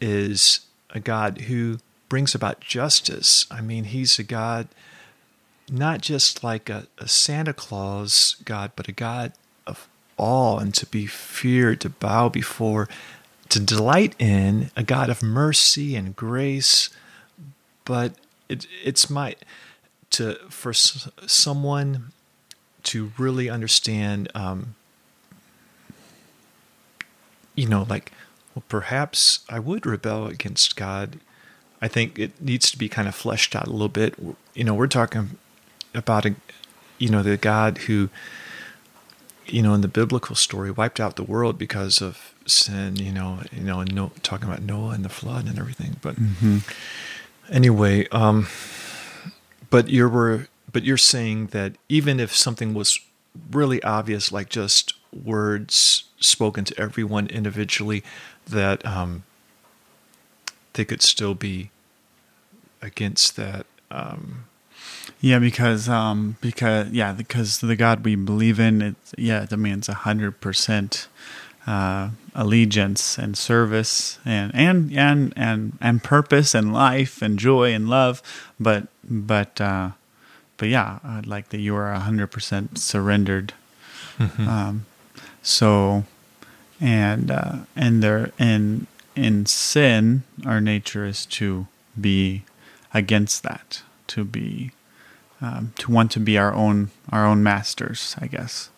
is 0.01 0.61
a 0.91 1.01
God 1.01 1.43
who 1.43 1.79
brings 2.09 2.35
about 2.35 2.61
justice. 2.61 3.47
I 3.51 3.61
mean, 3.61 3.85
he's 3.85 4.19
a 4.19 4.23
God 4.23 4.69
not 5.71 6.01
just 6.01 6.45
like 6.45 6.69
a, 6.69 6.87
a 6.99 7.09
Santa 7.09 7.55
Claus 7.55 8.37
God, 8.45 8.73
but 8.77 8.89
a 8.89 8.93
God 8.93 9.33
of 9.67 9.89
awe 10.17 10.59
and 10.59 10.75
to 10.75 10.87
be 10.87 11.07
feared, 11.07 11.81
to 11.81 11.89
bow 11.89 12.29
before, 12.29 12.89
to 13.49 13.61
delight 13.61 14.15
in, 14.19 14.71
a 14.77 14.83
God 14.83 15.09
of 15.09 15.23
mercy 15.23 15.97
and 15.97 16.15
grace. 16.15 16.91
But 17.85 18.15
it, 18.49 18.67
it's 18.85 19.09
my 19.09 19.37
to 20.11 20.35
for 20.51 20.73
someone 20.75 22.13
to 22.85 23.13
really 23.19 23.49
understand, 23.49 24.29
um, 24.35 24.75
you 27.55 27.67
know, 27.67 27.87
like, 27.89 28.13
well, 28.55 28.65
perhaps 28.69 29.41
I 29.49 29.59
would 29.59 29.87
rebel 29.87 30.27
against 30.27 30.77
God. 30.77 31.19
I 31.81 31.89
think 31.89 32.19
it 32.19 32.41
needs 32.41 32.71
to 32.71 32.79
be 32.79 32.89
kind 32.89 33.09
of 33.09 33.15
fleshed 33.15 33.57
out 33.57 33.67
a 33.67 33.71
little 33.71 33.89
bit. 33.89 34.15
You 34.55 34.65
know, 34.65 34.75
we're 34.75 34.87
talking 34.87 35.39
about 35.95 36.27
a, 36.27 36.35
you 36.99 37.09
know, 37.09 37.23
the 37.23 37.37
God 37.37 37.79
who, 37.79 38.09
you 39.47 39.63
know, 39.63 39.75
in 39.75 39.81
the 39.81 39.89
biblical 39.89 40.37
story 40.37 40.71
wiped 40.71 41.01
out 41.01 41.17
the 41.17 41.23
world 41.23 41.59
because 41.59 42.01
of 42.01 42.35
sin. 42.47 42.97
You 42.97 43.13
know, 43.13 43.41
you 43.51 43.63
know, 43.63 43.81
and 43.81 43.95
no, 43.95 44.13
talking 44.23 44.49
about 44.49 44.63
Noah 44.63 44.91
and 44.91 45.05
the 45.05 45.09
flood 45.09 45.47
and 45.47 45.59
everything. 45.59 45.97
But 46.01 46.17
anyway, 47.51 48.07
um, 48.09 48.47
but 49.71 49.89
you're 49.89 50.47
but 50.73 50.85
you're 50.85 50.97
saying 50.97 51.49
that 51.49 51.77
even 51.89 52.19
if 52.21 52.35
something 52.35 52.75
was 52.75 53.01
really 53.51 53.83
obvious, 53.83 54.33
like 54.33 54.49
just 54.49 54.95
words 55.13 56.05
spoken 56.19 56.65
to 56.65 56.81
everyone 56.81 57.27
individually, 57.29 58.03
that 58.49 58.85
um, 58.87 59.25
they 60.75 60.85
could 60.85 61.03
still 61.03 61.35
be 61.35 61.71
against 62.81 63.37
that. 63.37 63.67
Um, 63.91 64.45
Yeah, 65.21 65.39
because 65.39 65.89
um, 65.89 66.37
because 66.41 66.91
yeah, 66.91 67.13
because 67.13 67.61
the 67.61 67.77
God 67.77 68.05
we 68.05 68.17
believe 68.17 68.59
in, 68.59 68.83
it's 68.83 69.15
yeah, 69.17 69.47
I 69.51 69.57
mean 69.57 69.79
it's 69.79 69.89
a 69.89 69.95
hundred 69.95 70.41
percent 70.41 71.09
uh, 71.67 72.11
allegiance 72.35 73.19
and 73.19 73.37
service 73.39 74.19
and 74.25 74.53
and 74.55 74.93
and 74.97 75.33
and 75.37 75.79
and 75.81 76.03
purpose 76.03 76.55
and 76.55 76.73
life 76.73 77.23
and 77.23 77.39
joy 77.39 77.73
and 77.73 77.89
love, 77.89 78.23
but 78.59 78.89
but 79.05 79.61
uh, 79.61 79.91
but 80.63 80.69
yeah, 80.69 81.01
I'd 81.03 81.27
like 81.27 81.49
that 81.49 81.59
you 81.59 81.75
are 81.75 81.91
a 81.93 81.99
hundred 81.99 82.29
percent 82.29 82.79
surrendered. 82.79 83.53
Um, 84.49 84.87
so 85.43 86.05
and 86.81 87.33
uh, 87.33 87.57
and 87.75 88.01
there 88.01 88.31
in 88.39 88.87
in 89.17 89.45
sin, 89.47 90.23
our 90.47 90.61
nature 90.61 91.05
is 91.05 91.27
to 91.27 91.67
be 92.01 92.45
against 92.95 93.43
that, 93.43 93.83
to 94.07 94.23
be 94.23 94.71
um, 95.41 95.73
to 95.79 95.91
want 95.91 96.13
to 96.13 96.21
be 96.21 96.39
our 96.39 96.55
own 96.55 96.93
our 97.11 97.27
own 97.27 97.43
masters, 97.43 98.15
I 98.21 98.29
guess. 98.29 98.71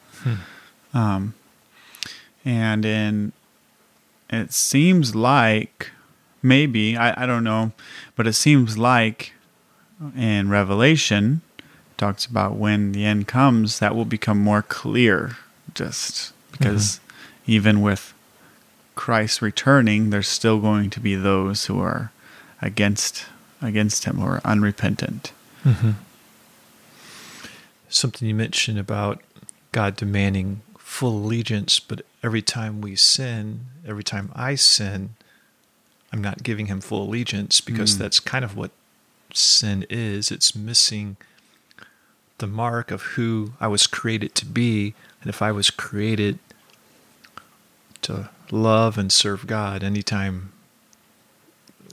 Um, 0.94 1.34
and 2.46 2.86
in 2.86 3.32
it 4.30 4.54
seems 4.54 5.14
like 5.14 5.90
maybe 6.42 6.96
I, 6.96 7.24
I 7.24 7.26
don't 7.26 7.44
know, 7.44 7.72
but 8.16 8.26
it 8.26 8.32
seems 8.32 8.78
like 8.78 9.34
in 10.16 10.48
Revelation 10.48 11.42
talks 11.96 12.26
about 12.26 12.56
when 12.56 12.92
the 12.92 13.04
end 13.04 13.26
comes 13.28 13.78
that 13.78 13.94
will 13.94 14.04
become 14.04 14.38
more 14.38 14.62
clear 14.62 15.36
just 15.74 16.32
because 16.52 17.00
even 17.46 17.80
with 17.80 18.12
Christ 18.94 19.40
returning 19.42 20.10
there's 20.10 20.28
still 20.28 20.60
going 20.60 20.90
to 20.90 21.00
be 21.00 21.14
those 21.14 21.66
who 21.66 21.80
are 21.80 22.10
against 22.62 23.26
against 23.62 24.04
him 24.04 24.16
who 24.18 24.26
are 24.26 24.40
unrepentant. 24.44 25.32
something 27.88 28.26
you 28.28 28.34
mentioned 28.34 28.78
about 28.78 29.22
God 29.72 29.96
demanding 29.96 30.62
full 30.78 31.16
allegiance, 31.24 31.80
but 31.80 32.02
every 32.22 32.42
time 32.42 32.80
we 32.80 32.96
sin, 32.96 33.66
every 33.86 34.04
time 34.04 34.30
I 34.34 34.54
sin, 34.54 35.14
I'm 36.12 36.22
not 36.22 36.42
giving 36.42 36.66
him 36.66 36.80
full 36.80 37.02
allegiance 37.08 37.60
because 37.60 37.94
Mm. 37.94 37.98
that's 37.98 38.20
kind 38.20 38.44
of 38.44 38.56
what 38.56 38.70
sin 39.32 39.84
is. 39.90 40.30
It's 40.30 40.54
missing 40.54 41.16
the 42.38 42.46
mark 42.46 42.90
of 42.90 43.02
who 43.02 43.52
I 43.60 43.68
was 43.68 43.86
created 43.86 44.34
to 44.36 44.46
be. 44.46 44.94
And 45.20 45.28
if 45.28 45.40
I 45.40 45.52
was 45.52 45.70
created 45.70 46.38
to 48.02 48.30
love 48.50 48.98
and 48.98 49.10
serve 49.12 49.46
God, 49.46 49.82
anytime 49.82 50.52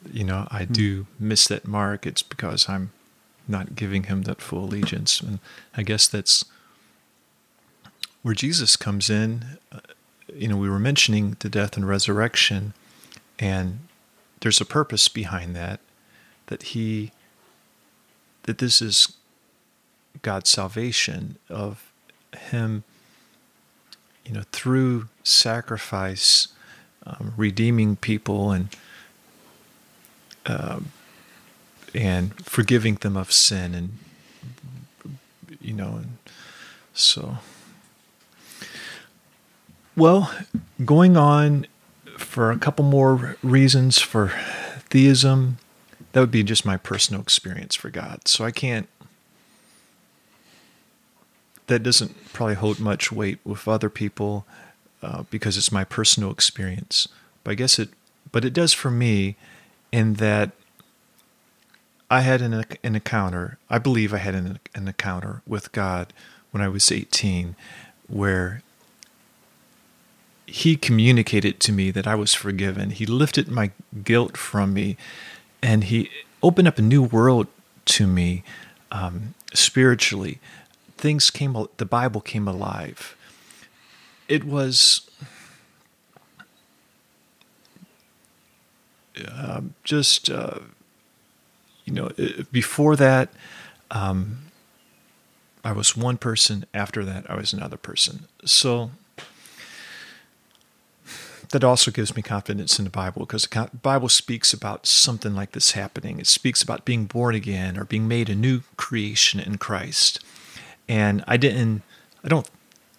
you 0.10 0.24
know, 0.24 0.48
I 0.50 0.66
do 0.66 1.06
miss 1.20 1.48
that 1.48 1.68
mark, 1.68 2.06
it's 2.06 2.24
because 2.24 2.68
I'm 2.68 2.92
not 3.48 3.76
giving 3.76 4.04
him 4.04 4.24
that 4.24 4.42
full 4.42 4.66
allegiance. 4.66 5.22
And 5.22 5.40
I 5.76 5.84
guess 5.84 6.08
that's 6.08 6.46
where 8.22 8.34
Jesus 8.34 8.76
comes 8.76 9.10
in. 9.10 9.58
Uh, 9.72 9.80
you 10.34 10.48
know, 10.48 10.58
we 10.58 10.70
were 10.70 10.80
mentioning 10.80 11.36
the 11.40 11.50
death 11.50 11.76
and 11.76 11.88
resurrection, 11.88 12.74
and 13.38 13.80
there's 14.40 14.62
a 14.62 14.66
purpose 14.66 15.08
behind 15.08 15.56
that, 15.56 15.80
that 16.48 16.64
he, 16.64 17.12
that 18.44 18.58
this 18.58 18.82
is 18.82 19.18
God's 20.22 20.50
salvation 20.50 21.38
of 21.50 21.92
him, 22.38 22.84
you 24.26 24.34
know, 24.34 24.44
through 24.52 25.10
sacrifice, 25.24 26.50
um, 27.06 27.34
redeeming 27.36 27.96
people 27.96 28.52
and 28.52 28.70
um, 30.46 30.92
and 31.94 32.34
forgiving 32.46 32.96
them 32.96 33.18
of 33.18 33.32
sin, 33.32 33.76
and 33.76 33.98
you 35.62 35.74
know, 35.74 35.96
and 35.98 36.18
so. 36.94 37.38
Well, 39.96 40.34
going 40.86 41.18
on 41.18 41.68
for 42.18 42.50
a 42.50 42.58
couple 42.58 42.86
more 42.86 43.36
reasons 43.44 44.00
for 44.00 44.30
theism, 44.90 45.58
that 46.14 46.20
would 46.22 46.32
be 46.32 46.44
just 46.44 46.66
my 46.66 46.78
personal 46.78 47.22
experience 47.22 47.76
for 47.76 47.90
God. 47.90 48.28
So 48.28 48.46
I 48.46 48.52
can't 48.52 48.88
that 51.72 51.84
doesn't 51.84 52.34
probably 52.34 52.56
hold 52.56 52.82
much 52.82 53.14
weight 53.14 53.40
with 53.46 53.66
other 53.66 53.90
people 53.90 54.46
uh, 55.02 55.24
because 55.30 55.56
it's 55.56 55.72
my 55.72 55.86
personal 55.86 56.30
experience. 56.30 57.08
But 57.46 57.52
I 57.52 57.56
guess 57.56 57.80
it, 57.80 57.90
but 58.34 58.44
it 58.44 58.54
does 58.54 58.74
for 58.74 58.92
me, 58.92 59.38
in 59.90 60.16
that 60.16 60.52
I 62.10 62.22
had 62.22 62.42
an, 62.42 62.54
an 62.54 62.96
encounter. 62.96 63.58
I 63.70 63.78
believe 63.78 64.14
I 64.14 64.18
had 64.18 64.36
an, 64.36 64.60
an 64.76 64.90
encounter 64.90 65.42
with 65.48 65.72
God 65.72 66.12
when 66.52 66.62
I 66.62 66.68
was 66.68 66.92
18, 66.92 67.56
where 68.10 68.62
He 70.46 70.76
communicated 70.76 71.62
to 71.62 71.72
me 71.72 71.90
that 71.92 72.06
I 72.06 72.16
was 72.16 72.34
forgiven. 72.34 72.90
He 72.90 73.06
lifted 73.06 73.48
my 73.48 73.72
guilt 74.04 74.36
from 74.36 74.74
me, 74.74 74.98
and 75.64 75.86
He 75.86 76.10
opened 76.44 76.68
up 76.68 76.80
a 76.80 76.82
new 76.82 77.02
world 77.02 77.48
to 77.86 78.08
me 78.08 78.44
um, 78.92 79.36
spiritually 79.54 80.40
things 81.02 81.32
came, 81.32 81.58
the 81.78 81.86
Bible 81.86 82.22
came 82.22 82.48
alive. 82.48 83.18
It 84.28 84.46
was 84.46 85.10
uh, 89.28 89.62
just, 89.84 90.30
uh, 90.30 90.60
you 91.86 91.94
know, 91.94 92.12
before 92.52 92.96
that, 92.96 93.30
um, 93.90 94.44
I 95.66 95.74
was 95.74 95.98
one 95.98 96.18
person. 96.18 96.66
After 96.74 97.04
that, 97.04 97.30
I 97.30 97.36
was 97.36 97.52
another 97.52 97.78
person. 97.78 98.28
So 98.46 98.92
that 101.50 101.64
also 101.64 101.92
gives 101.92 102.16
me 102.16 102.22
confidence 102.22 102.80
in 102.80 102.86
the 102.86 102.92
Bible 102.92 103.26
because 103.26 103.44
the 103.44 103.70
Bible 103.82 104.08
speaks 104.08 104.54
about 104.54 104.86
something 104.86 105.36
like 105.36 105.52
this 105.52 105.72
happening. 105.72 106.20
It 106.20 106.28
speaks 106.28 106.62
about 106.62 106.86
being 106.86 107.06
born 107.06 107.36
again 107.36 107.78
or 107.78 107.86
being 107.86 108.08
made 108.08 108.30
a 108.30 108.36
new 108.36 108.62
creation 108.78 109.40
in 109.40 109.58
Christ 109.58 110.20
and 110.88 111.24
I 111.28 111.38
didn't 111.38 111.84
I 112.24 112.28
don't 112.28 112.50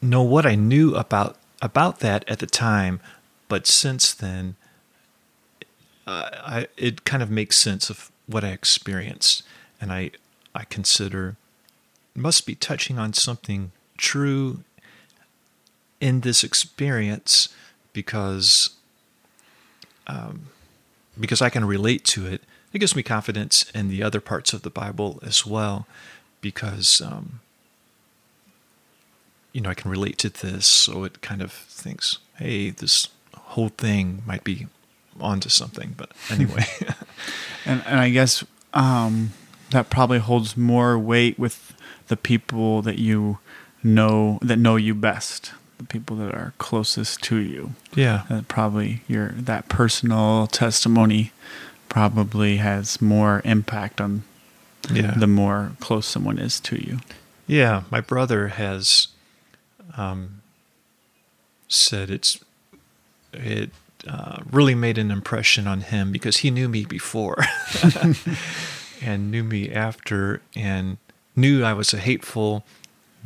know 0.01 0.23
what 0.23 0.47
I 0.47 0.55
knew 0.55 0.95
about 0.95 1.37
about 1.61 2.01
that 2.01 2.29
at 2.29 2.41
the 2.41 2.47
time, 2.47 3.01
but 3.49 3.67
since 3.67 4.13
then, 4.13 4.57
I 6.07 6.67
it 6.77 7.05
kind 7.05 7.23
of 7.23 7.31
makes 7.31 7.57
sense 7.57 7.91
of 7.91 8.11
what 8.27 8.45
I 8.45 8.49
experienced, 8.49 9.43
and 9.81 9.93
I 9.93 10.11
I 10.55 10.65
consider 10.65 11.37
must 12.15 12.47
be 12.47 12.55
touching 12.55 12.99
on 12.99 13.13
something 13.13 13.73
true 13.97 14.65
in 16.01 16.21
this 16.21 16.45
experience 16.45 17.49
because 17.93 18.71
um, 20.07 20.47
because 21.19 21.41
I 21.41 21.51
can 21.51 21.65
relate 21.65 22.05
to 22.07 22.27
it. 22.27 22.43
It 22.73 22.79
gives 22.79 22.97
me 22.97 23.03
confidence 23.03 23.71
in 23.71 23.89
the 23.89 24.03
other 24.03 24.21
parts 24.21 24.53
of 24.53 24.63
the 24.63 24.71
Bible 24.71 25.21
as 25.23 25.47
well, 25.47 25.87
because 26.41 27.01
um, 27.03 27.41
you 29.53 29.61
know, 29.61 29.71
I 29.71 29.75
can 29.75 29.91
relate 29.91 30.19
to 30.19 30.29
this. 30.29 30.67
So 30.67 31.05
it 31.05 31.21
kind 31.21 31.43
of 31.43 31.53
thinks, 31.53 32.19
hey, 32.37 32.71
this 32.71 33.09
whole 33.35 33.69
thing 33.69 34.23
might 34.27 34.45
be 34.45 34.67
onto 35.21 35.49
something. 35.49 35.95
But 35.97 36.13
anyway. 36.31 36.65
and, 37.67 37.83
and 37.87 38.01
I 38.01 38.11
guess 38.11 38.45
um, 38.75 39.33
that 39.71 39.91
probably 39.91 40.19
holds 40.19 40.57
more 40.57 40.99
weight 40.99 41.39
with 41.39 41.75
the 42.09 42.17
people 42.17 42.83
that 42.83 42.99
you 42.99 43.39
know, 43.83 44.39
that 44.43 44.59
know 44.59 44.77
you 44.77 44.95
best. 44.95 45.53
The 45.79 45.85
people 45.85 46.17
that 46.19 46.33
are 46.33 46.55
closest 46.59 47.23
to 47.25 47.37
you. 47.37 47.73
Yeah. 47.97 48.23
And 48.29 48.47
probably 48.47 49.03
your 49.09 49.31
that 49.31 49.69
personal 49.69 50.47
testimony 50.47 51.33
probably 51.89 52.59
has 52.59 53.03
more 53.03 53.43
impact 53.45 54.01
on 54.01 54.23
yeah. 54.91 55.15
the 55.17 55.27
more 55.27 55.73
close 55.81 56.07
someone 56.07 56.39
is 56.39 56.61
to 56.61 56.77
you. 56.77 56.99
Yeah, 57.47 57.83
my 57.91 58.01
brother 58.01 58.49
has 58.49 59.09
um, 59.97 60.43
said 61.69 62.11
it's 62.11 62.39
it 63.33 63.71
uh, 64.07 64.41
really 64.51 64.75
made 64.75 64.99
an 64.99 65.11
impression 65.11 65.67
on 65.67 65.81
him 65.81 66.13
because 66.13 66.39
he 66.39 66.51
knew 66.51 66.69
me 66.69 66.85
before 66.85 67.39
and 69.03 69.31
knew 69.31 69.45
me 69.45 69.71
after 69.71 70.43
and 70.57 70.99
knew 71.37 71.63
I 71.63 71.73
was 71.73 71.95
a 71.95 71.99
hateful 71.99 72.65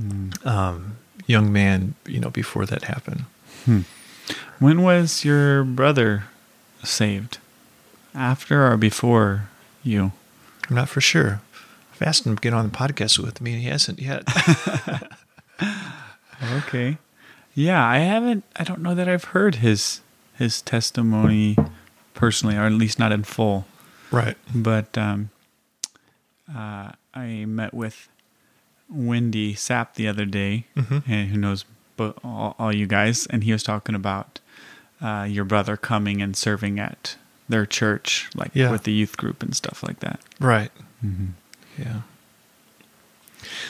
mm. 0.00 0.46
um, 0.46 0.98
young 1.26 1.52
man, 1.52 1.94
you 2.06 2.20
know, 2.20 2.30
before 2.30 2.66
that 2.66 2.84
happened. 2.84 3.24
Hmm. 3.64 3.80
When 4.58 4.82
was 4.82 5.24
your 5.24 5.64
brother 5.64 6.24
saved? 6.84 7.38
After 8.14 8.66
or 8.70 8.76
before 8.76 9.48
you? 9.82 10.12
I'm 10.68 10.76
not 10.76 10.88
for 10.88 11.00
sure. 11.00 11.40
I've 11.92 12.02
asked 12.02 12.26
him 12.26 12.36
to 12.36 12.40
get 12.40 12.54
on 12.54 12.68
the 12.68 12.76
podcast 12.76 13.18
with 13.18 13.40
me, 13.40 13.52
and 13.52 13.62
he 13.62 13.68
hasn't 13.68 13.98
yet. 13.98 14.24
Okay. 16.42 16.98
Yeah, 17.54 17.84
I 17.84 17.98
haven't. 17.98 18.44
I 18.56 18.64
don't 18.64 18.82
know 18.82 18.94
that 18.94 19.08
I've 19.08 19.24
heard 19.24 19.56
his 19.56 20.02
his 20.34 20.60
testimony 20.60 21.56
personally, 22.14 22.56
or 22.56 22.62
at 22.62 22.72
least 22.72 22.98
not 22.98 23.12
in 23.12 23.24
full. 23.24 23.66
Right. 24.10 24.36
But 24.54 24.96
um, 24.98 25.30
uh, 26.54 26.92
I 27.14 27.44
met 27.46 27.72
with 27.72 28.08
Wendy 28.88 29.54
Sapp 29.54 29.94
the 29.94 30.08
other 30.08 30.24
day, 30.24 30.66
mm-hmm. 30.76 31.10
and 31.10 31.30
who 31.30 31.38
knows, 31.38 31.64
but 31.96 32.18
all, 32.22 32.54
all, 32.58 32.74
you 32.74 32.86
guys, 32.86 33.26
and 33.26 33.44
he 33.44 33.52
was 33.52 33.62
talking 33.62 33.94
about 33.94 34.40
uh, 35.00 35.26
your 35.28 35.44
brother 35.44 35.76
coming 35.76 36.22
and 36.22 36.36
serving 36.36 36.78
at 36.78 37.16
their 37.48 37.66
church, 37.66 38.28
like 38.34 38.50
yeah. 38.54 38.70
with 38.70 38.84
the 38.84 38.92
youth 38.92 39.16
group 39.16 39.42
and 39.42 39.54
stuff 39.54 39.82
like 39.82 40.00
that. 40.00 40.20
Right. 40.40 40.70
Mm-hmm. 41.04 41.26
Yeah. 41.78 42.00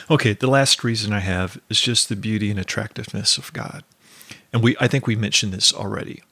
Okay, 0.09 0.33
the 0.33 0.49
last 0.49 0.83
reason 0.83 1.13
I 1.13 1.19
have 1.19 1.59
is 1.69 1.81
just 1.81 2.09
the 2.09 2.15
beauty 2.15 2.49
and 2.49 2.59
attractiveness 2.59 3.37
of 3.37 3.53
God. 3.53 3.83
And 4.53 4.63
we 4.63 4.75
I 4.79 4.87
think 4.87 5.07
we 5.07 5.15
mentioned 5.15 5.53
this 5.53 5.73
already. 5.73 6.23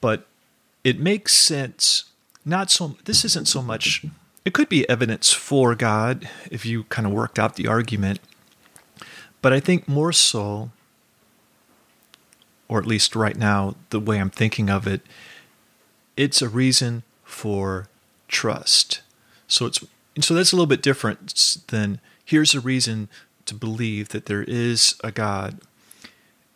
But 0.00 0.26
it 0.84 0.98
makes 0.98 1.34
sense 1.34 2.04
not 2.44 2.70
so 2.70 2.96
this 3.04 3.24
isn't 3.24 3.48
so 3.48 3.62
much 3.62 4.04
it 4.44 4.54
could 4.54 4.68
be 4.68 4.88
evidence 4.88 5.32
for 5.32 5.74
God 5.74 6.28
if 6.50 6.64
you 6.64 6.84
kind 6.84 7.06
of 7.06 7.12
worked 7.12 7.38
out 7.38 7.56
the 7.56 7.66
argument. 7.66 8.20
But 9.42 9.52
I 9.52 9.60
think 9.60 9.86
more 9.86 10.12
so 10.12 10.70
or 12.68 12.78
at 12.78 12.86
least 12.86 13.16
right 13.16 13.36
now 13.36 13.74
the 13.90 14.00
way 14.00 14.18
I'm 14.18 14.30
thinking 14.30 14.70
of 14.70 14.86
it 14.86 15.02
it's 16.16 16.42
a 16.42 16.48
reason 16.48 17.04
for 17.24 17.88
trust. 18.26 19.02
So 19.46 19.66
it's 19.66 19.84
so 20.20 20.34
that's 20.34 20.52
a 20.52 20.56
little 20.56 20.66
bit 20.66 20.82
different 20.82 21.62
than 21.68 22.00
here's 22.28 22.54
a 22.54 22.60
reason 22.60 23.08
to 23.46 23.54
believe 23.54 24.10
that 24.10 24.26
there 24.26 24.42
is 24.42 24.96
a 25.02 25.10
God. 25.10 25.60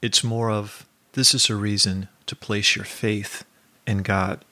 It's 0.02 0.22
more 0.22 0.50
of 0.50 0.84
this 1.14 1.34
is 1.34 1.48
a 1.48 1.56
reason 1.56 2.08
to 2.26 2.36
place 2.36 2.76
your 2.76 2.84
faith 2.84 3.44
in 3.86 4.02
God. 4.02 4.44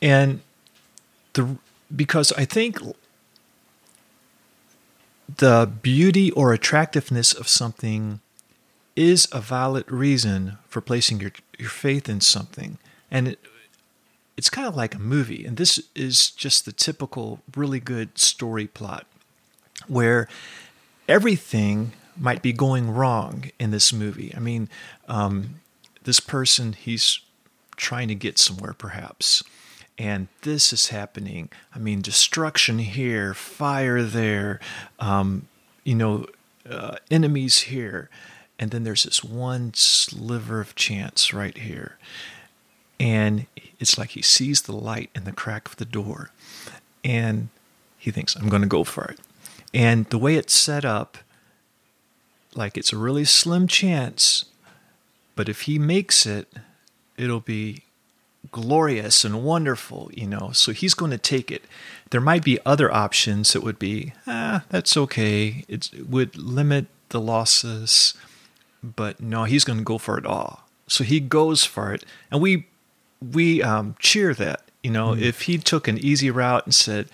And 0.00 0.40
the 1.32 1.56
because 1.94 2.30
I 2.32 2.44
think 2.44 2.78
the 5.36 5.68
beauty 5.82 6.30
or 6.30 6.52
attractiveness 6.52 7.32
of 7.32 7.48
something 7.48 8.20
is 8.94 9.26
a 9.32 9.40
valid 9.40 9.90
reason 9.90 10.58
for 10.68 10.80
placing 10.80 11.20
your, 11.20 11.32
your 11.58 11.68
faith 11.68 12.08
in 12.08 12.20
something. 12.20 12.78
And 13.10 13.28
it, 13.28 13.40
it's 14.36 14.50
kind 14.50 14.68
of 14.68 14.76
like 14.76 14.94
a 14.94 15.00
movie. 15.00 15.44
And 15.44 15.56
this 15.56 15.80
is 15.96 16.30
just 16.30 16.64
the 16.64 16.72
typical, 16.72 17.40
really 17.56 17.80
good 17.80 18.16
story 18.16 18.68
plot 18.68 19.06
where 19.86 20.28
everything 21.08 21.92
might 22.16 22.42
be 22.42 22.52
going 22.52 22.90
wrong 22.90 23.50
in 23.58 23.70
this 23.70 23.92
movie. 23.92 24.32
I 24.36 24.40
mean, 24.40 24.68
um, 25.08 25.60
this 26.04 26.20
person, 26.20 26.72
he's 26.74 27.20
trying 27.76 28.08
to 28.08 28.14
get 28.14 28.38
somewhere 28.38 28.72
perhaps, 28.72 29.42
and 29.98 30.28
this 30.42 30.72
is 30.72 30.88
happening. 30.88 31.50
I 31.74 31.78
mean, 31.78 32.02
destruction 32.02 32.78
here, 32.78 33.32
fire 33.34 34.02
there, 34.02 34.60
um, 34.98 35.48
you 35.84 35.94
know, 35.94 36.26
uh, 36.68 36.96
enemies 37.10 37.62
here. 37.62 38.10
And 38.58 38.70
then 38.70 38.84
there's 38.84 39.04
this 39.04 39.22
one 39.22 39.72
sliver 39.74 40.60
of 40.60 40.74
chance 40.74 41.32
right 41.32 41.56
here. 41.56 41.98
And 42.98 43.46
it's 43.78 43.98
like 43.98 44.10
he 44.10 44.22
sees 44.22 44.62
the 44.62 44.72
light 44.76 45.10
in 45.14 45.24
the 45.24 45.32
crack 45.32 45.68
of 45.68 45.76
the 45.76 45.84
door. 45.84 46.30
And 47.04 47.48
he 47.98 48.10
thinks, 48.10 48.34
I'm 48.34 48.48
going 48.48 48.62
to 48.62 48.68
go 48.68 48.84
for 48.84 49.04
it. 49.04 49.20
And 49.74 50.06
the 50.06 50.18
way 50.18 50.36
it's 50.36 50.54
set 50.54 50.84
up, 50.84 51.18
like 52.54 52.78
it's 52.78 52.92
a 52.92 52.96
really 52.96 53.24
slim 53.24 53.66
chance, 53.66 54.44
but 55.34 55.48
if 55.48 55.62
he 55.62 55.78
makes 55.78 56.24
it, 56.24 56.48
it'll 57.16 57.40
be 57.40 57.82
glorious 58.52 59.24
and 59.24 59.42
wonderful, 59.42 60.10
you 60.14 60.28
know. 60.28 60.50
So 60.52 60.72
he's 60.72 60.94
going 60.94 61.10
to 61.10 61.18
take 61.18 61.50
it. 61.50 61.64
There 62.10 62.20
might 62.20 62.44
be 62.44 62.58
other 62.64 62.92
options 62.92 63.52
that 63.52 63.62
would 63.62 63.78
be, 63.78 64.12
ah, 64.26 64.64
that's 64.68 64.96
okay. 64.96 65.64
It's, 65.66 65.92
it 65.92 66.08
would 66.08 66.36
limit 66.36 66.86
the 67.08 67.20
losses, 67.20 68.14
but 68.82 69.20
no, 69.20 69.44
he's 69.44 69.64
going 69.64 69.78
to 69.78 69.84
go 69.84 69.98
for 69.98 70.16
it 70.18 70.26
all. 70.26 70.68
So 70.86 71.02
he 71.02 71.18
goes 71.18 71.64
for 71.64 71.92
it, 71.92 72.04
and 72.30 72.40
we 72.40 72.66
we 73.32 73.62
um, 73.62 73.96
cheer 73.98 74.34
that. 74.34 74.62
You 74.82 74.90
know, 74.90 75.08
mm 75.12 75.20
if 75.20 75.42
he 75.42 75.56
took 75.56 75.88
an 75.88 75.96
easy 75.96 76.30
route 76.30 76.66
and 76.66 76.74
said, 76.74 77.08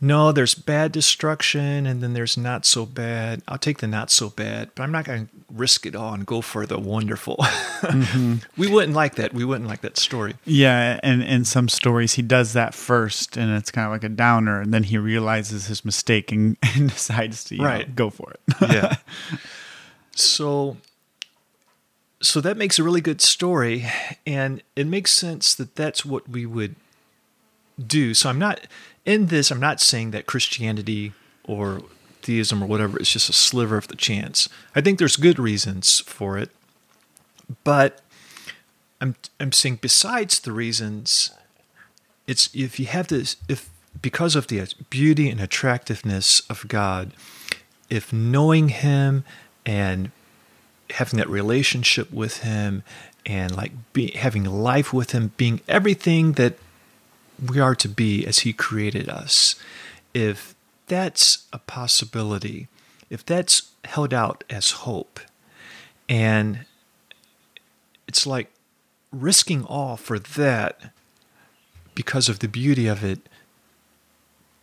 no, 0.00 0.32
there's 0.32 0.54
bad 0.54 0.92
destruction 0.92 1.86
and 1.86 2.02
then 2.02 2.12
there's 2.12 2.36
not 2.36 2.66
so 2.66 2.84
bad. 2.84 3.42
I'll 3.48 3.58
take 3.58 3.78
the 3.78 3.86
not 3.86 4.10
so 4.10 4.28
bad, 4.28 4.70
but 4.74 4.82
I'm 4.82 4.92
not 4.92 5.04
going 5.04 5.26
to 5.26 5.32
risk 5.50 5.86
it 5.86 5.94
all 5.94 6.12
and 6.12 6.26
go 6.26 6.40
for 6.40 6.66
the 6.66 6.78
wonderful. 6.78 7.36
Mm-hmm. 7.36 8.36
we 8.60 8.70
wouldn't 8.70 8.94
like 8.94 9.14
that. 9.14 9.32
We 9.32 9.44
wouldn't 9.44 9.68
like 9.68 9.80
that 9.82 9.96
story. 9.96 10.34
Yeah, 10.44 11.00
and 11.02 11.22
in 11.22 11.44
some 11.44 11.68
stories 11.68 12.14
he 12.14 12.22
does 12.22 12.52
that 12.52 12.74
first 12.74 13.36
and 13.36 13.56
it's 13.56 13.70
kind 13.70 13.86
of 13.86 13.92
like 13.92 14.04
a 14.04 14.08
downer 14.08 14.60
and 14.60 14.74
then 14.74 14.82
he 14.82 14.98
realizes 14.98 15.66
his 15.66 15.84
mistake 15.84 16.32
and, 16.32 16.56
and 16.76 16.90
decides 16.90 17.44
to 17.44 17.56
right. 17.58 17.88
Know, 17.88 17.94
go 17.94 18.10
for 18.10 18.32
it. 18.32 18.40
yeah. 18.70 18.96
So 20.16 20.76
so 22.22 22.40
that 22.40 22.56
makes 22.56 22.78
a 22.78 22.84
really 22.84 23.00
good 23.00 23.20
story 23.20 23.86
and 24.26 24.62
it 24.76 24.86
makes 24.86 25.12
sense 25.12 25.54
that 25.56 25.74
that's 25.74 26.04
what 26.04 26.28
we 26.28 26.46
would 26.46 26.76
do. 27.84 28.14
So 28.14 28.28
I'm 28.28 28.38
not 28.38 28.60
in 29.04 29.26
this, 29.26 29.50
I'm 29.50 29.60
not 29.60 29.80
saying 29.80 30.10
that 30.12 30.26
Christianity 30.26 31.12
or 31.44 31.82
theism 32.22 32.62
or 32.62 32.66
whatever 32.66 32.98
is 32.98 33.10
just 33.10 33.28
a 33.28 33.34
sliver 33.34 33.76
of 33.76 33.88
the 33.88 33.96
chance. 33.96 34.48
I 34.74 34.80
think 34.80 34.98
there's 34.98 35.16
good 35.16 35.38
reasons 35.38 36.00
for 36.00 36.38
it, 36.38 36.50
but 37.62 38.00
I'm 39.00 39.16
I'm 39.38 39.52
saying 39.52 39.80
besides 39.82 40.40
the 40.40 40.52
reasons, 40.52 41.30
it's 42.26 42.48
if 42.54 42.80
you 42.80 42.86
have 42.86 43.08
this 43.08 43.36
if 43.48 43.68
because 44.00 44.34
of 44.34 44.46
the 44.46 44.66
beauty 44.90 45.28
and 45.28 45.40
attractiveness 45.40 46.40
of 46.48 46.66
God, 46.68 47.12
if 47.90 48.12
knowing 48.12 48.70
Him 48.70 49.24
and 49.66 50.10
having 50.90 51.18
that 51.18 51.28
relationship 51.28 52.10
with 52.12 52.38
Him 52.38 52.82
and 53.26 53.54
like 53.54 53.72
be, 53.92 54.12
having 54.12 54.44
life 54.44 54.92
with 54.92 55.12
Him, 55.12 55.32
being 55.36 55.60
everything 55.68 56.32
that 56.32 56.56
we 57.40 57.60
are 57.60 57.74
to 57.74 57.88
be 57.88 58.26
as 58.26 58.40
He 58.40 58.52
created 58.52 59.08
us, 59.08 59.56
if 60.12 60.54
that's 60.86 61.46
a 61.52 61.58
possibility, 61.58 62.68
if 63.10 63.24
that's 63.24 63.70
held 63.84 64.14
out 64.14 64.44
as 64.50 64.70
hope, 64.70 65.20
and 66.08 66.64
it's 68.06 68.26
like 68.26 68.50
risking 69.10 69.64
all 69.64 69.96
for 69.96 70.18
that 70.18 70.92
because 71.94 72.28
of 72.28 72.40
the 72.40 72.48
beauty 72.48 72.86
of 72.86 73.04
it 73.04 73.20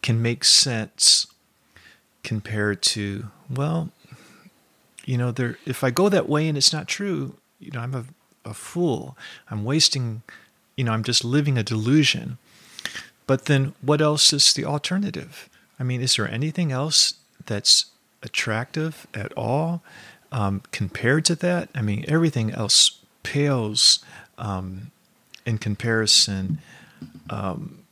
can 0.01 0.21
make 0.21 0.43
sense 0.43 1.27
compared 2.23 2.81
to, 2.81 3.27
well, 3.49 3.89
you 5.05 5.17
know, 5.17 5.31
there 5.31 5.57
if 5.65 5.83
I 5.83 5.91
go 5.91 6.09
that 6.09 6.29
way 6.29 6.47
and 6.47 6.57
it's 6.57 6.73
not 6.73 6.87
true, 6.87 7.35
you 7.59 7.71
know, 7.71 7.79
I'm 7.79 7.95
a, 7.95 8.05
a 8.45 8.53
fool. 8.53 9.17
I'm 9.49 9.63
wasting, 9.63 10.23
you 10.75 10.83
know, 10.83 10.91
I'm 10.91 11.03
just 11.03 11.23
living 11.23 11.57
a 11.57 11.63
delusion. 11.63 12.37
But 13.27 13.45
then 13.45 13.73
what 13.81 14.01
else 14.01 14.33
is 14.33 14.53
the 14.53 14.65
alternative? 14.65 15.49
I 15.79 15.83
mean, 15.83 16.01
is 16.01 16.15
there 16.15 16.29
anything 16.29 16.71
else 16.71 17.15
that's 17.45 17.85
attractive 18.21 19.07
at 19.13 19.33
all 19.33 19.81
um, 20.31 20.61
compared 20.71 21.25
to 21.25 21.35
that? 21.35 21.69
I 21.73 21.81
mean, 21.81 22.05
everything 22.07 22.51
else 22.51 22.99
pales 23.23 24.03
um, 24.37 24.91
in 25.45 25.57
comparison, 25.57 26.59
um, 27.29 27.83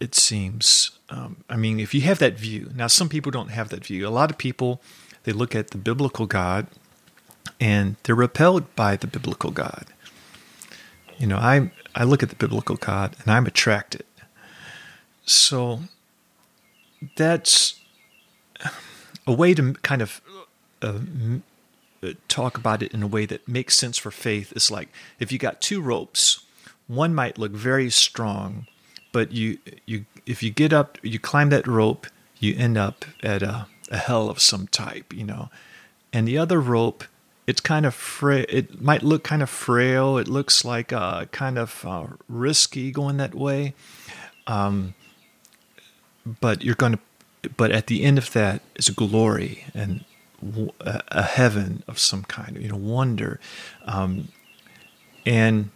it 0.00 0.14
seems. 0.14 0.90
Um, 1.08 1.44
I 1.48 1.56
mean, 1.56 1.80
if 1.80 1.94
you 1.94 2.02
have 2.02 2.18
that 2.18 2.38
view, 2.38 2.70
now 2.74 2.86
some 2.86 3.08
people 3.08 3.32
don't 3.32 3.50
have 3.50 3.68
that 3.70 3.84
view. 3.84 4.06
A 4.06 4.10
lot 4.10 4.30
of 4.30 4.38
people, 4.38 4.80
they 5.24 5.32
look 5.32 5.54
at 5.54 5.70
the 5.70 5.78
biblical 5.78 6.26
God 6.26 6.66
and 7.60 7.96
they're 8.02 8.14
repelled 8.14 8.74
by 8.74 8.96
the 8.96 9.06
biblical 9.06 9.50
God. 9.50 9.86
You 11.18 11.26
know, 11.26 11.36
I, 11.36 11.70
I 11.94 12.04
look 12.04 12.22
at 12.22 12.28
the 12.30 12.36
biblical 12.36 12.76
God 12.76 13.16
and 13.20 13.30
I'm 13.30 13.46
attracted. 13.46 14.04
So 15.24 15.80
that's 17.16 17.80
a 19.26 19.32
way 19.32 19.54
to 19.54 19.74
kind 19.74 20.02
of 20.02 20.20
uh, 20.80 20.98
talk 22.28 22.58
about 22.58 22.82
it 22.82 22.92
in 22.92 23.02
a 23.02 23.06
way 23.06 23.26
that 23.26 23.46
makes 23.46 23.76
sense 23.76 23.98
for 23.98 24.10
faith 24.10 24.52
is 24.54 24.70
like 24.70 24.88
if 25.18 25.30
you 25.30 25.38
got 25.38 25.60
two 25.60 25.80
ropes, 25.80 26.44
one 26.86 27.14
might 27.14 27.38
look 27.38 27.52
very 27.52 27.90
strong, 27.90 28.66
but 29.12 29.32
you 29.32 29.58
you 29.86 30.04
if 30.26 30.42
you 30.42 30.50
get 30.50 30.72
up, 30.72 30.98
you 31.02 31.18
climb 31.18 31.50
that 31.50 31.66
rope, 31.66 32.06
you 32.38 32.54
end 32.56 32.76
up 32.76 33.04
at 33.22 33.42
a, 33.42 33.66
a 33.90 33.98
hell 33.98 34.28
of 34.28 34.40
some 34.40 34.66
type, 34.66 35.12
you 35.12 35.24
know. 35.24 35.50
And 36.12 36.28
the 36.28 36.38
other 36.38 36.60
rope, 36.60 37.04
it's 37.46 37.60
kind 37.60 37.86
of 37.86 37.94
fra- 37.94 38.46
it 38.48 38.80
might 38.80 39.02
look 39.02 39.24
kind 39.24 39.42
of 39.42 39.50
frail. 39.50 40.18
It 40.18 40.28
looks 40.28 40.64
like 40.64 40.92
uh, 40.92 41.26
kind 41.26 41.58
of 41.58 41.84
uh, 41.86 42.06
risky 42.28 42.90
going 42.90 43.16
that 43.16 43.34
way. 43.34 43.74
Um, 44.46 44.94
but 46.24 46.62
you're 46.62 46.74
going 46.74 46.92
to 46.92 46.98
but 47.56 47.72
at 47.72 47.88
the 47.88 48.04
end 48.04 48.18
of 48.18 48.32
that 48.32 48.62
is 48.76 48.88
glory 48.90 49.64
and 49.74 50.04
a 50.80 51.22
heaven 51.22 51.82
of 51.86 51.98
some 51.98 52.24
kind 52.24 52.56
you 52.60 52.68
know 52.68 52.76
wonder. 52.76 53.40
Um, 53.84 54.28
and 55.24 55.70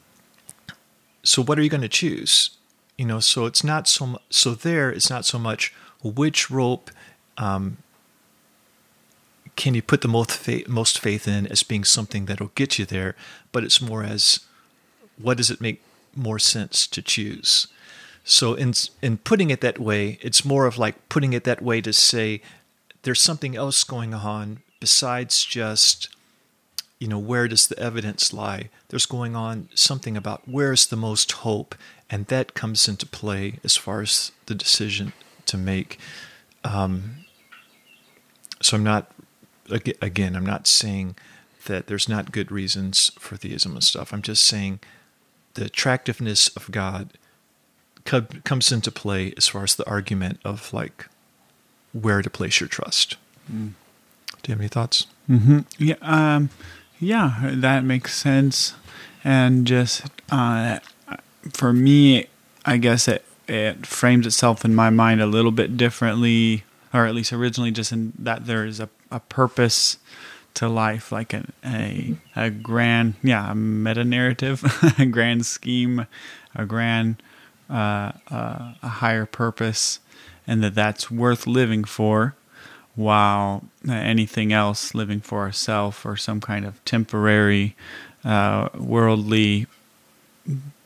so 1.23 1.43
what 1.43 1.59
are 1.59 1.63
you 1.63 1.71
going 1.71 1.83
to 1.83 1.89
choose? 1.89 2.51
You 2.97 3.07
know 3.07 3.21
so 3.21 3.47
it's 3.47 3.63
not 3.63 3.89
so 3.89 4.21
so 4.31 4.55
there 4.55 4.91
it's 4.91 5.11
not 5.11 5.25
so 5.25 5.39
much 5.39 5.75
which 6.03 6.51
rope 6.51 6.91
um, 7.37 7.79
can 9.57 9.75
you 9.75 9.83
put 9.83 10.03
the 10.03 10.09
most 10.09 10.31
faith, 10.33 10.69
most 10.69 10.99
faith 10.99 11.27
in 11.27 11.47
as 11.47 11.63
being 11.63 11.85
something 11.85 12.27
that'll 12.27 12.53
get 12.55 12.79
you 12.79 12.85
there 12.87 13.15
but 13.53 13.65
it's 13.65 13.81
more 13.81 14.03
as 14.03 14.41
what 15.19 15.37
does 15.37 15.51
it 15.51 15.61
make 15.61 15.83
more 16.15 16.39
sense 16.39 16.87
to 16.87 17.03
choose 17.03 17.67
so 18.29 18.55
in 18.55 18.75
in 19.01 19.19
putting 19.19 19.51
it 19.51 19.61
that 19.61 19.79
way, 19.79 20.19
it's 20.21 20.45
more 20.45 20.67
of 20.67 20.77
like 20.77 21.09
putting 21.09 21.33
it 21.33 21.45
that 21.45 21.63
way 21.63 21.81
to 21.81 21.93
say 21.93 22.43
there's 23.03 23.23
something 23.23 23.55
else 23.55 23.85
going 23.85 24.13
on 24.13 24.59
besides 24.81 25.45
just 25.45 26.09
you 26.99 27.07
know 27.07 27.21
where 27.21 27.47
does 27.47 27.69
the 27.69 27.79
evidence 27.79 28.33
lie? 28.33 28.69
There's 28.89 29.07
going 29.07 29.37
on 29.37 29.69
something 29.75 30.17
about 30.17 30.43
where's 30.47 30.87
the 30.87 30.97
most 30.97 31.31
hope? 31.33 31.77
And 32.11 32.27
that 32.27 32.55
comes 32.55 32.89
into 32.89 33.07
play 33.07 33.61
as 33.63 33.77
far 33.77 34.01
as 34.01 34.33
the 34.47 34.55
decision 34.57 35.13
to 35.47 35.57
make. 35.57 36.01
Um, 36.65 37.27
so 38.61 38.77
i'm 38.77 38.83
not 38.83 39.13
again 39.71 40.35
i'm 40.35 40.47
not 40.47 40.67
saying 40.67 41.15
that 41.67 41.87
there's 41.87 42.09
not 42.09 42.33
good 42.33 42.51
reasons 42.51 43.13
for 43.19 43.37
theism 43.37 43.73
and 43.73 43.85
stuff. 43.85 44.13
I'm 44.13 44.23
just 44.23 44.45
saying 44.45 44.81
the 45.55 45.67
attractiveness 45.67 46.49
of 46.57 46.73
god 46.73 47.13
comes 48.07 48.73
into 48.73 48.91
play 48.91 49.35
as 49.37 49.49
far 49.49 49.65
as 49.65 49.75
the 49.75 49.89
argument 49.89 50.41
of 50.45 50.73
like 50.73 51.09
where 51.93 52.23
to 52.23 52.31
place 52.31 52.61
your 52.61 52.69
trust. 52.69 53.17
Mm. 53.51 53.73
Do 54.43 54.51
you 54.51 54.55
have 54.55 54.61
any 54.61 54.69
thoughts? 54.69 55.07
Mm-hmm. 55.29 55.61
Yeah, 55.79 55.97
um, 56.03 56.51
yeah, 57.01 57.51
that 57.53 57.85
makes 57.85 58.17
sense. 58.17 58.75
And 59.25 59.67
just 59.67 60.05
uh, 60.31 60.79
for 61.53 61.73
me, 61.73 62.27
I 62.65 62.77
guess 62.77 63.09
it 63.09 63.25
it 63.49 63.87
frames 63.87 64.27
itself 64.27 64.65
in 64.65 64.75
my 64.75 64.91
mind 64.91 65.21
a 65.21 65.27
little 65.27 65.53
bit 65.53 65.77
differently, 65.77 66.65
or 66.93 67.07
at 67.07 67.15
least 67.15 67.33
originally, 67.33 67.71
just 67.71 67.93
in 67.93 68.13
that 68.19 68.47
there 68.47 68.65
is 68.65 68.81
a, 68.81 68.89
a 69.11 69.21
purpose 69.21 69.99
to 70.55 70.69
life, 70.69 71.13
like 71.13 71.33
a, 71.35 71.45
a, 71.65 72.17
a 72.35 72.51
grand, 72.51 73.15
yeah, 73.23 73.53
a 73.53 73.55
meta 73.55 74.05
narrative, 74.05 74.65
a 74.99 75.07
grand 75.07 75.47
scheme, 75.47 76.07
a 76.55 76.65
grand 76.65 77.23
uh, 77.71 78.13
uh, 78.31 78.75
a 78.83 78.89
higher 78.89 79.27
purpose 79.27 80.01
and 80.47 80.63
that 80.63 80.75
that's 80.75 81.11
worth 81.11 81.47
living 81.47 81.85
for 81.85 82.35
while 82.95 83.65
anything 83.89 84.53
else 84.53 84.95
living 84.95 85.21
for 85.21 85.41
ourselves 85.41 85.99
or 86.05 86.17
some 86.17 86.41
kind 86.41 86.65
of 86.65 86.83
temporary 86.85 87.77
uh, 88.25 88.69
worldly 88.75 89.67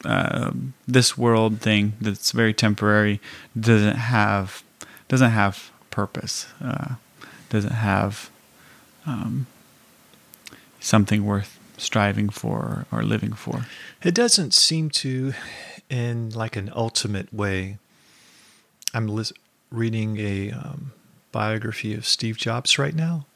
uh, 0.05 0.51
this 0.89 1.16
world 1.18 1.61
thing 1.61 1.93
that's 2.01 2.33
very 2.33 2.55
temporary 2.55 3.20
doesn't 3.59 3.97
have 3.97 4.62
doesn't 5.09 5.31
have 5.31 5.70
purpose, 5.91 6.47
uh, 6.62 6.95
doesn't 7.49 7.72
have 7.72 8.31
um, 9.07 9.47
something 10.78 11.24
worth 11.24 11.59
striving 11.76 12.28
for 12.28 12.87
or 12.93 13.03
living 13.03 13.33
for. 13.33 13.66
It 14.03 14.14
doesn't 14.14 14.55
seem 14.55 14.89
to, 14.91 15.35
in 15.91 16.30
like 16.30 16.57
an 16.57 16.70
ultimate 16.74 17.32
way. 17.34 17.78
I'm 18.95 19.09
lis- 19.09 19.32
reading 19.70 20.18
a 20.18 20.53
um, 20.53 20.93
biography 21.32 21.95
of 21.95 22.07
Steve 22.07 22.36
Jobs 22.36 22.78
right 22.78 22.95
now. 22.95 23.26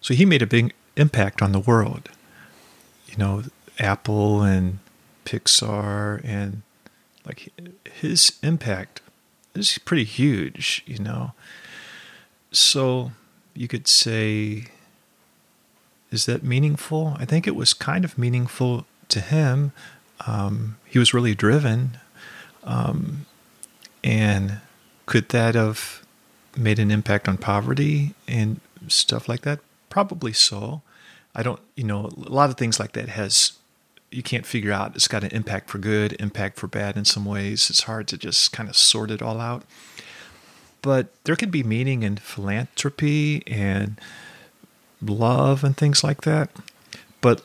So 0.00 0.14
he 0.14 0.24
made 0.24 0.42
a 0.42 0.46
big 0.46 0.72
impact 0.96 1.42
on 1.42 1.52
the 1.52 1.60
world. 1.60 2.08
You 3.06 3.16
know, 3.16 3.42
Apple 3.78 4.42
and 4.42 4.78
Pixar 5.24 6.20
and 6.24 6.62
like 7.26 7.52
his 8.00 8.38
impact 8.42 9.00
is 9.54 9.78
pretty 9.78 10.04
huge, 10.04 10.82
you 10.86 10.98
know. 10.98 11.32
So 12.52 13.12
you 13.54 13.68
could 13.68 13.88
say 13.88 14.66
is 16.10 16.26
that 16.26 16.44
meaningful? 16.44 17.16
I 17.18 17.24
think 17.24 17.46
it 17.46 17.56
was 17.56 17.74
kind 17.74 18.04
of 18.04 18.16
meaningful 18.16 18.86
to 19.08 19.20
him. 19.20 19.72
Um, 20.26 20.76
he 20.84 20.98
was 20.98 21.14
really 21.14 21.34
driven. 21.34 21.98
Um, 22.64 23.26
and 24.02 24.60
could 25.06 25.28
that 25.30 25.54
have 25.54 26.04
made 26.56 26.78
an 26.78 26.90
impact 26.90 27.28
on 27.28 27.38
poverty 27.38 28.14
and 28.26 28.60
stuff 28.88 29.28
like 29.28 29.42
that? 29.42 29.60
Probably 29.88 30.32
so. 30.32 30.82
I 31.34 31.42
don't, 31.42 31.60
you 31.74 31.84
know, 31.84 32.06
a 32.06 32.30
lot 32.30 32.50
of 32.50 32.56
things 32.56 32.80
like 32.80 32.92
that 32.92 33.10
has, 33.10 33.52
you 34.10 34.22
can't 34.22 34.46
figure 34.46 34.72
out. 34.72 34.96
It's 34.96 35.08
got 35.08 35.22
an 35.22 35.30
impact 35.30 35.68
for 35.68 35.78
good, 35.78 36.16
impact 36.18 36.58
for 36.58 36.66
bad 36.66 36.96
in 36.96 37.04
some 37.04 37.24
ways. 37.24 37.68
It's 37.70 37.82
hard 37.82 38.08
to 38.08 38.18
just 38.18 38.52
kind 38.52 38.68
of 38.68 38.76
sort 38.76 39.10
it 39.10 39.22
all 39.22 39.40
out. 39.40 39.64
But 40.82 41.08
there 41.24 41.36
could 41.36 41.50
be 41.50 41.62
meaning 41.62 42.02
in 42.02 42.16
philanthropy 42.16 43.42
and 43.46 44.00
love 45.02 45.64
and 45.64 45.76
things 45.76 46.02
like 46.02 46.22
that. 46.22 46.50
But 47.20 47.42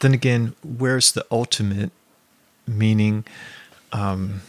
then 0.00 0.14
again, 0.14 0.54
where's 0.62 1.12
the 1.12 1.24
ultimate 1.30 1.92
meaning? 2.66 3.24
Um, 3.92 4.42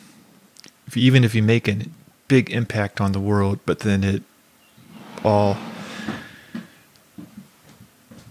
if, 0.87 0.97
even 0.97 1.23
if 1.23 1.35
you 1.35 1.43
make 1.43 1.67
a 1.67 1.85
big 2.27 2.49
impact 2.49 2.99
on 2.99 3.11
the 3.11 3.19
world, 3.19 3.59
but 3.65 3.79
then 3.79 4.03
it 4.03 4.23
all 5.23 5.57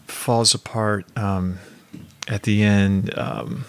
falls 0.07 0.55
apart 0.55 1.07
um, 1.17 1.59
at 2.29 2.43
the 2.43 2.63
end, 2.63 3.17
um, 3.19 3.65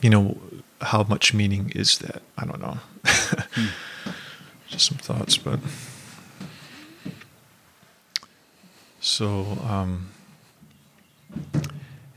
you 0.00 0.10
know, 0.10 0.38
how 0.80 1.04
much 1.04 1.32
meaning 1.32 1.70
is 1.74 1.98
that? 1.98 2.22
I 2.36 2.44
don't 2.44 2.60
know. 2.60 2.78
hmm. 3.04 3.66
Just 4.68 4.86
some 4.86 4.98
thoughts, 4.98 5.36
but. 5.36 5.60
So, 9.00 9.58
um, 9.68 10.10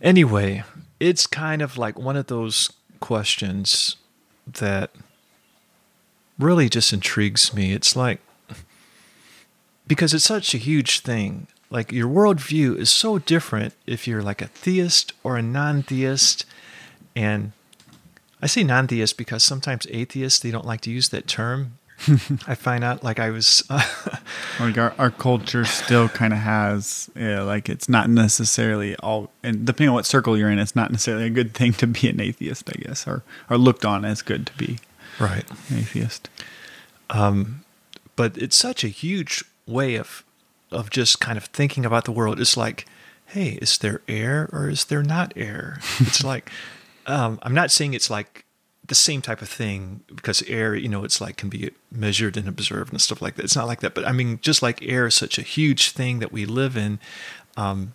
anyway, 0.06 0.64
it's 1.00 1.28
kind 1.28 1.62
of 1.62 1.78
like 1.78 2.00
one 2.00 2.16
of 2.16 2.28
those 2.28 2.72
questions 3.02 3.98
that 4.48 4.92
really 6.40 6.70
just 6.70 6.94
intrigues 6.94 7.54
me. 7.54 7.74
It's 7.74 7.96
like, 7.96 8.22
because 9.88 10.14
it's 10.14 10.24
such 10.24 10.54
a 10.54 10.60
huge 10.60 11.02
thing. 11.02 11.48
Like, 11.70 11.92
your 11.92 12.08
worldview 12.08 12.78
is 12.78 12.90
so 12.90 13.18
different 13.18 13.74
if 13.86 14.08
you're 14.08 14.22
like 14.22 14.42
a 14.42 14.48
theist 14.48 15.14
or 15.24 15.36
a 15.36 15.42
non 15.42 15.84
theist. 15.84 16.46
And 17.16 17.52
I 18.42 18.48
say 18.48 18.64
non 18.64 18.88
theist 18.88 19.18
because 19.18 19.44
sometimes 19.44 19.88
atheists, 19.90 20.40
they 20.40 20.52
don't 20.52 20.66
like 20.66 20.82
to 20.82 20.92
use 20.92 21.10
that 21.10 21.28
term 21.28 21.80
I 22.48 22.56
find 22.56 22.84
out 22.84 23.04
like 23.04 23.20
I 23.20 23.30
was. 23.30 23.64
like 24.60 24.78
our, 24.78 24.94
our 24.98 25.12
culture 25.12 25.66
still 25.66 26.10
kind 26.10 26.34
of 26.34 26.40
has, 26.40 27.10
yeah, 27.16 27.42
like 27.42 27.70
it's 27.70 27.88
not 27.88 28.10
necessarily 28.10 28.96
all, 28.98 29.32
and 29.44 29.66
depending 29.66 29.90
on 29.90 29.96
what 29.96 30.06
circle 30.06 30.38
you're 30.38 30.50
in, 30.50 30.60
it's 30.60 30.76
not 30.76 30.92
necessarily 30.92 31.26
a 31.26 31.30
good 31.30 31.54
thing 31.54 31.74
to 31.74 31.88
be 31.88 32.10
an 32.10 32.20
atheist, 32.20 32.70
I 32.70 32.80
guess, 32.82 33.08
or 33.08 33.24
or 33.50 33.58
looked 33.58 33.86
on 33.86 34.06
as 34.06 34.22
good 34.22 34.48
to 34.48 34.54
be 34.58 34.80
right 35.20 35.46
atheist. 35.72 36.30
Um, 37.10 37.64
but 38.16 38.38
it's 38.38 38.56
such 38.56 38.84
a 38.84 38.90
huge 38.90 39.44
way 39.66 39.96
of 39.96 40.24
of 40.72 40.90
just 40.90 41.20
kind 41.20 41.38
of 41.38 41.46
thinking 41.46 41.86
about 41.86 42.06
the 42.06 42.12
world. 42.12 42.40
It's 42.40 42.58
like, 42.58 42.86
hey, 43.28 43.58
is 43.62 43.78
there 43.78 44.02
air 44.08 44.50
or 44.52 44.70
is 44.70 44.86
there 44.86 45.04
not 45.04 45.34
air? 45.36 45.80
it's 46.00 46.24
like, 46.26 46.52
um, 47.06 47.40
I'm 47.42 47.54
not 47.54 47.72
saying 47.72 47.94
it's 47.94 48.10
like 48.10 48.45
the 48.88 48.96
same 48.96 49.22
type 49.22 49.42
of 49.42 49.50
thing 49.50 50.02
because 50.14 50.44
air, 50.44 50.76
you 50.76 50.88
know, 50.88 51.04
it's 51.04 51.20
like 51.20 51.38
can 51.38 51.50
be 51.50 51.72
measured 51.92 52.38
and 52.38 52.48
observed 52.48 52.92
and 52.92 53.02
stuff 53.02 53.22
like 53.22 53.36
that. 53.36 53.44
It's 53.44 53.56
not 53.56 53.68
like 53.68 53.80
that, 53.82 53.96
but 53.96 54.08
I 54.08 54.12
mean, 54.12 54.40
just 54.42 54.62
like 54.62 54.84
air 54.84 55.08
is 55.08 55.16
such 55.16 55.38
a 55.38 55.42
huge 55.42 55.92
thing 55.92 56.20
that 56.20 56.32
we 56.32 56.46
live 56.46 56.78
in, 56.78 57.00
um, 57.58 57.94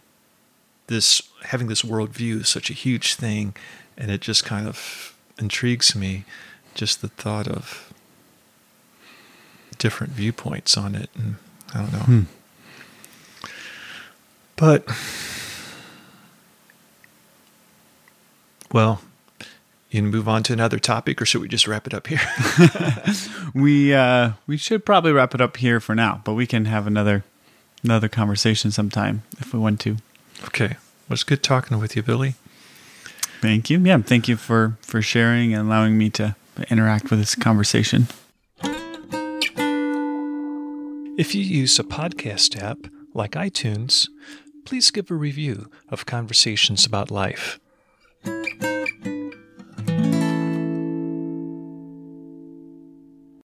this 0.88 1.22
having 1.45 1.68
this 1.68 1.82
worldview 1.82 2.41
is 2.41 2.49
such 2.49 2.70
a 2.70 2.72
huge 2.72 3.14
thing, 3.14 3.55
and 3.97 4.11
it 4.11 4.20
just 4.20 4.45
kind 4.45 4.66
of 4.66 5.14
intrigues 5.38 5.95
me, 5.95 6.24
just 6.74 7.01
the 7.01 7.09
thought 7.09 7.47
of 7.47 7.93
different 9.78 10.12
viewpoints 10.12 10.76
on 10.76 10.95
it, 10.95 11.09
and 11.14 11.36
I 11.72 11.78
don't 11.78 11.93
know, 11.93 11.99
hmm. 12.01 12.22
but 14.57 14.84
well 18.72 19.01
you 19.91 20.03
move 20.03 20.28
on 20.28 20.43
to 20.45 20.53
another 20.53 20.78
topic, 20.78 21.20
or 21.20 21.26
should 21.26 21.41
we 21.41 21.49
just 21.49 21.66
wrap 21.66 21.86
it 21.86 21.95
up 21.95 22.07
here? 22.07 22.20
we 23.55 23.93
uh, 23.93 24.32
we 24.47 24.57
should 24.57 24.86
probably 24.86 25.12
wrap 25.12 25.34
it 25.34 25.41
up 25.41 25.57
here 25.57 25.80
for 25.80 25.95
now, 25.95 26.22
but 26.24 26.34
we 26.34 26.47
can 26.47 26.66
have 26.66 26.86
another 26.86 27.24
another 27.82 28.09
conversation 28.09 28.70
sometime 28.70 29.22
if 29.38 29.53
we 29.53 29.59
want 29.59 29.80
to. 29.80 29.97
Okay, 30.45 30.76
well, 31.09 31.14
it's 31.14 31.24
good 31.24 31.43
talking 31.43 31.78
with 31.78 31.97
you, 31.97 32.03
Billy. 32.03 32.34
Thank 33.41 33.70
you. 33.70 33.80
Yeah, 33.80 33.99
thank 33.99 34.28
you 34.28 34.36
for 34.36 34.76
for 34.82 35.03
sharing 35.03 35.55
and 35.55 35.66
allowing 35.66 35.99
me 35.99 36.11
to 36.11 36.36
interact 36.70 37.11
with 37.11 37.18
this 37.18 37.34
conversation. 37.34 38.07
If 41.18 41.34
you 41.34 41.43
use 41.43 41.78
a 41.78 41.84
podcast 41.84 42.62
app 42.62 42.78
like 43.12 43.32
iTunes, 43.32 44.09
please 44.64 44.91
give 44.91 45.11
a 45.11 45.14
review 45.14 45.70
of 45.88 46.07
Conversations 46.07 46.86
About 46.86 47.11
Life. 47.11 47.59